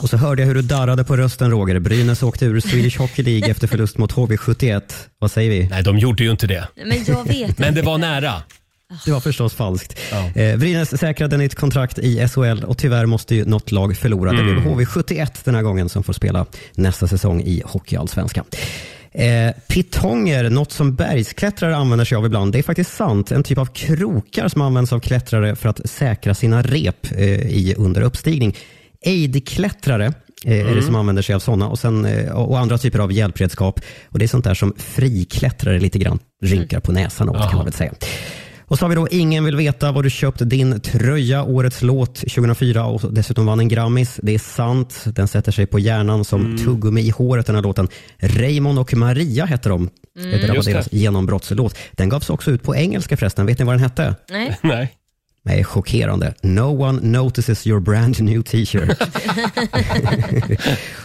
[0.03, 1.79] Och så hörde jag hur du darrade på rösten Roger.
[1.79, 4.83] Brynäs åkte ur Swedish Hockey League efter förlust mot HV71.
[5.19, 5.69] Vad säger vi?
[5.69, 6.69] Nej, de gjorde ju inte det.
[6.87, 8.33] Men jag vet Men det var nära.
[9.05, 9.99] Det var förstås falskt.
[10.35, 14.33] Eh, Brynäs säkrade nytt kontrakt i SHL och tyvärr måste ju något lag förlora.
[14.33, 18.45] Det blir HV71 den här gången som får spela nästa säsong i Hockeyallsvenskan.
[19.13, 22.53] Eh, pitonger, något som bergsklättrare använder sig av ibland.
[22.53, 23.33] Det är faktiskt sant.
[23.33, 27.75] En typ av krokar som används av klättrare för att säkra sina rep eh, i,
[27.77, 28.57] under uppstigning.
[29.07, 30.13] Aidklättrare
[30.45, 33.13] eh, är det som använder sig av sådana och, sen, eh, och andra typer av
[33.13, 33.81] hjälpredskap.
[34.09, 37.65] Och Det är sånt där som friklättrare lite grann rynkar på näsan åt kan man
[37.65, 37.93] väl säga.
[38.69, 42.15] Och så har vi då Ingen vill veta var du köpt din tröja, årets låt
[42.15, 44.21] 2004 och dessutom vann en Grammis.
[44.23, 45.05] Det är sant.
[45.07, 47.89] Den sätter sig på hjärnan som tuggummi i håret den här låten.
[48.19, 49.91] Raymond och Maria hette de.
[50.19, 50.31] Mm.
[50.31, 51.79] Det var deras genombrottslåt.
[51.93, 53.47] Den gavs också ut på engelska förresten.
[53.47, 54.15] Vet ni vad den hette?
[54.31, 54.59] Nej.
[54.63, 54.97] Nej.
[55.47, 56.35] Nej, chockerande.
[56.43, 58.99] No one notices your brand new t-shirt.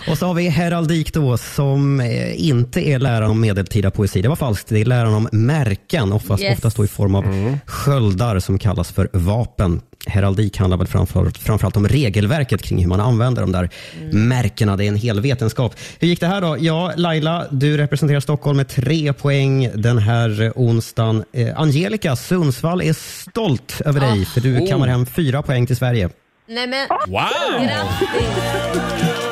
[0.10, 4.22] och så har vi heraldik då som eh, inte är läran om medeltida poesi.
[4.22, 4.70] Det var falskt.
[4.70, 6.58] Det är läran om märken, oftast, Yes.
[6.58, 9.82] oftast då i form av sköldar som kallas för vapen.
[10.08, 13.70] Heraldik handlar väl framför, framförallt om regelverket kring hur man använder de där
[14.12, 14.78] märkena.
[14.78, 15.76] Det är en hel vetenskap.
[16.00, 16.58] Hur gick det här då?
[16.60, 21.24] Ja, Laila, du representerar Stockholm med tre poäng den här onsdagen.
[21.34, 24.70] Eh, Angelica, Sundsvall är stolt över dig för du Oh.
[24.70, 26.10] kammar hem fyra poäng till Sverige.
[26.48, 27.68] Nej men Wow!
[27.68, 29.31] Grattis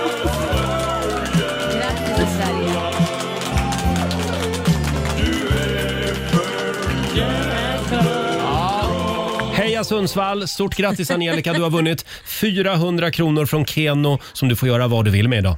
[9.80, 10.48] Heja Sundsvall!
[10.48, 15.06] Stort grattis Angelica, du har vunnit 400 kronor från Keno som du får göra vad
[15.06, 15.58] du vill med idag.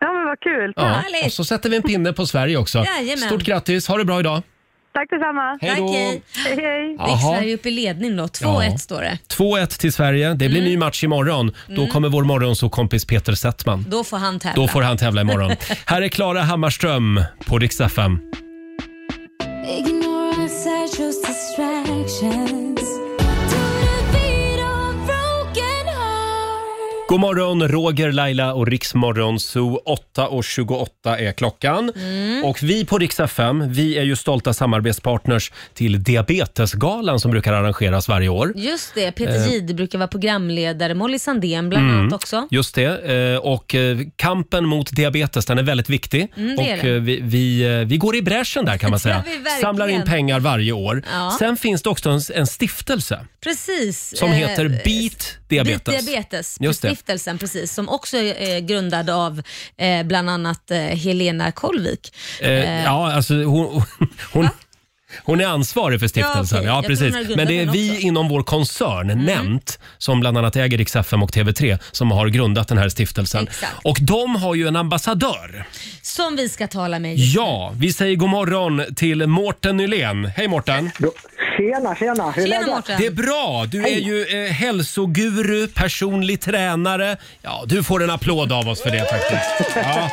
[0.00, 0.72] Ja, men vad kul.
[0.76, 0.82] Ja.
[0.82, 1.26] Härligt.
[1.26, 2.78] Och så sätter vi en pinne på Sverige också.
[2.78, 3.18] Jajamän.
[3.18, 4.42] Stort grattis, ha det bra idag.
[4.94, 5.58] Tack detsamma.
[5.60, 5.86] Hej då!
[5.88, 6.22] Tack, hej.
[6.46, 6.96] Hej, hej.
[6.98, 7.34] Jaha.
[7.36, 8.24] Sverige upp i ledning då.
[8.26, 8.78] 2-1 Ja.
[8.78, 9.18] står det.
[9.28, 10.34] 2-1 till Sverige.
[10.34, 11.52] Det blir ny match imorgon.
[11.76, 13.84] Då kommer vår morgonsåkompis Peter Settman.
[13.88, 14.62] Då får han tävla.
[14.62, 15.52] Då får han tävla imorgon.
[15.86, 18.18] Här är Klara Hammarström på Rix FM.
[27.08, 29.80] God morgon, Roger, Laila och Riksmorgon Zoo.
[30.16, 31.92] 8.28 är klockan.
[31.96, 32.44] Mm.
[32.44, 38.08] Och vi på Rix FM, vi är ju stolta samarbetspartners till Diabetesgalan som brukar arrangeras
[38.08, 38.52] varje år.
[38.56, 39.52] Just det, Peter Eh.
[39.52, 40.94] Jihde brukar vara programledare.
[40.94, 42.00] Molly Sandén bland Mm.
[42.00, 42.48] annat också.
[42.50, 43.04] Just det.
[43.34, 46.32] eh, Och eh, kampen mot diabetes den är väldigt viktig.
[46.36, 46.96] Mm, det är och den.
[46.96, 49.22] eh, vi, vi, eh, vi går i bräschen där kan man säga.
[49.26, 49.60] vi verkligen.
[49.60, 51.02] Samlar in pengar varje år.
[51.12, 51.36] Ja.
[51.38, 54.18] Sen finns det också en, en stiftelse Precis.
[54.18, 55.84] som eh, heter Beat Diabetes.
[55.84, 56.88] Beat Diabetes, Just det.
[56.98, 59.42] Stiftelsen precis, som också är eh, grundad av
[59.76, 62.14] eh, bland annat eh, Helena Kollvik.
[62.40, 63.82] Eh, ja, alltså hon, hon,
[64.32, 64.48] hon
[65.40, 66.64] är ansvarig för stiftelsen.
[66.64, 66.96] Ja, Ja, okej.
[66.96, 67.16] Tror precis.
[67.16, 67.96] hon har Men det är den vi också.
[68.00, 68.08] Mm.
[68.08, 72.68] inom vår koncern, Nent, som bland annat äger Rix FM och TV3, som har grundat
[72.68, 73.48] den här stiftelsen.
[73.48, 73.72] Exakt.
[73.84, 75.64] Och de har ju en ambassadör.
[76.02, 80.24] Som vi ska tala med just Ja, vi säger god morgon till Mårten Nylén.
[80.36, 80.90] Hej Mårten!
[81.58, 82.30] Tjena, tjena.
[82.30, 82.66] Hur är Tjena läget?
[82.66, 83.00] Mårten.
[83.00, 83.64] Det är bra.
[83.68, 87.16] Du är ju eh, hälsoguru, personlig tränare.
[87.42, 89.76] Ja, du får en applåd av oss för det faktiskt.
[89.76, 90.10] Ja.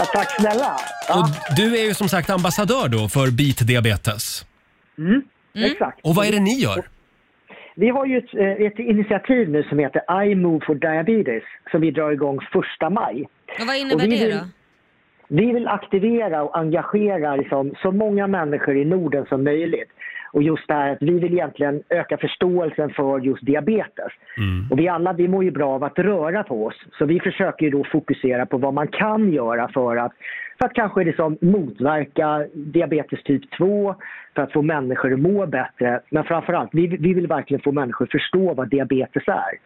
[0.00, 0.76] Ja, tack snälla.
[1.08, 4.44] Ja, Och du är ju som sagt ambassadör då för Beat Diabetes.
[4.98, 5.22] mm,
[5.54, 6.00] Exakt.
[6.06, 6.84] Och vad är det ni gör?
[7.74, 11.80] Vi har ju ett, eh, ett initiativ nu som heter I Move for Diabetes som
[11.80, 13.28] vi drar igång första maj.
[13.60, 14.44] Och vad innebär Och vi det vill- då?
[15.32, 19.90] Vi vill aktivera och engagera liksom, så många människor i Norden som möjligt.
[20.32, 24.12] Och just det här att vi vill egentligen öka förståelsen för just diabetes.
[24.70, 26.84] Och vi alla vi mår ju bra av att röra på oss.
[26.98, 30.12] Så vi försöker ju då fokusera på vad man kan göra för att,
[30.58, 33.94] för att kanske liksom motverka diabetes typ 2,
[34.34, 36.00] för att få människor att må bättre.
[36.10, 39.58] Men framförallt, vi, vi vill verkligen få människor att förstå vad diabetes är.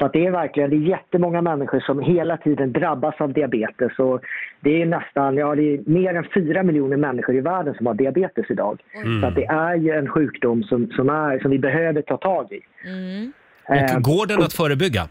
[0.00, 3.98] För att det är verkligen det är jättemånga människor som hela tiden drabbas av diabetes.
[3.98, 4.20] Och
[4.60, 7.94] det är nästan, ja det är mer än 4 miljoner människor i världen som har
[7.94, 8.80] diabetes idag.
[8.94, 9.20] Mm.
[9.20, 12.52] Så att det är ju en sjukdom som, som, är, som vi behöver ta tag
[12.52, 12.60] i.
[12.88, 13.32] Mm.
[13.68, 15.08] Eh, Och går den att förebygga?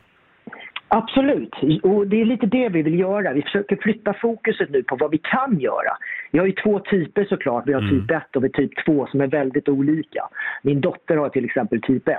[0.87, 3.33] Absolut, och det är lite det vi vill göra.
[3.33, 5.97] Vi försöker flytta fokuset nu på vad vi kan göra.
[6.32, 7.63] Vi har ju två typer såklart.
[7.67, 10.30] Vi har typ 1 och vi typ 2 som är väldigt olika.
[10.61, 12.15] Min dotter har till exempel typ 1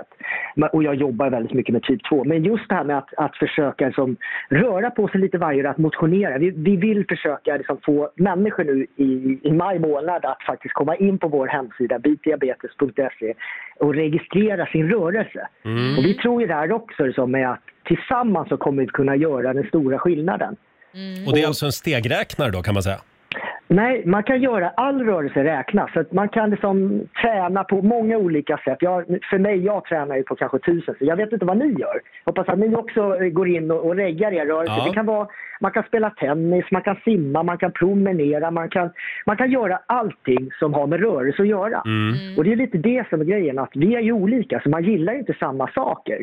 [0.54, 2.24] Men- och jag jobbar väldigt mycket med typ 2.
[2.24, 4.16] Men just det här med att, att försöka liksom,
[4.48, 6.38] röra på sig lite varje dag, att motionera.
[6.38, 10.96] Vi, vi vill försöka liksom, få människor nu i, i maj månad att faktiskt komma
[10.96, 13.34] in på vår hemsida bitdiabetes.se
[13.76, 15.48] och registrera sin rörelse.
[15.64, 15.98] Mm.
[15.98, 19.52] Och vi tror ju där också liksom, med att tillsammans så kommer vi kunna göra
[19.52, 20.56] den stora skillnaden.
[21.26, 23.00] Och det är alltså en stegräknare då kan man säga?
[23.72, 25.92] Nej, man kan göra all rörelse räknas.
[25.92, 28.78] Så man kan liksom träna på många olika sätt.
[28.80, 31.80] Jag, för mig, jag tränar ju på kanske tusen, så jag vet inte vad ni
[31.80, 32.00] gör.
[32.24, 34.74] Hoppas att ni också eh, går in och, och reggar er rörelse.
[34.78, 34.84] Ja.
[34.84, 35.28] Det kan vara,
[35.60, 38.90] man kan spela tennis, man kan simma, man kan promenera, man kan,
[39.26, 41.82] man kan göra allting som har med rörelse att göra.
[41.86, 42.38] Mm.
[42.38, 44.84] Och det är lite det som är grejen, att vi är ju olika, så man
[44.84, 46.18] gillar ju inte samma saker.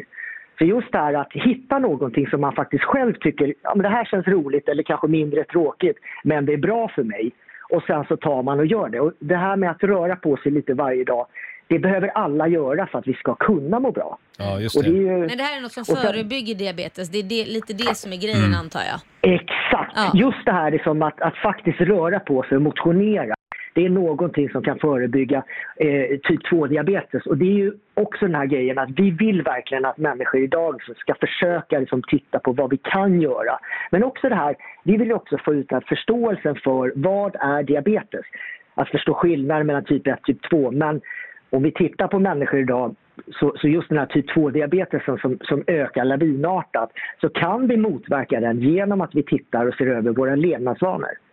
[0.57, 3.89] Så just det här att hitta någonting som man faktiskt själv tycker, ja men det
[3.89, 7.31] här känns roligt eller kanske mindre tråkigt, men det är bra för mig.
[7.69, 8.99] Och sen så tar man och gör det.
[8.99, 11.27] Och det här med att röra på sig lite varje dag,
[11.67, 14.17] det behöver alla göra för att vi ska kunna må bra.
[14.37, 17.09] Ja, just Och det är ju, Men det här är något som sen- förebygger diabetes.
[17.09, 18.59] Det är det, lite det som är grejen Mm.
[18.59, 18.99] antar jag.
[19.33, 20.15] Exakt!
[20.15, 23.33] Just det här liksom att, att faktiskt röra på sig och motionera.
[23.77, 25.43] Det är någonting som kan förebygga
[25.75, 27.25] eh, typ 2-diabetes.
[27.25, 30.81] Och det är ju också den här grejen att vi vill verkligen att människor idag
[30.97, 33.59] ska försöka liksom titta på vad vi kan göra.
[33.91, 37.35] Men också det här, vi vill ju också få ut den här förståelsen för vad
[37.39, 38.25] är diabetes?
[38.73, 40.71] Att förstå skillnaden mellan typ 1 och typ 2.
[40.71, 41.01] Men
[41.49, 42.95] om vi tittar på människor idag
[43.39, 48.39] så, så just den här typ 2-diabetesen som, som ökar lavinartat så kan vi motverka
[48.39, 51.26] den genom att vi tittar och ser över våra levnadsvanor.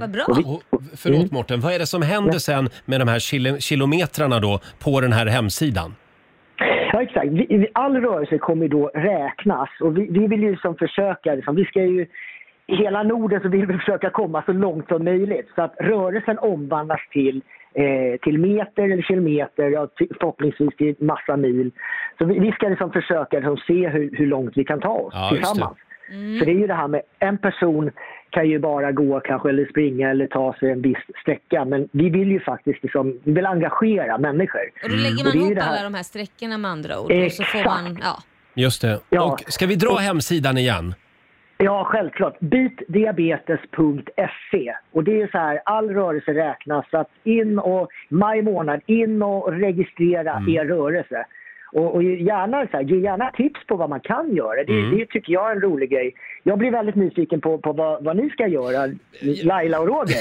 [0.00, 0.24] Vad bra.
[0.70, 4.60] Och, förlåt Morten, vad är det som händer sen med de här kil- kilometrarna då
[4.84, 5.94] på den här hemsidan?
[6.92, 7.28] Ja, exakt.
[7.32, 11.64] Vi, all rörelse kommer då räknas och vi, vi vill ju som försöka, liksom, vi
[11.64, 12.06] ska ju
[12.66, 16.38] i hela Norden så vill vi försöka komma så långt som möjligt så att rörelsen
[16.38, 17.42] omvandlas till,
[17.74, 21.70] eh, till meter eller kilometer, ja, till, förhoppningsvis till massa mil.
[22.18, 25.14] Så vi, vi ska liksom försöka liksom, se hur, hur långt vi kan ta oss
[25.16, 25.78] Ja, tillsammans.
[26.38, 27.90] För det är ju det här med en person
[28.30, 32.10] kan ju bara gå kanske eller springa eller ta sig en viss sträcka men vi
[32.10, 34.60] vill ju faktiskt liksom, vi vill engagera människor.
[34.84, 37.12] Och då lägger Och man ihop här- alla de här sträckorna med andra ord.
[37.12, 38.22] Och så får man, ja.
[38.54, 39.00] Just det.
[39.10, 39.22] Ja.
[39.32, 40.94] Och ska vi dra Och- hemsidan igen?
[41.60, 42.40] Ja, självklart.
[43.38, 44.74] Bitdiabetes.se.
[44.92, 46.84] Och det är så här, all rörelse räknas.
[46.90, 50.48] Så att in och, maj månad, in och registrera Mm.
[50.54, 51.24] er rörelse.
[51.72, 54.64] Och, och gärna, så här, ge gärna tips på vad man kan göra.
[54.66, 54.98] Det, Mm.
[54.98, 56.14] det tycker jag är en rolig grej.
[56.42, 58.88] Jag blir väldigt nyfiken på, på vad, vad ni ska göra,
[59.42, 60.18] Laila och Roger.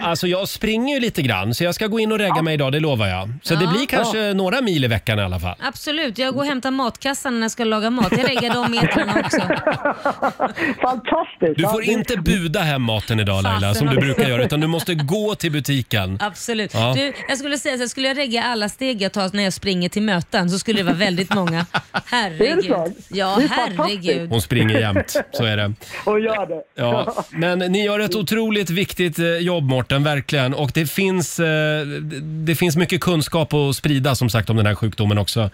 [0.00, 2.72] Alltså jag springer ju lite grann så jag ska gå in och regga mig idag,
[2.72, 3.28] det lovar jag.
[3.42, 3.70] Så det Ja.
[3.76, 5.54] blir kanske några mil i veckan i alla fall.
[5.60, 8.12] Absolut, jag går och hämtar matkassan när jag ska laga mat.
[8.12, 9.40] Jag reggar de metrarna också.
[10.82, 11.56] Fantastiskt!
[11.56, 14.60] Du får Ja, det- inte buda hem maten idag Laila, som du brukar göra, utan
[14.60, 16.18] du måste gå till butiken.
[16.20, 16.74] Absolut.
[16.74, 16.92] Ja.
[16.96, 19.52] Du, jag skulle säga så här, skulle jag regga alla steg jag tar när jag
[19.52, 21.66] springer till möten så skulle det vara väldigt många.
[22.04, 22.64] Herregud.
[22.64, 22.92] så?
[23.08, 24.30] Ja, Det är herregud.
[24.30, 25.72] Hon springer jämt, så är det.
[26.04, 26.62] Och gör det.
[26.74, 30.54] Ja, men ni gör ett otroligt viktigt eh, jobb Morten, verkligen.
[30.54, 31.46] Och det finns, eh,
[31.86, 35.50] det- det finns mycket kunskap att sprida som sagt om den här sjukdomen också.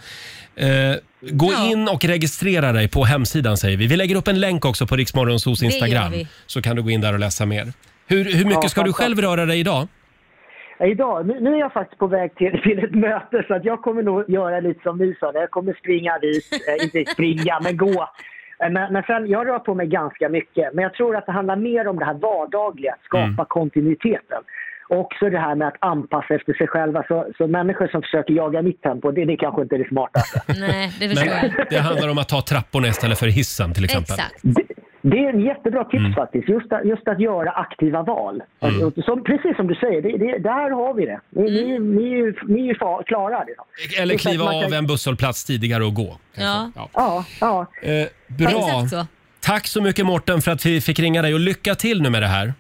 [0.57, 0.69] Eh,
[1.31, 3.87] gå in och registrera dig på hemsidan säger vi.
[3.87, 6.13] Vi lägger upp en länk också på Riksmorgonsos gör Instagram.
[6.13, 6.27] vi.
[6.47, 7.73] Så kan du gå in där och läsa mer.
[8.07, 9.89] Hur, hur mycket Ja, ska du själv röra dig idag?
[10.85, 13.83] Idag, nu, nu är jag faktiskt på väg till, till ett möte så att jag
[13.83, 15.33] kommer nog göra lite som ni sa.
[15.35, 18.09] Jag kommer springa dit, eh, inte springa men gå.
[18.63, 20.75] Eh, Men, men sen, jag rör på mig ganska mycket.
[20.75, 24.43] Men jag tror att det handlar mer om det här vardagliga, att skapa kontinuiteten.
[24.93, 27.05] Och också det här med att anpassa efter sig själva.
[27.09, 30.41] Så, så människor som försöker jaga mitt tempo, det, det kanske inte är det smartaste.
[30.61, 31.43] Nej, det förstår jag.
[31.57, 34.13] Men det handlar om att ta trapporna istället för hissen till exempel.
[34.15, 34.43] Exakt.
[35.05, 36.15] Det är en jättebra tips Mm.
[36.15, 38.43] faktiskt, just att, just att göra aktiva val.
[38.61, 38.83] Mm.
[38.87, 41.21] Och Som, precis som du säger, det, det, där har vi det.
[41.31, 43.45] Ni, ni, ni, är ju- ni är klara.
[43.45, 43.65] Liksom.
[44.03, 46.17] Eller Det så att kliva kan- av en busshållplats tidigare och gå.
[46.35, 46.71] Ja.
[46.95, 47.67] Ja, ja.
[47.83, 49.07] Eh, bra.
[49.41, 52.23] Tack så mycket Morten för att vi fick ringa dig och lycka till nu med
[52.23, 52.53] det här.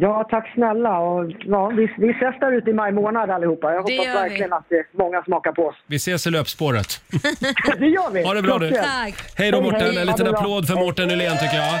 [0.00, 0.98] Ja, tack snälla.
[0.98, 3.72] Och, ja, vi, vi ses där ute i maj månad allihopa.
[3.72, 4.28] Jag Det hoppas gör vi.
[4.28, 5.76] verkligen att det är många smakar på oss.
[5.86, 7.00] Vi ses i löpspåret.
[7.78, 8.22] det gör vi!
[8.24, 8.68] Ha det bra nu.
[8.68, 8.86] Klockrent.
[8.86, 9.14] Tack.
[9.34, 9.88] Hej då Morten, hej.
[9.90, 10.40] en Ha liten det bra.
[10.40, 11.74] applåd för Mårten Nylén tycker jag.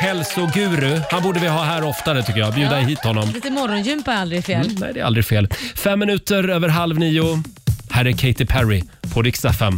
[0.00, 2.54] Hälsoguru, han borde vi ha här oftare tycker jag.
[2.54, 2.86] Bjuda Ja.
[2.86, 3.24] hit honom.
[3.34, 4.64] Lite morgongympa är aldrig fel.
[4.66, 5.48] Mm, nej, det är aldrig fel.
[5.76, 7.22] Fem minuter över halv nio.
[7.90, 8.82] Här är Katy Perry
[9.14, 9.72] på riksdag 5.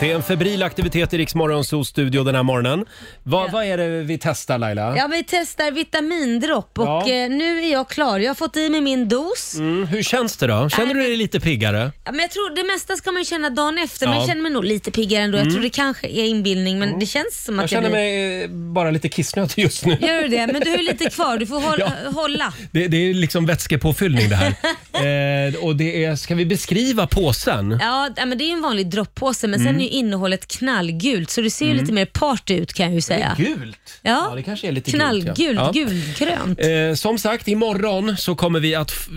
[0.00, 2.84] Det är en febril aktivitet i Rix Morgonzoos studio den här morgonen.
[3.22, 4.96] Vad, vad är det vi testar Laila?
[4.96, 7.00] Ja, vi testar vitamindropp och Ja.
[7.08, 8.18] eh, nu är jag klar.
[8.18, 9.54] Jag har fått i mig min dos.
[9.54, 10.68] Mm, hur känns det då?
[10.68, 11.92] Känner du dig lite piggare?
[12.04, 14.20] Ja, men jag tror det mesta ska man ju känna dagen efter, men Ja.
[14.22, 15.38] jag känner mig nog lite piggare ändå.
[15.38, 15.54] Jag Mm.
[15.54, 17.98] tror det kanske är inbildning, men det känns som Jag att jag, känner blir...
[18.00, 19.96] mig eh, bara lite kissnödig just nu.
[20.00, 20.46] Gör du det?
[20.46, 21.38] Men du har ju lite kvar.
[21.38, 21.92] Du får hålla.
[22.14, 22.52] hålla.
[22.70, 24.48] Det, det är liksom vätskepåfyllning det här.
[25.48, 27.78] eh, och det är, ska vi beskriva påsen?
[27.80, 29.87] Ja, ja, men det är ju en vanlig droppåse, men sen Mm.
[29.88, 31.82] Ju innehållet knallgult, så det ser ju Mm.
[31.82, 33.34] lite mer party ut kan jag ju säga.
[33.38, 34.00] Gult?
[34.02, 35.70] Ja, det kanske är lite gult, knallgult, ja.
[35.74, 36.60] Gulgrönt.
[36.60, 39.08] Eh, som sagt, imorgon så kommer vi att f-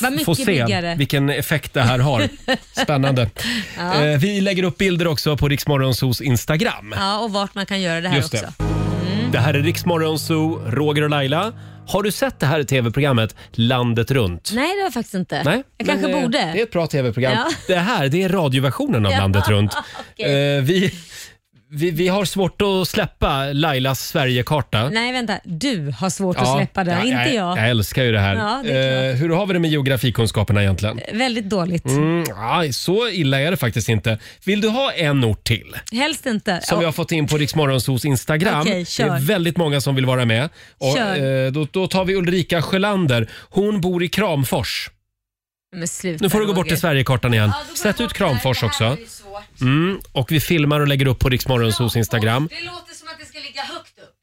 [0.00, 0.94] Vad f- mycket få se piggare.
[0.98, 2.28] vilken effekt det här har.
[2.82, 3.30] Spännande.
[3.78, 6.94] Eh, vi lägger upp bilder också på Riksmorgonsos Instagram.
[6.96, 8.38] Ja, och vart man kan göra det här Just det.
[8.38, 8.62] också.
[8.62, 9.32] Mm.
[9.32, 11.52] Det här är Riksmorgonso, Roger och Laila.
[11.88, 14.50] Har du sett det här tv-programmet Landet runt?
[14.54, 15.42] Nej, det har jag faktiskt inte.
[15.44, 16.38] Nej, jag kanske men, eh, borde.
[16.38, 17.32] Det är ett bra tv-program.
[17.32, 17.46] Ja.
[17.66, 19.72] Det här det är radioversionen av Ja, Landet runt.
[20.12, 20.56] okej.
[20.56, 20.94] Eh, vi,
[21.70, 24.88] vi, vi har svårt att släppa Lailas Sverigekarta.
[24.88, 25.38] Nej, vänta.
[25.44, 27.58] Du har svårt att släppa den, ja, inte jag.
[27.58, 28.34] Jag älskar ju det här.
[28.36, 31.00] Ja, det är eh, hur har vi det med geografikunskaperna egentligen?
[31.12, 31.86] Väldigt dåligt.
[31.86, 34.18] Mm, aj, så illa är det faktiskt inte.
[34.44, 35.76] Vill du ha en ort till?
[35.92, 36.60] Helst inte.
[36.62, 38.60] Som vi har fått in på Riksmorgonsos Instagram.
[38.60, 39.16] Okej, det kör.
[39.16, 40.48] är väldigt många som vill vara med.
[40.78, 41.44] Och, Kör.
[41.46, 43.30] eh, då, då tar vi Ulrika Sjölander.
[43.50, 44.90] Hon bor i Kramfors.
[45.76, 46.68] Men sluta, Nu får du gå bort Roger.
[46.70, 47.52] till Sverigekartan igen.
[47.74, 48.96] Sätt ut Kramfors också.
[49.60, 52.48] Mm, och vi filmar och lägger upp på Riksmorgonsos Instagram.
[52.52, 54.14] Det låter som att det ska ligga högt upp.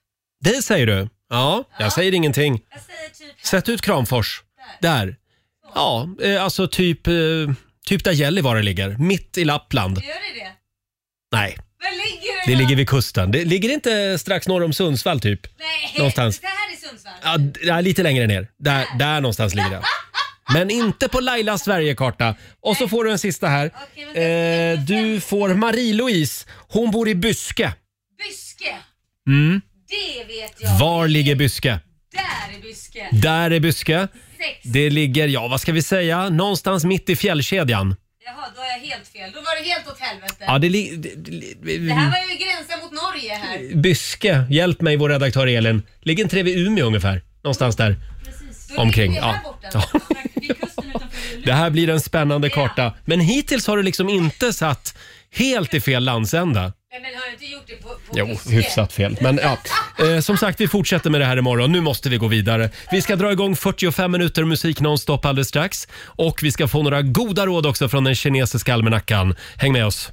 [0.42, 1.10] Det säger du?
[1.30, 2.58] Ja, jag säger ingenting.
[2.60, 4.42] typ Sätt ut Kramfors.
[4.82, 5.16] Där.
[5.76, 7.14] Ja, eh, alltså typ, eh,
[7.86, 8.90] typ där Gällivare ligger.
[8.98, 9.98] Mitt i Lappland.
[9.98, 10.52] Gör det det?
[11.32, 13.32] Nej, Var ligger det det ligger vid kusten.
[13.32, 15.42] Det ligger inte strax norr om Sundsvall typ?
[15.60, 16.40] Nej, Någonstans.
[16.40, 17.14] det här är Sundsvall.
[17.24, 18.48] Ja, d- ja, lite längre ner.
[18.60, 19.82] Där, där någonstans ligger det.
[20.54, 22.36] Men inte på Lailas Sverigekarta.
[22.62, 23.66] Och så får du en sista här.
[23.66, 26.48] Eh, du får Marie-Louise.
[26.68, 27.74] Hon bor i Byske.
[28.18, 28.76] Byske.
[29.28, 29.62] Mm.
[29.90, 30.80] Det vet jag.
[30.80, 31.80] Var ligger Byske?
[32.14, 33.10] Där är Byske.
[33.12, 34.08] Där är Byske.
[34.38, 34.60] Sex.
[34.64, 37.96] Det ligger, ja vad ska vi säga, någonstans mitt i fjällkedjan.
[38.26, 39.32] Jaha, då har jag helt fel.
[39.34, 40.44] Då var det helt åt helvete.
[40.48, 43.76] Ja, det, li, det, det, Det här var ju gränsen mot Norge här.
[43.76, 45.84] Byske, hjälp mig vår redaktör Elin.
[46.02, 47.22] Ligger inte det vid Umeå ungefär?
[47.44, 47.96] Någonstans där
[48.78, 49.16] omkring.
[49.16, 49.36] Ja.
[49.74, 49.84] Ja.
[51.46, 52.94] Det här blir en spännande karta.
[53.06, 54.98] Men hittills har du liksom inte satt
[55.36, 56.74] helt i fel landsända.
[56.92, 59.18] Men har jag inte gjort det på, på Jo, hyfsat fel.
[59.22, 59.58] Men ja.
[60.00, 61.72] Eh, som sagt, vi fortsätter med det här imorgon.
[61.72, 62.70] Nu måste vi gå vidare.
[62.92, 65.88] Vi ska dra igång 45 minuter musik nonstop alldeles strax.
[66.06, 69.36] Och vi ska få några goda råd också från den kinesiska almanackan.
[69.58, 70.12] Häng med oss.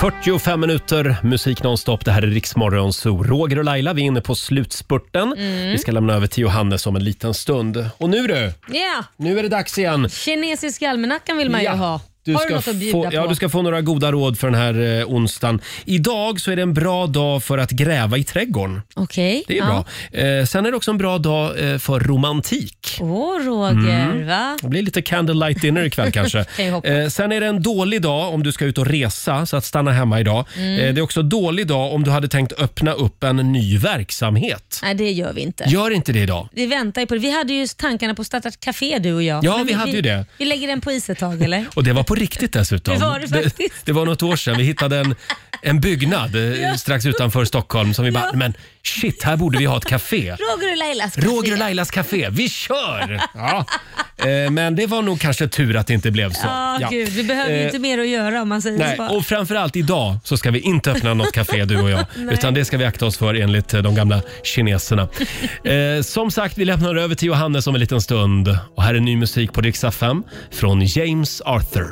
[0.00, 2.04] 45 minuter musik nonstop.
[2.04, 3.22] Det här är Riksmorgon Zoo.
[3.22, 5.32] Roger och Laila, vi är inne på slutspurten.
[5.38, 5.70] Mm.
[5.70, 7.86] Vi ska lämna över till Johannes om en liten stund.
[7.98, 10.08] Och nu du, Ja, nu är det dags igen.
[10.08, 12.00] kinesiska almanackan vill man ju ha.
[12.24, 13.14] Du har ska, du något att bjuda få, på?
[13.14, 15.60] ja, du ska få några goda råd för den här eh, onsdagen.
[15.84, 18.82] Idag så är det en bra dag för att gräva i trädgården.
[18.94, 19.44] Okej.
[19.46, 19.84] Det är ja.
[20.12, 20.20] bra.
[20.20, 22.98] Eh, sen är det också en bra dag eh, för romantik.
[23.00, 24.26] Åh, Roger, Mm.
[24.26, 24.58] va?
[24.62, 26.44] Det blir lite candlelight dinner ikväll kanske.
[26.44, 26.90] Kan jag hoppas.
[26.90, 29.64] Eh, sen är det en dålig dag om du ska ut och resa, så att
[29.64, 30.44] stanna hemma idag.
[30.56, 30.80] Mm.
[30.80, 33.78] Eh, det är också en dålig dag om du hade tänkt öppna upp en ny
[33.78, 34.80] verksamhet.
[34.82, 35.64] Nej, det gör vi inte.
[35.68, 36.48] Gör inte det idag.
[36.52, 37.20] Vi väntar ju på det.
[37.20, 39.44] Vi hade ju tankarna på att starta ett café du och jag.
[39.44, 40.26] Ja, Men vi hade ju det.
[40.38, 41.64] Vi lägger den på is ett tag eller?
[41.74, 42.94] Och det var på riktigt dessutom.
[42.94, 43.56] Det var det faktiskt.
[43.56, 44.56] Det, det var något år sedan.
[44.58, 45.14] Vi hittade en,
[45.62, 48.54] en byggnad eh, strax utanför Stockholm som vi bara, men
[48.86, 50.30] shit, här borde vi ha ett café.
[50.38, 51.26] Roger och Lailas café.
[51.28, 53.20] Roger och Lailas café, vi kör!
[53.34, 53.64] Ja.
[54.16, 56.46] Eh, Men det var nog kanske tur att det inte blev så.
[56.46, 57.08] Ja, gud.
[57.08, 59.16] Vi behöver ju Eh, inte mer att göra om man säger Nej, så.
[59.16, 62.04] och framförallt idag så ska vi inte öppna något café du och jag.
[62.16, 62.34] Nej.
[62.34, 65.08] utan det ska vi akta oss för enligt eh, de gamla kineserna.
[65.64, 68.58] Eh, som sagt, vi lämnar över till Johannes om en liten stund.
[68.76, 71.88] Och här är ny musik på Dix FM från James Arthur.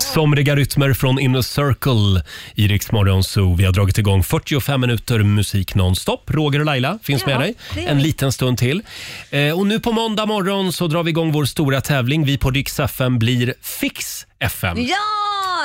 [0.00, 2.22] Somriga rytmer från Inner Circle
[2.54, 3.54] i Rix Morgon Zoo.
[3.54, 6.30] Vi har dragit igång 45 minuter musik nonstop.
[6.30, 8.02] Roger och Laila finns Ja, med dig det en vi.
[8.02, 8.82] liten stund till.
[9.30, 12.24] Eh, och nu på måndag morgon så drar vi igång vår stora tävling.
[12.24, 14.76] Vi på Rix FM blir Fix FM.
[14.80, 14.96] Ja,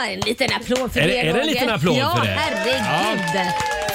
[0.09, 1.45] en liten applåd för Är det det- är det en Roger.
[1.53, 2.37] liten applåd ja, för det?
[2.39, 3.51] herregud.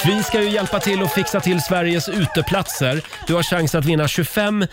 [0.07, 3.01] Vi ska ju hjälpa till att fixa till Sveriges uteplatser.
[3.27, 4.65] Du har chans att vinna 25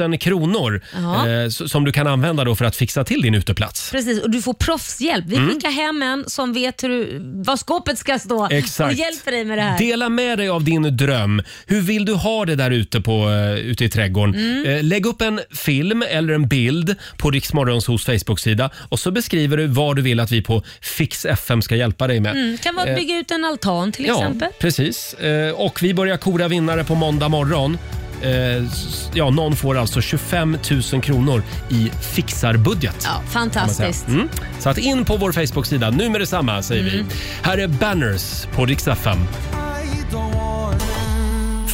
[0.00, 1.28] 000 kronor Ja.
[1.28, 3.90] eh, s- som du kan använda då för att fixa till din uteplats.
[3.90, 5.24] Precis, och du får proffshjälp.
[5.28, 5.48] Vi Mm.
[5.54, 8.92] skickar hem en som vet hur, du- var skåpet ska stå Exakt.
[8.92, 9.78] och hjälper dig med det här.
[9.78, 11.42] Dela med dig av din dröm.
[11.66, 14.34] Hur vill du ha det där ute, på, eh, ute i trädgården?
[14.34, 14.66] Mm.
[14.76, 19.56] Eh, lägg upp en film eller en bild på Riksmorgons hos Facebook-sida och så beskriver
[19.56, 22.32] du vad du vill att vi på Fix FM ska hjälpa dig med.
[22.32, 24.48] Mm, kan vara att Eh, bygga ut en altan till exempel.
[24.58, 25.14] Precis.
[25.14, 27.78] Eh, Och vi börjar kora vinnare på måndag morgon.
[28.22, 28.30] Eh,
[28.64, 30.58] s- ja, någon får alltså 25
[30.92, 32.96] 000 kronor i fixarbudget.
[33.04, 33.64] Ja, kan man säga.
[33.64, 34.08] fantastiskt.
[34.08, 34.28] Mm.
[34.58, 36.94] Så att in på vår Facebook-sida nu med detsamma säger vi.
[36.94, 37.06] Mm.
[37.42, 39.18] Här är Banners på Rix FM.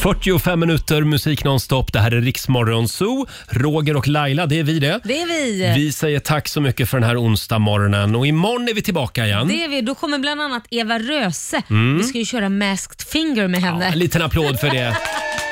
[0.05, 1.93] 45 minuter musik nonstop.
[1.93, 3.25] Det här är Riksmorgon Zoo.
[3.47, 4.99] Roger och Laila, det är vi det.
[5.03, 5.73] Det är vi.
[5.75, 9.25] Vi säger tack så mycket för den här onsdag morgonen och imorgon är vi tillbaka
[9.25, 9.47] igen.
[9.47, 9.81] Det är vi.
[9.81, 11.61] Då kommer bland annat Eva Röse.
[11.69, 11.97] Mm.
[11.97, 13.85] Vi ska ju köra Masked Finger med henne.
[13.85, 14.97] En liten applåd för det.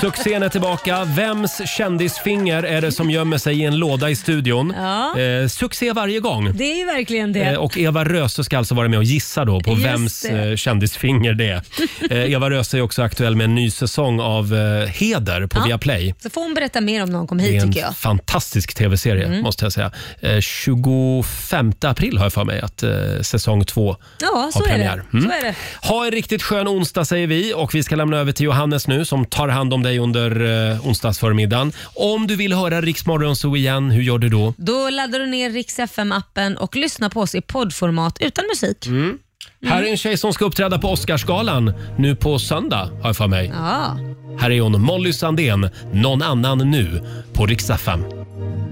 [0.00, 1.04] Succén är tillbaka.
[1.04, 4.74] Vems kändisfinger är det som gömmer sig i en låda i studion?
[4.76, 5.18] Ja.
[5.20, 6.52] Eh, succé varje gång.
[6.56, 7.40] Det är ju verkligen det.
[7.42, 10.50] Eh, Och Eva Röse ska alltså vara med och gissa då på Just vems det.
[10.50, 11.62] eh, kändisfinger det är.
[12.10, 15.64] Eh, Eva Röse är också aktuell med en ny säsong av eh, Heder på Ja.
[15.66, 16.14] Viaplay.
[16.22, 17.96] Så får hon berätta mer om någon kommer Det är hit en jag.
[17.96, 19.42] fantastisk tv-serie Mm.
[19.42, 19.90] måste jag säga.
[20.20, 22.90] Eh, 25 april har jag för mig att eh,
[23.20, 25.04] säsong två Ja, så har är, premiär.
[25.10, 25.18] det.
[25.18, 25.30] Mm.
[25.30, 25.54] så är det.
[25.88, 29.04] Ha en riktigt skön onsdag säger vi och vi ska lämna över till Johannes nu
[29.04, 31.72] som tar hand om dig under eh, onsdagsförmiddagen.
[31.94, 34.54] Om du vill höra Riksmorgon så igen, hur gör du då?
[34.56, 38.86] Då laddar du ner Rix FM-appen och lyssnar på oss i poddformat utan musik.
[38.86, 39.18] Mm.
[39.66, 43.26] Här är en tjej som ska uppträda på Oscarsgalan nu på söndag har jag för
[43.26, 43.52] mig.
[43.54, 43.98] Ja.
[44.38, 47.02] Här är hon, Molly Sandén, Någon annan nu
[47.32, 48.04] på Rix FM.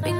[0.04, 0.19] Vinglat